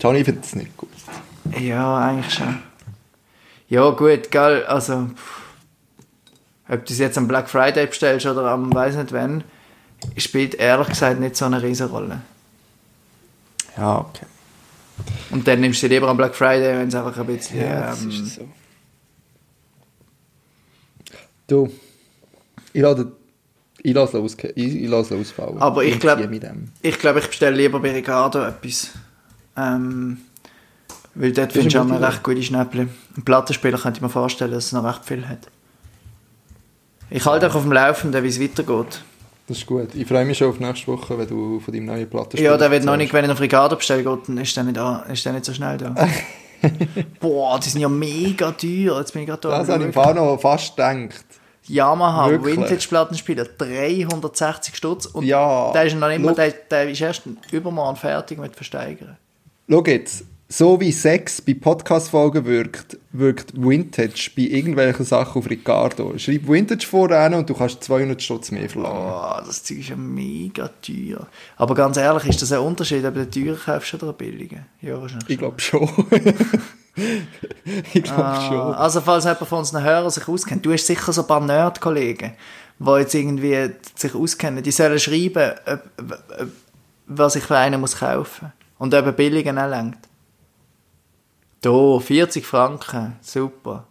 Johnny, 0.00 0.18
ich 0.18 0.24
finde 0.24 0.40
das 0.42 0.54
nicht 0.54 0.76
gut. 0.76 0.88
Ja, 1.60 1.98
eigentlich 1.98 2.34
schon. 2.34 2.62
Ja, 3.68 3.90
gut, 3.90 4.30
gell, 4.30 4.64
also. 4.66 5.10
Ob 6.68 6.84
du 6.84 6.92
es 6.92 6.98
jetzt 6.98 7.16
am 7.16 7.28
Black 7.28 7.48
Friday 7.48 7.86
bestellst 7.86 8.26
oder 8.26 8.50
am 8.50 8.72
weiß 8.74 8.96
nicht 8.96 9.12
wann, 9.12 9.42
spielt 10.16 10.54
ehrlich 10.54 10.88
gesagt 10.88 11.18
nicht 11.18 11.36
so 11.36 11.46
eine 11.46 11.62
riesige 11.62 11.88
Rolle. 11.88 12.20
Ja, 13.76 14.00
okay. 14.00 14.26
Und 15.30 15.46
dann 15.46 15.60
nimmst 15.60 15.82
du 15.82 15.86
sie 15.86 15.94
lieber 15.94 16.08
am 16.08 16.16
Black 16.16 16.34
Friday, 16.34 16.76
wenn 16.76 16.88
es 16.88 16.94
einfach 16.94 17.16
ein 17.16 17.26
bisschen. 17.26 17.60
Ja, 17.60 17.80
das 17.86 18.02
ähm, 18.02 18.10
ist 18.10 18.34
so. 18.34 18.48
Du, 21.46 21.72
ich 22.72 22.82
lasse 22.82 23.12
ich 23.82 23.94
lasse 23.94 24.18
aus, 24.18 24.36
ich, 24.54 24.56
ich 24.56 24.88
lasse 24.88 25.16
ausfallen. 25.16 25.58
Aber 25.58 25.84
ich 25.84 25.98
glaub- 25.98 26.18
dem. 26.18 26.68
Ich 26.82 26.98
glaube, 26.98 27.20
ich 27.20 27.28
bestelle 27.28 27.56
lieber 27.56 27.80
bei 27.80 27.92
Ricardo 27.92 28.42
etwas. 28.42 28.90
Ähm, 29.56 30.18
weil 31.18 31.32
dort 31.32 31.52
findest 31.52 31.74
du 31.74 31.80
auch 31.80 31.84
eine 31.84 31.98
noch 31.98 32.08
recht 32.08 32.22
gute 32.22 32.42
Schnäppchen. 32.42 32.90
Ein 33.16 33.24
Plattenspieler 33.24 33.76
könnte 33.78 33.98
ich 33.98 34.02
mir 34.02 34.08
vorstellen, 34.08 34.52
dass 34.52 34.66
es 34.66 34.72
noch 34.72 34.84
recht 34.84 35.04
viel 35.04 35.28
hat. 35.28 35.48
Ich 37.10 37.26
halte 37.26 37.50
auch 37.50 37.54
auf 37.56 37.62
dem 37.62 37.72
Laufenden, 37.72 38.22
wie 38.22 38.28
es 38.28 38.40
weitergeht. 38.40 39.02
Das 39.48 39.58
ist 39.58 39.66
gut. 39.66 39.94
Ich 39.94 40.06
freue 40.06 40.24
mich 40.24 40.38
schon 40.38 40.50
auf 40.50 40.60
nächste 40.60 40.86
Woche, 40.86 41.18
wenn 41.18 41.26
du 41.26 41.58
von 41.58 41.74
deinem 41.74 41.86
neuen 41.86 42.08
Plattenspiel 42.08 42.44
Ja, 42.44 42.56
der 42.56 42.70
wird 42.70 42.84
noch 42.84 42.96
nicht, 42.96 43.12
wenn 43.12 43.24
ich 43.24 43.30
auf 43.30 43.40
Ricardo 43.40 43.76
bestelle, 43.76 44.04
geht, 44.04 44.28
dann 44.28 44.38
ist 44.38 44.56
der 44.56 44.64
nicht, 44.64 44.76
da, 44.76 45.00
ist 45.10 45.24
der 45.24 45.32
nicht 45.32 45.44
so 45.44 45.52
schnell 45.52 45.76
da. 45.78 45.94
Boah, 47.20 47.58
die 47.58 47.68
sind 47.68 47.80
ja 47.80 47.88
mega 47.88 48.52
teuer. 48.52 48.98
Jetzt 48.98 49.12
bin 49.12 49.22
ich 49.22 49.28
gerade 49.28 49.40
da. 49.40 49.58
Das 49.58 49.68
habe 49.68 49.88
ich 49.88 49.96
im 49.96 50.14
noch 50.16 50.40
fast 50.40 50.76
gedacht. 50.76 51.24
Yamaha? 51.66 52.30
Vintage-Plattenspieler, 52.30 53.44
360 53.58 54.76
Stutz. 54.76 55.06
Und 55.06 55.24
Ja, 55.24 55.72
der 55.72 55.84
ist 55.84 55.96
noch 55.96 56.08
nicht 56.08 56.22
mal, 56.22 56.34
der, 56.34 56.50
der 56.50 56.90
ist 56.90 57.00
erst 57.00 57.22
übermorgen 57.50 57.96
fertig 57.96 58.38
mit 58.38 58.54
Versteigern. 58.54 59.16
Schau 59.68 59.82
jetzt, 59.84 60.24
so 60.50 60.80
wie 60.80 60.92
Sex 60.92 61.42
bei 61.42 61.52
Podcast-Folgen 61.52 62.46
wirkt, 62.46 62.96
wirkt 63.12 63.52
Vintage 63.54 64.30
bei 64.34 64.42
irgendwelchen 64.42 65.04
Sachen 65.04 65.40
auf 65.40 65.50
Ricardo. 65.50 66.16
Schreib 66.16 66.48
Vintage 66.48 66.86
voran 66.86 67.34
und 67.34 67.50
du 67.50 67.54
kannst 67.54 67.84
200 67.84 68.22
Stutz 68.22 68.50
mehr 68.50 68.68
verlangen. 68.70 68.96
Oh, 68.96 69.46
das 69.46 69.62
Zeug 69.62 69.80
ist 69.80 69.90
ja 69.90 69.96
mega 69.96 70.70
teuer. 70.80 71.26
Aber 71.58 71.74
ganz 71.74 71.98
ehrlich, 71.98 72.26
ist 72.28 72.40
das 72.40 72.52
ein 72.52 72.60
Unterschied, 72.60 73.04
ob 73.04 73.14
du 73.14 73.26
den 73.26 73.30
teuren 73.30 73.60
kaufst 73.62 73.92
oder 73.92 74.08
einen 74.08 74.16
billigen? 74.16 74.64
Ja, 74.80 74.98
wahrscheinlich 74.98 75.28
Ich 75.28 75.38
glaube 75.38 75.60
schon. 75.60 75.86
ich 77.92 78.02
glaube 78.02 78.24
Ah, 78.24 78.48
schon. 78.48 78.74
Also 78.74 79.02
falls 79.02 79.24
jemand 79.24 79.46
von 79.46 79.58
unseren 79.58 79.84
Hörern 79.84 80.10
sich 80.10 80.26
auskennt, 80.26 80.64
du 80.64 80.72
hast 80.72 80.86
sicher 80.86 81.12
so 81.12 81.20
ein 81.20 81.26
paar 81.26 81.44
Nerd-Kollegen, 81.44 82.32
die 82.78 82.90
jetzt 82.92 83.14
irgendwie 83.14 83.70
sich 83.94 84.14
auskennen, 84.14 84.62
die 84.62 84.70
sollen 84.70 84.98
schreiben, 84.98 85.52
ob, 85.66 85.82
ob, 85.98 86.18
ob, 86.40 86.48
was 87.06 87.36
ich 87.36 87.44
für 87.44 87.58
einen 87.58 87.82
muss 87.82 87.98
kaufen 87.98 88.50
und 88.78 88.94
ob 88.94 89.14
billigen 89.14 89.58
auch 89.58 89.68
lenkt. 89.68 90.07
Da, 91.60 91.98
40 91.98 92.46
Franken, 92.46 93.16
super. 93.20 93.84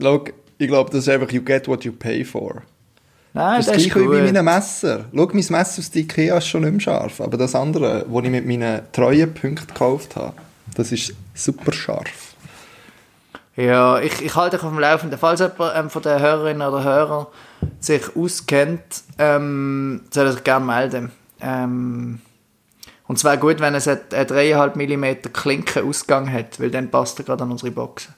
Schau, 0.00 0.24
ich 0.58 0.68
glaube, 0.68 0.90
das 0.90 1.00
ist 1.00 1.08
einfach 1.08 1.30
you 1.32 1.42
get 1.42 1.66
what 1.68 1.84
you 1.84 1.92
pay 1.92 2.24
for. 2.24 2.62
Nein, 3.32 3.58
Das 3.58 3.66
das, 3.66 3.76
ist 3.76 3.86
ist 3.86 3.92
gleich 3.94 4.04
wie 4.04 4.08
bei 4.08 4.32
meinem 4.32 4.44
Messer. 4.44 5.04
Schau, 5.14 5.26
mein 5.26 5.34
Messer 5.34 5.78
aus 5.78 5.90
der 5.90 6.02
Ikea 6.02 6.38
ist 6.38 6.48
schon 6.48 6.62
nicht 6.62 6.72
mehr 6.72 6.80
scharf. 6.80 7.20
Aber 7.20 7.36
das 7.36 7.54
andere, 7.54 8.06
das 8.10 8.24
ich 8.24 8.30
mit 8.30 8.46
meinen 8.46 8.82
treuen 8.92 9.32
Punkten 9.32 9.66
gekauft 9.66 10.16
habe, 10.16 10.34
Das 10.74 10.92
ist 10.92 11.14
super 11.34 11.72
scharf. 11.72 12.34
Ja, 13.56 13.98
ich, 14.00 14.20
ich 14.22 14.34
halte 14.36 14.56
dich 14.56 14.64
auf 14.64 14.70
dem 14.72 14.78
Laufenden. 14.78 15.18
Falls 15.18 15.40
jemand 15.40 15.72
ähm, 15.74 15.90
von 15.90 16.02
den 16.02 16.18
Hörerinnen 16.18 16.66
oder 16.66 16.82
Hörern 16.84 17.26
sich 17.78 18.16
auskennt, 18.16 19.02
ähm, 19.18 20.02
soll 20.10 20.26
er 20.26 20.32
sich 20.32 20.44
gerne 20.44 20.64
melden. 20.64 21.10
Ähm, 21.40 22.20
und 23.10 23.18
zwar 23.18 23.38
gut, 23.38 23.58
wenn 23.58 23.74
es 23.74 23.88
einen 23.88 23.98
3,5 24.12 24.76
mm 24.76 25.32
Klinkenausgang 25.32 26.32
hat, 26.32 26.60
weil 26.60 26.70
dann 26.70 26.92
passt 26.92 27.18
er 27.18 27.24
gerade 27.24 27.42
an 27.42 27.50
unsere 27.50 27.72
Boxen. 27.72 28.14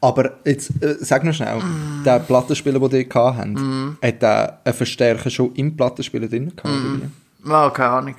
Aber 0.00 0.36
jetzt, 0.44 0.70
äh, 0.80 0.94
sag 1.00 1.24
noch 1.24 1.34
schnell, 1.34 1.58
Mm. 1.58 2.04
der 2.04 2.20
Plattenspieler, 2.20 2.78
den 2.78 2.88
die 2.88 3.08
hatten, 3.12 3.98
hat 4.00 4.22
der 4.22 4.60
einen 4.64 4.74
Verstärker 4.74 5.28
schon 5.28 5.52
im 5.56 5.76
Plattenspieler 5.76 6.28
drin 6.28 6.54
gehabt? 6.54 6.72
Mm. 6.72 7.50
Ja, 7.50 7.68
keine 7.70 7.88
Ahnung. 7.90 8.16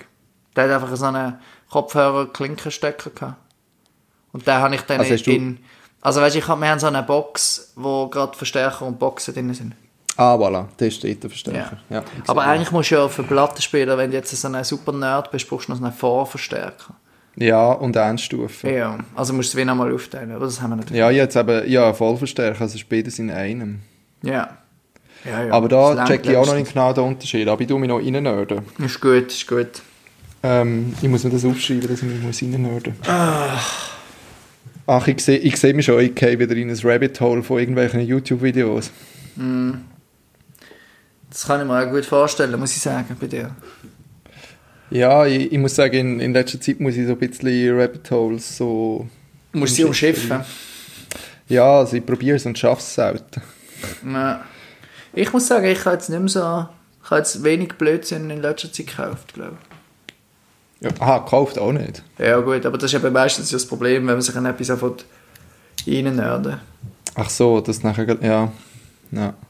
Der 0.54 0.66
hat 0.66 0.72
einfach 0.72 0.94
so 0.98 1.06
einen 1.06 1.36
Kopfhörer-Klinkenstecker 1.72 3.12
gehabt. 3.12 3.38
Und 4.34 4.46
den 4.46 4.56
habe 4.56 4.76
ich 4.76 4.82
dann 4.82 5.00
Also 5.00 5.32
in... 5.32 5.60
Also 6.02 6.20
weißt 6.20 6.36
du, 6.36 6.40
wir 6.42 6.70
haben 6.70 6.80
so 6.80 6.88
eine 6.88 7.04
Box, 7.04 7.72
wo 7.78 8.10
gerade 8.10 8.38
Verstärker 8.38 8.86
und 8.86 9.00
Boxen 9.00 9.34
drin 9.34 9.54
sind. 9.54 9.74
Ah, 10.18 10.36
voilà, 10.36 10.66
der 10.80 10.88
ist 10.88 11.04
der 11.04 11.30
Verstärker. 11.30 11.78
Ja. 11.92 12.00
ich 12.00 12.28
Aber 12.28 12.42
eigentlich 12.42 12.72
musst 12.72 12.90
du 12.90 12.96
ja 12.96 13.08
für 13.08 13.22
Plattenspieler, 13.22 14.00
wenn 14.00 14.10
du 14.10 14.18
jetzt 14.18 14.36
so 14.36 14.48
ein 14.48 14.64
super 14.64 14.92
Nerd 14.92 15.30
bist, 15.30 15.48
brauchst 15.48 15.68
du 15.68 15.74
noch 15.74 15.80
so 15.80 15.86
einen 15.86 15.94
Vorverstärker. 15.94 16.96
Ja, 17.36 17.72
und 17.74 17.96
Endstufe. 17.96 18.68
Ja, 18.68 18.98
also 19.16 19.34
musst 19.34 19.54
du 19.54 19.58
es 19.58 19.62
wie 19.62 19.66
nochmal 19.66 19.94
aufteilen, 19.94 20.32
aber 20.32 20.46
das 20.46 20.60
haben 20.60 20.72
wir 20.72 20.78
nicht. 20.78 20.90
Ja, 20.90 21.12
jetzt 21.12 21.36
eben, 21.36 21.70
ja, 21.70 21.94
Vollverstärker, 21.94 22.62
also 22.62 22.80
beides 22.90 23.20
in 23.20 23.30
einem. 23.30 23.82
Ja. 24.24 24.58
ja, 25.24 25.44
ja. 25.44 25.54
Aber 25.54 25.70
da 25.70 25.94
Das 25.94 26.10
check 26.10 26.26
ich 26.26 26.36
auch 26.36 26.48
noch 26.48 26.56
nicht 26.56 26.74
genau 26.74 26.92
den 26.94 27.04
Unterschied, 27.04 27.48
aber 27.48 27.62
ich 27.62 27.68
tue 27.68 27.80
mich 27.80 27.88
noch 27.90 28.00
reinnörden. 28.00 28.62
Ist 28.80 29.00
gut, 29.00 29.28
ist 29.28 29.48
gut. 29.48 29.70
Ähm, 30.42 30.96
ich 31.00 31.10
muss 31.10 31.24
mir 31.24 31.30
das 31.30 31.46
aufschreiben, 31.46 31.88
dass 31.88 32.02
ich 32.02 32.10
mich 32.10 32.24
muss 32.24 32.42
reinnörden 32.42 32.96
Ach, 34.90 35.08
ich 35.08 35.20
sehe 35.20 35.38
ich 35.38 35.58
seh 35.58 35.74
mich 35.74 35.86
schon, 35.86 36.00
ich 36.00 36.16
gehe 36.16 36.40
wieder 36.40 36.56
in 36.56 36.72
ein 36.72 36.80
Rabbit 36.84 37.22
Hole 37.22 37.44
von 37.44 37.60
irgendwelchen 37.60 38.00
YouTube-Videos. 38.02 38.90
Das 41.38 41.46
kann 41.46 41.62
ich 41.62 41.68
mir 41.68 41.80
auch 41.80 41.92
gut 41.92 42.04
vorstellen, 42.04 42.60
muss 42.60 42.76
ich 42.76 42.82
sagen, 42.82 43.16
bei 43.20 43.28
dir. 43.28 43.52
Ja, 44.90 45.24
ich, 45.28 45.52
ich 45.52 45.58
muss 45.60 45.76
sagen, 45.76 45.94
in, 45.96 46.20
in 46.20 46.34
letzter 46.34 46.60
Zeit 46.60 46.80
muss 46.80 46.96
ich 46.96 47.06
so 47.06 47.12
ein 47.14 47.20
bisschen 47.20 47.80
Rabbit 47.80 48.10
Holes 48.10 48.58
so... 48.58 49.08
Du 49.52 49.60
musst 49.60 49.76
sie 49.76 49.84
umschiffen. 49.84 50.40
Ja, 51.48 51.78
also 51.78 51.96
ich 51.96 52.04
probiere 52.04 52.38
es 52.38 52.46
und 52.48 52.58
schaffe 52.58 52.80
es 52.82 52.96
selten. 52.96 53.42
Ja. 54.04 54.42
Ich 55.14 55.32
muss 55.32 55.46
sagen, 55.46 55.68
ich 55.68 55.86
habe 55.86 55.92
jetzt 55.96 56.10
nicht 56.10 56.20
mehr 56.20 56.28
so... 56.28 56.66
Ich 57.04 57.12
habe 57.12 57.20
jetzt 57.20 57.44
wenig 57.44 57.74
Blödsinn 57.74 58.32
in 58.32 58.42
letzter 58.42 58.74
Zeit 58.74 58.88
gekauft, 58.88 59.36
glaube 59.36 59.58
Ja, 60.80 60.90
aha, 61.00 61.20
gekauft 61.20 61.60
auch 61.60 61.72
nicht. 61.72 62.02
ich. 62.18 62.26
Ja 62.26 62.40
gut, 62.40 62.66
aber 62.66 62.80
das 62.80 62.92
ist 62.92 63.00
eben 63.00 63.14
meistens 63.14 63.52
das 63.52 63.64
Problem, 63.64 64.08
wenn 64.08 64.16
man 64.16 64.22
sich 64.24 64.36
an 64.36 64.48
etwas 64.48 64.72
anfängt 64.72 65.06
reinnörden. 65.86 66.60
Ach 67.14 67.30
so, 67.30 67.62
das 67.62 67.84
nachher, 67.84 68.08
grad- 68.08 68.24
ja. 68.24 68.52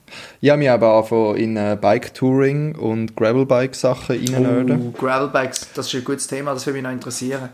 Ja. 0.07 0.13
Ich 0.41 0.49
habe 0.49 0.59
mich 0.59 0.69
aber 0.69 0.95
angefangen 0.95 1.35
in 1.35 1.57
äh, 1.57 1.77
Bike-Touring 1.79 2.75
und 2.75 3.15
Gravelbike-Sachen 3.15 4.15
reinnörden. 4.15 4.93
Oh, 4.93 4.97
Gravelbikes, 4.97 5.69
das 5.73 5.87
ist 5.87 5.95
ein 5.95 6.03
gutes 6.03 6.27
Thema, 6.27 6.53
das 6.53 6.65
würde 6.65 6.75
mich 6.77 6.83
noch 6.83 6.91
interessieren. 6.91 7.49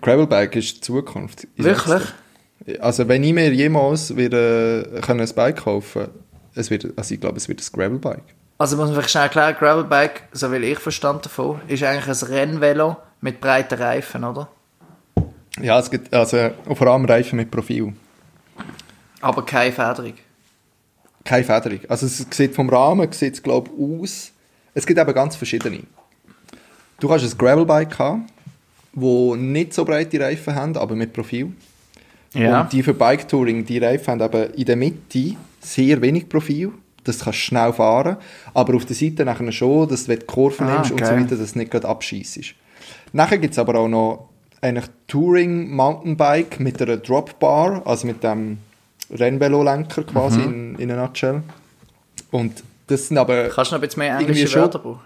Gravelbike 0.00 0.56
ist 0.56 0.76
die 0.76 0.80
Zukunft. 0.80 1.46
Wirklich? 1.56 2.02
Also 2.80 3.06
wenn 3.06 3.22
ich 3.22 3.32
mir 3.32 3.52
jemals 3.52 4.16
wieder 4.16 4.96
äh, 4.96 5.00
können 5.00 5.20
ein 5.20 5.34
Bike 5.34 5.58
kaufen 5.58 6.08
es 6.56 6.70
wird, 6.70 6.86
also 6.96 7.14
ich 7.14 7.20
glaube, 7.20 7.36
es 7.36 7.48
wird 7.48 7.60
ein 7.60 7.66
Gravelbike. 7.72 8.34
Also 8.58 8.76
muss 8.76 8.86
man 8.86 8.94
vielleicht 8.94 9.10
schnell 9.10 9.24
erklären, 9.24 9.54
Gravelbike, 9.58 10.22
so 10.32 10.50
wie 10.50 10.56
ich 10.56 10.78
verstanden 10.78 11.22
davon, 11.22 11.60
ist 11.68 11.82
eigentlich 11.82 12.22
ein 12.22 12.28
Rennvelo 12.28 12.96
mit 13.20 13.40
breiten 13.40 13.78
Reifen, 13.78 14.24
oder? 14.24 14.48
Ja, 15.60 15.78
es 15.78 15.90
gibt 15.90 16.12
also 16.12 16.50
vor 16.74 16.86
allem 16.86 17.04
Reifen 17.04 17.36
mit 17.36 17.50
Profil. 17.50 17.92
Aber 19.20 19.44
keine 19.44 19.72
Federung. 19.72 20.14
Keine 21.26 21.44
Federung. 21.44 21.80
Also 21.88 22.06
es 22.06 22.24
sieht 22.30 22.54
vom 22.54 22.68
Rahmen 22.70 23.10
sieht 23.12 23.34
es, 23.34 23.42
glaube 23.42 23.70
ich, 23.76 24.02
aus. 24.02 24.32
Es 24.74 24.86
gibt 24.86 24.98
eben 24.98 25.12
ganz 25.12 25.36
verschiedene. 25.36 25.80
Du 27.00 27.08
kannst 27.08 27.24
ein 27.24 27.36
Gravelbike 27.38 27.98
haben, 27.98 28.26
wo 28.92 29.36
nicht 29.36 29.74
so 29.74 29.84
breite 29.84 30.20
Reifen 30.20 30.54
haben, 30.54 30.76
aber 30.76 30.94
mit 30.94 31.12
Profil. 31.12 31.52
Und 32.34 32.72
die 32.72 32.82
für 32.82 32.94
Bike 32.94 33.28
Touring, 33.28 33.64
die 33.64 33.78
Reifen 33.78 34.20
haben 34.20 34.20
eben 34.20 34.52
in 34.54 34.64
der 34.64 34.76
Mitte 34.76 35.36
sehr 35.60 36.00
wenig 36.00 36.28
Profil. 36.28 36.72
Das 37.04 37.20
kannst 37.20 37.38
du 37.38 37.42
schnell 37.42 37.72
fahren. 37.72 38.16
Aber 38.52 38.74
auf 38.74 38.84
der 38.84 38.96
Seite 38.96 39.24
nachher 39.24 39.50
schon, 39.52 39.88
dass 39.88 40.06
du 40.06 40.16
die 40.16 40.24
Kurven 40.26 40.66
Ah, 40.66 40.74
nimmst 40.74 40.90
und 40.90 41.04
so 41.04 41.12
weiter, 41.12 41.36
dass 41.36 41.52
du 41.52 41.58
nicht 41.58 41.70
gerade 41.70 41.88
abschießt. 41.88 42.40
Nachher 43.12 43.38
gibt 43.38 43.52
es 43.52 43.58
aber 43.58 43.76
auch 43.76 43.88
noch 43.88 44.28
eigentlich 44.60 44.86
Touring 45.06 45.70
Mountainbike 45.74 46.60
mit 46.60 46.80
einer 46.82 46.96
Dropbar, 46.96 47.82
also 47.86 48.06
mit 48.06 48.22
dem 48.22 48.58
Rennvelo-Lenker 49.10 50.04
quasi 50.04 50.40
in, 50.40 50.76
in 50.76 50.90
a 50.90 50.96
nutshell. 50.96 51.42
Und 52.30 52.62
das 52.86 53.08
sind 53.08 53.18
aber... 53.18 53.48
Kannst 53.48 53.70
du 53.70 53.76
noch 53.76 53.82
ein 53.82 53.86
bisschen 53.86 54.00
mehr 54.00 54.18
englische 54.18 54.46
schon. 54.48 54.62
Wörter 54.62 54.78
brauchen? 54.78 55.00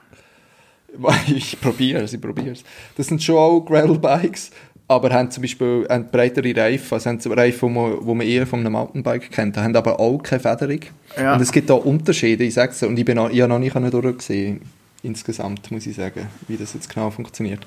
Ich 1.28 1.60
probiere 1.60 2.02
es, 2.02 2.12
ich 2.12 2.20
probiere 2.20 2.50
es. 2.50 2.64
Das 2.96 3.06
sind 3.06 3.22
schon 3.22 3.36
auch 3.36 3.60
Gravel-Bikes, 3.60 4.50
aber 4.88 5.10
haben 5.10 5.30
zum 5.30 5.42
Beispiel 5.42 5.86
haben 5.88 6.08
breitere 6.10 6.54
Reifen, 6.56 6.94
also 6.94 7.10
haben 7.10 7.20
Reifen, 7.32 7.68
die 7.68 7.74
man, 7.74 7.98
wo 8.00 8.14
man 8.14 8.26
eher 8.26 8.46
von 8.46 8.60
einem 8.60 8.72
Mountainbike 8.72 9.30
kennt, 9.30 9.56
haben 9.56 9.76
aber 9.76 10.00
auch 10.00 10.18
keine 10.18 10.40
Federung. 10.40 10.80
Ja. 11.16 11.34
Und 11.34 11.42
es 11.42 11.52
gibt 11.52 11.70
da 11.70 11.74
Unterschiede, 11.74 12.42
ich 12.42 12.54
sage 12.54 12.72
es, 12.72 12.82
und 12.82 12.98
ich, 12.98 13.04
bin 13.04 13.16
noch, 13.16 13.30
ich 13.30 13.40
habe 13.40 13.52
noch 13.52 13.58
nicht 13.60 13.74
durchgesehen, 13.74 14.62
insgesamt, 15.02 15.70
muss 15.70 15.86
ich 15.86 15.96
sagen, 15.96 16.26
wie 16.48 16.56
das 16.56 16.74
jetzt 16.74 16.92
genau 16.92 17.10
funktioniert. 17.10 17.60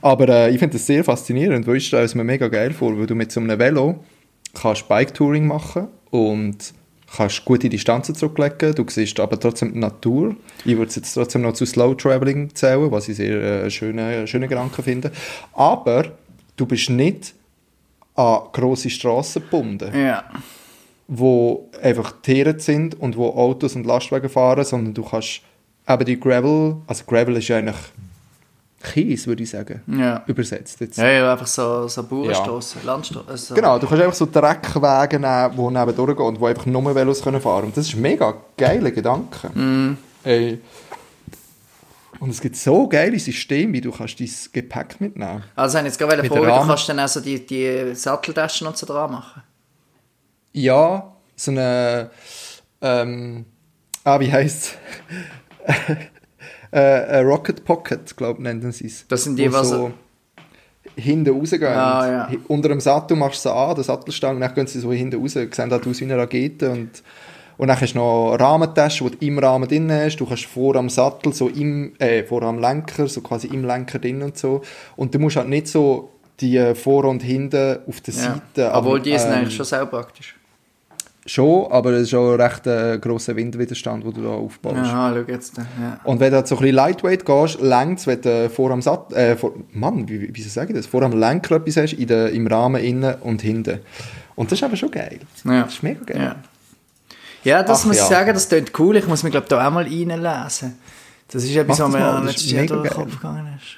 Aber 0.00 0.28
äh, 0.28 0.50
ich 0.50 0.58
finde 0.58 0.74
das 0.74 0.86
sehr 0.86 1.04
faszinierend, 1.04 1.66
weil 1.66 1.76
ich 1.76 1.86
stelle 1.86 2.04
es 2.04 2.14
mir 2.14 2.24
mega 2.24 2.48
geil 2.48 2.72
vor, 2.72 2.98
weil 2.98 3.06
du 3.06 3.14
mit 3.14 3.30
so 3.30 3.40
einem 3.40 3.58
Velo 3.58 4.02
kannst 4.54 4.88
Bike-Touring 4.88 5.46
machen 5.46 5.88
und 6.10 6.74
kannst 7.16 7.44
gute 7.44 7.68
Distanzen 7.68 8.14
zurücklegen, 8.14 8.74
du 8.74 8.84
siehst 8.88 9.18
aber 9.18 9.38
trotzdem 9.38 9.72
die 9.72 9.78
Natur. 9.80 10.36
Ich 10.64 10.76
würde 10.76 10.88
es 10.88 10.96
jetzt 10.96 11.14
trotzdem 11.14 11.42
noch 11.42 11.54
zu 11.54 11.66
Slow 11.66 11.94
Traveling 11.96 12.54
zählen, 12.54 12.90
was 12.90 13.08
ich 13.08 13.16
sehr 13.16 13.64
äh, 13.64 13.70
schöne, 13.70 14.26
schöne 14.28 14.46
Gedanken 14.48 14.82
finde. 14.82 15.10
Aber 15.52 16.12
du 16.56 16.66
bist 16.66 16.88
nicht 16.90 17.34
an 18.14 18.42
grosse 18.52 18.90
Strassen 18.90 19.42
gebunden, 19.42 19.90
Ja. 19.98 20.24
wo 21.08 21.68
einfach 21.82 22.12
Tiere 22.22 22.58
sind 22.60 22.94
und 23.00 23.16
wo 23.16 23.30
Autos 23.30 23.74
und 23.74 23.86
Lastwagen 23.86 24.28
fahren, 24.28 24.64
sondern 24.64 24.94
du 24.94 25.02
kannst 25.02 25.40
eben 25.88 26.04
die 26.04 26.20
Gravel, 26.20 26.76
also 26.86 27.04
Gravel 27.06 27.36
ist 27.38 27.48
ja 27.48 27.56
eigentlich 27.58 27.76
Kies, 28.82 29.26
würde 29.26 29.42
ich 29.42 29.50
sagen, 29.50 29.82
Ja. 29.86 30.22
übersetzt 30.26 30.80
jetzt. 30.80 30.96
Ja, 30.96 31.08
ja, 31.10 31.32
einfach 31.32 31.46
so, 31.46 31.86
so 31.86 32.02
Bauernstrassen, 32.02 32.80
Landstraßen. 32.84 33.28
Also, 33.28 33.54
Genau, 33.54 33.78
du 33.78 33.86
kannst 33.86 34.02
einfach 34.02 34.16
so 34.16 34.26
Dreckwege 34.26 35.20
nehmen, 35.20 35.50
die 35.54 35.78
neben 35.78 35.96
durchgehen 35.96 36.26
und 36.26 36.40
wo 36.40 36.46
einfach 36.46 36.66
nur 36.66 36.94
Velos 36.94 37.22
können 37.22 37.40
fahren 37.40 37.66
Und 37.66 37.76
das 37.76 37.88
ist 37.88 37.94
ein 37.94 38.00
mega 38.00 38.34
geiler 38.56 38.90
Gedanke. 38.90 39.48
Mm. 39.48 39.98
Ey. 40.24 40.60
Und 42.20 42.30
es 42.30 42.40
gibt 42.40 42.56
so 42.56 42.88
geile 42.88 43.18
Systeme, 43.18 43.72
wie 43.74 43.80
du 43.80 43.92
kannst 43.92 44.18
dein 44.20 44.30
Gepäck 44.52 45.00
mitnehmen 45.00 45.42
Also, 45.56 45.78
ich 45.78 45.84
jetzt 45.84 45.98
gerade 45.98 46.22
Mit 46.22 46.30
Rahmen. 46.32 46.44
du 46.46 46.66
kannst 46.66 46.88
dann 46.88 46.98
also 46.98 47.20
die, 47.20 47.44
die 47.44 47.94
Satteltaschen 47.94 48.66
und 48.66 48.76
so 48.76 48.86
dran 48.86 49.12
machen. 49.12 49.42
Ja, 50.52 51.12
so 51.36 51.50
eine... 51.50 52.10
Ähm, 52.82 53.44
ah, 54.04 54.18
wie 54.20 54.32
heisst 54.32 54.78
äh, 56.72 56.78
Eine 56.78 57.22
Rocket 57.28 57.64
Pocket, 57.64 58.16
glaube 58.16 58.38
ich, 58.38 58.42
nennen 58.44 58.72
sie 58.72 58.86
es. 58.86 59.06
Das 59.08 59.24
sind 59.24 59.36
die, 59.38 59.52
was- 59.52 59.68
so 59.70 59.90
hinten 60.96 61.34
rausgehen. 61.34 61.64
Ah, 61.64 62.10
ja. 62.32 62.38
Unter 62.48 62.68
dem 62.70 62.80
Sattel 62.80 63.16
machst 63.16 63.44
du 63.44 63.48
sie 63.48 63.54
an, 63.54 63.74
der 63.74 63.84
Sattelstange, 63.84 64.40
dann 64.40 64.54
gehen 64.54 64.66
sie 64.66 64.80
so 64.80 64.92
hinten 64.92 65.20
raus, 65.20 65.32
sehen 65.32 65.50
halt 65.70 65.86
aus 65.86 66.00
wie 66.00 66.04
eine 66.04 66.16
Rakete 66.16 66.70
und 66.70 67.02
und 67.58 67.68
dann 67.68 67.78
hast 67.78 67.92
du 67.92 67.98
noch 67.98 68.36
Rahmentasche, 68.40 69.04
die 69.10 69.18
du 69.18 69.26
im 69.26 69.38
Rahmen 69.38 69.68
drin 69.68 69.92
hast. 69.92 70.16
Du 70.16 70.24
kannst 70.24 70.46
vor 70.46 70.76
am 70.76 70.88
Sattel, 70.88 71.34
so 71.34 71.46
im, 71.50 71.92
äh, 71.98 72.22
vor 72.24 72.42
am 72.42 72.58
Lenker, 72.58 73.06
so 73.06 73.20
quasi 73.20 73.48
im 73.48 73.66
Lenker 73.66 73.98
drin 73.98 74.22
und 74.22 74.38
so. 74.38 74.62
Und 74.96 75.14
du 75.14 75.18
musst 75.18 75.36
halt 75.36 75.50
nicht 75.50 75.68
so 75.68 76.08
die 76.40 76.56
äh, 76.56 76.74
vor 76.74 77.04
und 77.04 77.22
hinten 77.22 77.80
auf 77.86 78.00
der 78.00 78.14
Ja. 78.14 78.20
Seite. 78.20 78.72
Obwohl 78.72 78.92
aber, 78.92 79.00
die 79.00 79.18
sind 79.18 79.28
ähm, 79.28 79.34
eigentlich 79.34 79.54
schon 79.56 79.66
sehr 79.66 79.84
praktisch. 79.84 80.36
Schon, 81.26 81.70
aber 81.70 81.90
es 81.92 82.02
ist 82.08 82.14
auch 82.14 82.32
ein 82.32 82.40
recht 82.40 82.66
äh, 82.66 82.98
grosser 82.98 83.36
Windwiderstand, 83.36 84.04
den 84.04 84.14
du 84.14 84.22
da 84.22 84.30
aufbaust. 84.30 84.76
Aha, 84.78 85.12
schau 85.14 85.30
jetzt. 85.30 85.58
da, 85.58 85.62
Ja. 85.80 86.00
Und 86.04 86.18
wenn 86.18 86.32
du 86.32 86.44
so 86.46 86.54
ein 86.56 86.60
bisschen 86.60 86.74
lightweight 86.76 87.26
gehst, 87.26 87.60
längt 87.60 88.06
wenn 88.06 88.20
du 88.22 88.48
vor 88.48 88.70
am 88.70 88.80
Sattel, 88.80 89.16
äh, 89.16 89.36
vor, 89.36 89.52
Mann, 89.72 90.08
wie, 90.08 90.34
wie- 90.34 90.42
sage 90.42 90.72
ich 90.72 90.76
das? 90.78 90.86
Vor 90.86 91.02
am 91.02 91.12
Lenker 91.12 91.56
etwas 91.56 91.76
hast, 91.76 91.92
in 91.92 92.06
der, 92.08 92.30
im 92.30 92.46
Rahmen 92.46 92.82
innen 92.82 93.14
und 93.20 93.42
hinten. 93.42 93.80
Und 94.34 94.50
das 94.50 94.58
ist 94.58 94.62
aber 94.64 94.76
schon 94.76 94.90
geil. 94.90 95.20
Ja. 95.44 95.62
Das 95.64 95.74
ist 95.74 95.82
mega 95.82 96.00
geil. 96.04 96.20
Ja. 96.22 96.36
Ja, 97.42 97.62
das 97.62 97.82
Ach 97.82 97.86
muss 97.86 97.96
ich 97.96 98.02
ja. 98.02 98.08
sagen, 98.08 98.32
das 98.34 98.48
klingt 98.48 98.78
cool. 98.78 98.96
Ich 98.96 99.06
muss 99.06 99.22
mich, 99.22 99.30
glaube 99.32 99.46
da 99.48 99.66
auch 99.66 99.70
mal 99.70 99.84
reinlesen. 99.84 100.78
Das 101.30 101.44
ist 101.44 101.54
etwas, 101.54 101.80
was 101.80 101.90
mir 101.92 101.98
mega 102.56 102.74
durch 102.76 102.88
den. 102.88 102.92
Kopf 102.92 103.16
gegangen 103.16 103.58
ist. 103.58 103.76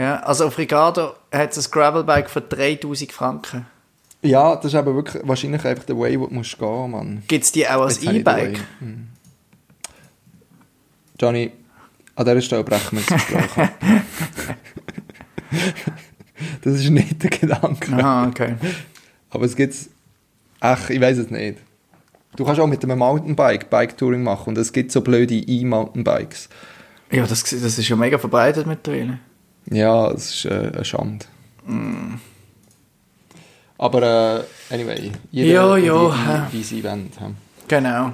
Ja, 0.00 0.20
also 0.20 0.46
auf 0.46 0.56
Ricardo 0.58 1.14
hat 1.32 1.56
es 1.56 1.66
ein 1.66 1.70
Gravelbike 1.72 2.30
für 2.30 2.40
3000 2.40 3.12
Franken. 3.12 3.66
Ja, 4.22 4.56
das 4.56 4.66
ist 4.66 4.74
aber 4.74 4.94
wirklich 4.94 5.22
wahrscheinlich 5.26 5.64
einfach 5.64 5.84
der 5.84 5.98
Way, 5.98 6.18
wo 6.18 6.26
du 6.26 6.34
musst 6.34 6.58
gehen, 6.58 6.90
Mann. 6.90 7.22
Gibt 7.28 7.44
es 7.44 7.52
die 7.52 7.66
auch 7.68 7.82
als 7.82 8.02
E-Bike? 8.02 8.58
Hm. 8.80 9.08
Johnny, 11.20 11.52
an 12.16 12.24
dieser 12.24 12.40
Stelle 12.40 12.64
brechen 12.64 12.98
wir 12.98 13.04
das 13.06 13.26
Gespräch 13.26 13.56
ab. 13.56 13.72
Das 16.62 16.74
ist 16.74 16.90
nicht 16.90 17.22
der 17.22 17.30
Gedanke. 17.30 17.92
Aha, 17.92 18.28
okay. 18.28 18.54
Aber 19.30 19.44
es 19.44 19.56
gibt 19.56 19.74
Ach, 20.60 20.90
ich 20.90 21.00
weiß 21.00 21.18
es 21.18 21.30
nicht. 21.30 21.58
Du 22.36 22.44
kannst 22.44 22.60
auch 22.60 22.66
mit 22.66 22.82
einem 22.84 22.98
Mountainbike 22.98 23.70
Bike-Touring 23.70 24.22
machen 24.22 24.50
und 24.50 24.58
es 24.58 24.72
gibt 24.72 24.92
so 24.92 25.00
blöde 25.00 25.34
E-Mountainbikes. 25.34 26.48
Ja, 27.10 27.26
das, 27.26 27.42
das 27.42 27.78
ist 27.78 27.88
ja 27.88 27.96
mega 27.96 28.18
verbreitet 28.18 28.66
mittlerweile. 28.66 29.18
Ja, 29.70 30.10
es 30.10 30.34
ist 30.34 30.44
äh, 30.44 30.70
eine 30.72 30.84
Schande. 30.84 31.26
Mm. 31.66 32.14
Aber 33.78 34.02
äh, 34.02 34.74
anyway, 34.74 35.12
jeder 35.30 35.76
jede, 35.76 36.12
hä. 36.14 36.42
wie 36.50 36.62
sie 36.62 36.82
wollen. 36.82 37.10
Genau. 37.68 38.12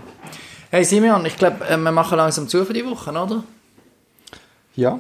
Hey 0.71 0.85
Simeon, 0.85 1.25
ich 1.25 1.37
glaube, 1.37 1.67
äh, 1.67 1.77
wir 1.77 1.93
machen 1.93 2.19
langsam 2.19 2.49
zu 2.49 2.65
für 2.65 2.73
die 2.75 2.85
Woche, 2.85 3.11
oder? 3.11 3.43
Ja, 4.77 4.99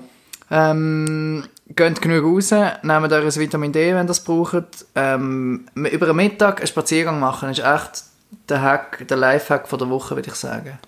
Ähm, 0.51 1.45
geht 1.69 2.01
genug 2.01 2.25
raus, 2.25 2.51
nehmt 2.51 3.13
euch 3.13 3.25
ein 3.25 3.41
Vitamin 3.41 3.73
D, 3.73 3.95
wenn 3.95 4.05
ihr 4.05 4.09
das 4.09 4.23
braucht. 4.23 4.87
Ähm, 4.95 5.67
über 5.75 6.07
den 6.07 6.17
Mittag 6.17 6.59
einen 6.59 6.67
Spaziergang 6.67 7.19
machen 7.19 7.51
ist 7.51 7.59
echt 7.61 8.05
der, 8.49 8.63
Hack, 8.63 9.07
der 9.09 9.17
Lifehack 9.17 9.67
von 9.69 9.79
der 9.79 9.89
Woche, 9.89 10.15
würde 10.17 10.29
ich 10.29 10.35
sagen. 10.35 10.79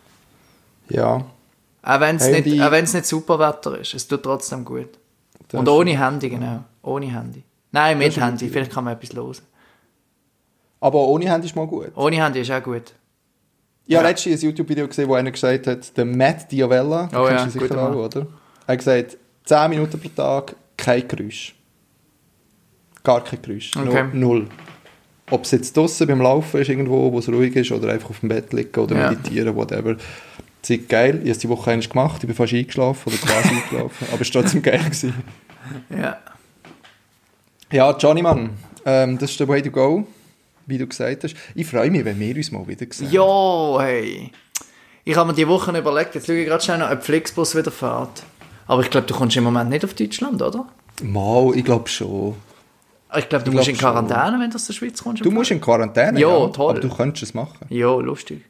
ja. 0.89 1.24
Auch 1.83 2.01
wenn 2.01 2.16
es 2.16 2.27
nicht, 2.27 2.61
auch 2.61 2.70
nicht 2.72 3.07
super 3.07 3.39
Wetter 3.39 3.79
ist, 3.79 3.95
es 3.95 4.09
tut 4.09 4.24
trotzdem 4.24 4.64
gut. 4.64 4.89
Das 5.49 5.61
Und 5.61 5.68
ohne 5.68 5.97
Handy, 5.97 6.29
genau. 6.31 6.64
Ohne 6.83 7.07
Handy. 7.07 7.45
Nein, 7.70 7.99
mit 7.99 8.16
Handy, 8.16 8.49
vielleicht 8.49 8.72
kann 8.72 8.83
man 8.85 8.95
etwas 8.95 9.14
hören. 9.14 9.37
Aber 10.87 11.01
ohne 11.09 11.28
Handy 11.28 11.49
ist 11.49 11.57
mal 11.57 11.66
gut. 11.66 11.91
Ohne 11.97 12.22
Handy 12.22 12.41
ist 12.43 12.51
auch 12.53 12.62
gut. 12.62 12.95
Ich 13.87 13.97
habe 13.97 14.07
letztens 14.07 14.41
ein 14.41 14.51
YouTube-Video 14.51 14.87
gesehen, 14.87 15.09
wo 15.09 15.14
einer 15.14 15.32
gesagt 15.32 15.66
hat, 15.66 15.97
der 15.97 16.05
Matt 16.05 16.51
Diavella, 16.53 17.09
Oh 17.12 17.24
kennst 17.26 17.30
ja, 17.32 17.45
du 17.47 17.51
sicher 17.51 17.78
auch, 17.82 17.89
Mann. 17.91 17.99
oder? 17.99 18.26
Er 18.68 18.72
hat 18.72 18.78
gesagt, 18.78 19.16
10 19.47 19.70
Minuten 19.70 19.99
pro 19.99 20.09
Tag, 20.11 20.55
kein 20.76 21.09
Geräusch. 21.09 21.57
Gar 23.03 23.24
kein 23.24 23.43
Geräusch. 23.43 23.72
Okay. 23.76 24.05
Null. 24.12 24.47
Ob 25.30 25.43
es 25.45 25.51
jetzt 25.51 25.76
draußen 25.76 26.07
beim 26.07 26.20
Laufen 26.20 26.61
ist, 26.61 26.68
irgendwo, 26.68 27.11
wo 27.12 27.18
es 27.18 27.28
ruhig 27.28 27.57
ist, 27.57 27.72
oder 27.72 27.93
einfach 27.93 28.11
auf 28.11 28.20
dem 28.20 28.28
Bett 28.28 28.53
liegen 28.53 28.78
oder 28.80 28.95
Ja. 28.97 29.11
meditieren, 29.11 29.57
whatever. 29.57 29.97
Das 30.62 30.70
ist 30.70 30.89
geil. 30.89 31.14
Ich 31.16 31.20
habe 31.22 31.30
es 31.30 31.39
die 31.39 31.49
Woche 31.49 31.72
einmal 31.72 31.89
gemacht. 31.89 32.18
Ich 32.22 32.26
bin 32.28 32.37
fast 32.37 32.53
eingeschlafen 32.53 33.12
oder 33.12 33.16
quasi 33.22 33.49
eingelaufen. 33.64 34.07
Aber 34.12 34.20
es 34.22 34.32
war 34.32 34.43
trotzdem 34.43 34.62
geil. 34.62 34.78
Gewesen. 34.84 35.14
Ja. 35.91 36.16
Ja, 37.72 37.97
Johnny 37.97 38.22
Mann, 38.22 38.51
ähm, 38.84 39.18
das 39.18 39.32
ist 39.32 39.41
der 39.41 39.49
Way 39.49 39.62
to 39.62 39.70
go, 39.72 40.07
wie 40.67 40.79
du 40.79 40.87
gesagt 40.87 41.25
hast. 41.25 41.35
Ich 41.55 41.67
freue 41.67 41.91
mich, 41.91 42.05
wenn 42.05 42.19
wir 42.21 42.37
uns 42.37 42.51
mal 42.51 42.67
wieder 42.67 42.87
sehen. 42.91 43.11
Ja, 43.11 43.79
hey. 43.81 44.31
Ich 45.05 45.17
habe 45.17 45.29
mir 45.31 45.35
die 45.35 45.47
Woche 45.47 45.77
überlegt, 45.77 46.14
jetzt 46.14 46.27
schaue 46.27 46.37
ich 46.37 46.47
gerade 46.47 46.62
schnell 46.64 46.79
noch, 46.79 46.91
ob 46.91 47.03
Flixbus 47.03 47.55
wieder 47.57 47.71
fährt. 47.71 48.25
Aber 48.67 48.83
ich 48.83 48.91
glaube, 48.91 49.07
du 49.07 49.14
kommst 49.14 49.37
im 49.37 49.45
Moment 49.45 49.71
nicht 49.71 49.85
auf 49.85 49.95
Deutschland, 49.95 50.43
oder? 50.43 50.67
Mal, 51.03 51.53
ich 51.55 51.64
glaube 51.64 51.89
schon. 51.89 52.35
Ich 53.17 53.29
glaube, 53.29 53.45
du 53.45 53.51
Ich 53.53 53.57
musst 53.57 53.69
in 53.69 53.77
glaub 53.77 53.95
schon. 53.97 54.07
Quarantäne, 54.09 54.43
wenn 54.43 54.51
du 54.51 54.57
aus 54.57 54.67
der 54.67 54.73
Schweiz 54.73 55.01
kommst. 55.03 55.25
Du 55.25 55.31
musst 55.31 55.51
in 55.53 55.61
Quarantäne, 55.61 56.19
Ja, 56.19 56.49
toll. 56.49 56.71
aber 56.71 56.81
du 56.81 56.89
könntest 56.89 57.23
es 57.23 57.35
machen. 57.35 57.67
Ja, 57.69 57.95
lustig. 57.95 58.45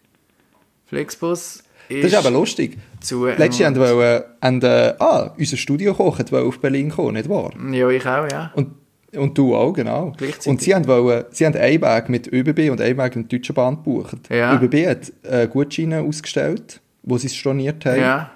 Flixbus 0.87 1.63
ist, 1.89 2.05
Das 2.05 2.13
ist 2.13 2.15
aber 2.19 2.31
lustig. 2.31 2.79
zu... 3.01 3.27
ähm, 3.27 3.35
Letztes 3.39 3.59
Jahr 3.61 3.75
haben 3.75 3.81
wir, 3.81 4.65
äh, 4.65 4.95
ah, 4.99 5.31
unser 5.37 5.57
Studiokoch 5.57 6.19
wollte 6.19 6.39
auf 6.43 6.59
Berlin 6.61 6.91
kommen, 6.91 7.15
nicht 7.15 7.29
wahr? 7.29 7.51
Ja, 7.73 7.89
ich 7.91 8.07
auch, 8.07 8.27
ja. 8.31 8.51
Und, 8.55 8.75
und 9.17 9.37
du 9.37 9.55
auch, 9.55 9.73
genau. 9.73 10.13
Und 10.47 10.61
sie 10.61 10.75
haben, 10.75 10.87
wollen, 10.87 11.25
sie 11.31 11.47
haben 11.47 11.57
einen 11.57 11.81
Weg 11.81 12.09
mit 12.09 12.33
ÖBB 12.33 12.71
und 12.71 12.81
einen 12.81 12.99
Weg 12.99 13.17
mit 13.17 13.31
der 13.31 13.39
Deutschen 13.39 13.55
Bahn 13.55 13.77
gebucht. 13.77 14.19
Ja. 14.31 14.55
ÖBB 14.55 14.87
hat 14.87 15.13
äh, 15.23 15.49
Gutscheine 15.49 16.01
ausgestellt, 16.03 16.81
wo 17.03 17.19
sie 17.19 17.27
es 17.27 17.35
storniert 17.35 17.85
haben. 17.85 18.01
Ja. 18.01 18.31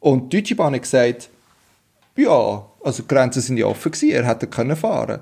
Und 0.00 0.32
die 0.32 0.38
Deutsche 0.38 0.56
Bahn 0.56 0.74
hat 0.74 0.82
gesagt, 0.82 1.30
ja, 2.16 2.66
also 2.82 3.02
die 3.02 3.08
Grenzen 3.08 3.40
sind 3.40 3.56
ja 3.56 3.66
offen 3.66 3.92
gewesen, 3.92 4.10
er 4.10 4.26
hätte 4.26 4.46
können 4.46 4.76
fahren. 4.76 5.20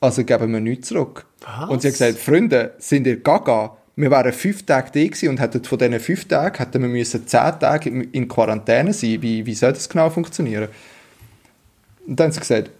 Also 0.00 0.24
geben 0.24 0.52
wir 0.52 0.60
nichts 0.60 0.88
zurück. 0.88 1.24
Was? 1.40 1.70
Und 1.70 1.82
sie 1.82 1.88
hat 1.88 1.94
gesagt, 1.94 2.18
Freunde, 2.18 2.74
sind 2.78 3.06
ihr 3.06 3.16
gaga? 3.20 3.76
Wir 3.96 4.10
wären 4.10 4.32
fünf 4.32 4.66
Tage 4.66 4.90
da 4.92 5.04
gewesen 5.04 5.28
und 5.30 5.40
hätten 5.40 5.62
von 5.64 5.78
diesen 5.78 6.00
fünf 6.00 6.26
Tagen 6.26 6.58
hätten 6.58 6.82
wir 6.82 6.88
müssen 6.88 7.26
zehn 7.26 7.58
Tage 7.60 7.88
in 7.88 8.28
Quarantäne 8.28 8.92
sein. 8.92 9.22
Wie, 9.22 9.46
wie 9.46 9.54
soll 9.54 9.72
das 9.72 9.88
genau 9.88 10.10
funktionieren? 10.10 10.68
Und 12.06 12.18
dann 12.18 12.26
haben 12.26 12.32
sie 12.32 12.40
gesagt, 12.40 12.70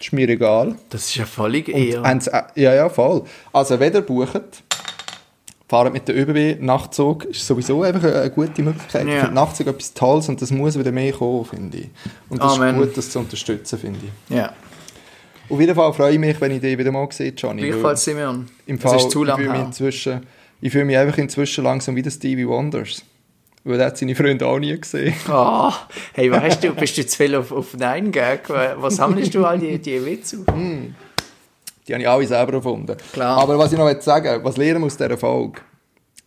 ist 0.00 0.12
mir 0.12 0.28
egal. 0.28 0.76
Das 0.90 1.06
ist 1.06 1.16
ja 1.16 1.26
völlig 1.26 1.68
eher. 1.68 2.04
äh, 2.26 2.42
ja, 2.54 2.74
ja, 2.74 2.88
voll. 2.88 3.24
Also, 3.52 3.78
wenn 3.80 3.92
ihr 3.92 4.02
bucht, 4.02 4.62
fahren 5.68 5.92
mit 5.92 6.08
der 6.08 6.16
ÖBB 6.16 6.62
Nachtzug, 6.62 7.26
ist 7.26 7.46
sowieso 7.46 7.82
einfach 7.82 8.04
eine, 8.04 8.30
gute 8.30 8.62
Möglichkeit. 8.62 9.06
Ja. 9.06 9.14
Ich 9.14 9.20
finde 9.20 9.34
Nachtzug 9.34 9.66
etwas 9.66 9.92
Tolles 9.92 10.28
und 10.28 10.40
das 10.40 10.50
muss 10.50 10.78
wieder 10.78 10.92
mehr 10.92 11.12
kommen, 11.12 11.44
finde 11.44 11.78
ich. 11.78 11.88
Und 12.30 12.42
das 12.42 12.54
Amen. 12.54 12.76
ist 12.76 12.86
gut, 12.86 12.96
das 12.96 13.10
zu 13.10 13.18
unterstützen, 13.18 13.78
finde 13.78 14.00
ich. 14.02 14.34
Ja. 14.34 14.52
Auf 15.50 15.60
jeden 15.60 15.74
Fall 15.74 15.92
freue 15.92 16.12
ich 16.12 16.18
mich, 16.18 16.40
wenn 16.40 16.52
ich 16.52 16.60
dich 16.60 16.76
wieder 16.76 16.92
mal 16.92 17.08
sehe, 17.10 17.32
Johnny. 17.36 17.62
Gleichfalls, 17.62 18.04
Simeon. 18.04 18.46
Im 18.66 18.76
Es 18.76 18.82
Fall, 18.82 18.96
ist 18.96 19.10
zu 19.10 19.22
ich 19.22 19.28
lang 19.28 19.38
fühle 19.38 19.50
mich 19.50 19.60
inzwischen, 19.62 20.20
ich 20.60 20.72
fühle 20.72 20.84
mich 20.84 20.96
einfach 20.96 21.18
inzwischen 21.18 21.64
langsam 21.64 21.96
wie 21.96 22.02
der 22.02 22.10
Stevie 22.10 22.46
Wonders. 22.46 23.02
Weil 23.64 23.80
er 23.80 23.86
hat 23.86 23.98
seine 23.98 24.14
Freunde 24.14 24.46
auch 24.46 24.58
nie 24.58 24.78
gesehen. 24.78 25.14
Ah, 25.28 25.72
hey, 26.14 26.30
weißt 26.30 26.64
du, 26.64 26.74
bist 26.74 26.96
du 26.96 27.06
zu 27.06 27.16
viel 27.16 27.34
auf, 27.34 27.52
auf 27.52 27.76
Nein 27.76 28.12
Gag? 28.12 28.48
Was 28.48 28.96
sammelst 28.96 29.34
du 29.34 29.44
all 29.44 29.58
die, 29.58 29.78
die 29.78 30.04
Witze 30.04 30.38
auf? 30.46 30.54
Die 31.86 31.92
habe 31.94 32.02
ich 32.02 32.08
alle 32.08 32.26
selber 32.26 32.54
erfunden. 32.54 32.96
Klar. 33.12 33.38
Aber 33.38 33.58
was 33.58 33.72
ich 33.72 33.78
noch 33.78 34.00
sagen 34.00 34.44
was 34.44 34.56
lernen 34.56 34.80
wir 34.80 34.86
aus 34.86 34.96
dieser 34.96 35.16
Folge? 35.16 35.60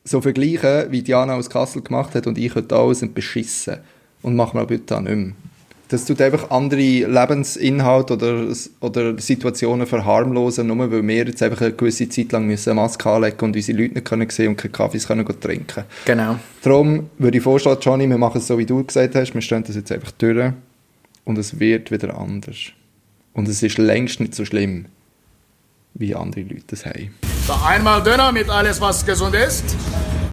So 0.03 0.19
vergleichen, 0.19 0.91
wie 0.91 1.03
Diana 1.03 1.35
aus 1.35 1.49
Kassel 1.49 1.83
gemacht 1.83 2.15
hat 2.15 2.25
und 2.25 2.37
ich 2.37 2.53
heute 2.55 2.75
auch, 2.75 2.93
sind 2.93 3.13
beschissen. 3.13 3.77
Und 4.23 4.35
machen 4.35 4.59
wir 4.59 4.65
bitte 4.65 4.97
auch 4.97 5.01
nicht 5.01 5.15
mehr. 5.15 5.33
Das 5.91 6.05
tut 6.05 6.21
einfach 6.21 6.49
andere 6.51 6.79
Lebensinhalte 6.79 8.13
oder, 8.13 8.45
oder 8.79 9.19
Situationen 9.19 9.85
verharmlosen, 9.85 10.65
nur 10.65 10.89
weil 10.89 11.05
wir 11.05 11.25
jetzt 11.27 11.43
einfach 11.43 11.59
eine 11.59 11.73
gewisse 11.73 12.07
Zeit 12.07 12.31
lang 12.31 12.47
müssen 12.47 12.69
eine 12.69 12.79
Maske 12.79 13.09
anlegen 13.09 13.35
und 13.41 13.57
unsere 13.57 13.77
Leute 13.77 13.95
nicht 13.95 14.05
können 14.05 14.29
sehen 14.29 14.47
und 14.47 14.55
keinen 14.55 14.71
Kaffee 14.71 14.99
können 14.99 15.27
trinken 15.41 15.83
Genau. 16.05 16.37
Darum 16.61 17.09
würde 17.17 17.39
ich 17.39 17.43
vorschlagen, 17.43 17.81
Johnny, 17.81 18.07
wir 18.07 18.17
machen 18.17 18.37
es 18.37 18.47
so, 18.47 18.57
wie 18.57 18.65
du 18.65 18.85
gesagt 18.85 19.15
hast. 19.15 19.33
Wir 19.33 19.41
stellen 19.41 19.65
das 19.67 19.75
jetzt 19.75 19.91
einfach 19.91 20.11
durch 20.11 20.53
und 21.25 21.37
es 21.37 21.59
wird 21.59 21.91
wieder 21.91 22.17
anders. 22.17 22.71
Und 23.33 23.49
es 23.49 23.61
ist 23.61 23.77
längst 23.77 24.21
nicht 24.21 24.33
so 24.33 24.45
schlimm, 24.45 24.85
wie 25.93 26.15
andere 26.15 26.43
Leute 26.43 26.63
es 26.71 26.85
haben. 26.85 27.13
So 27.45 27.53
einmal 27.67 28.01
Döner 28.01 28.31
mit 28.31 28.49
alles, 28.49 28.79
was 28.79 29.05
gesund 29.05 29.35
ist. 29.35 29.75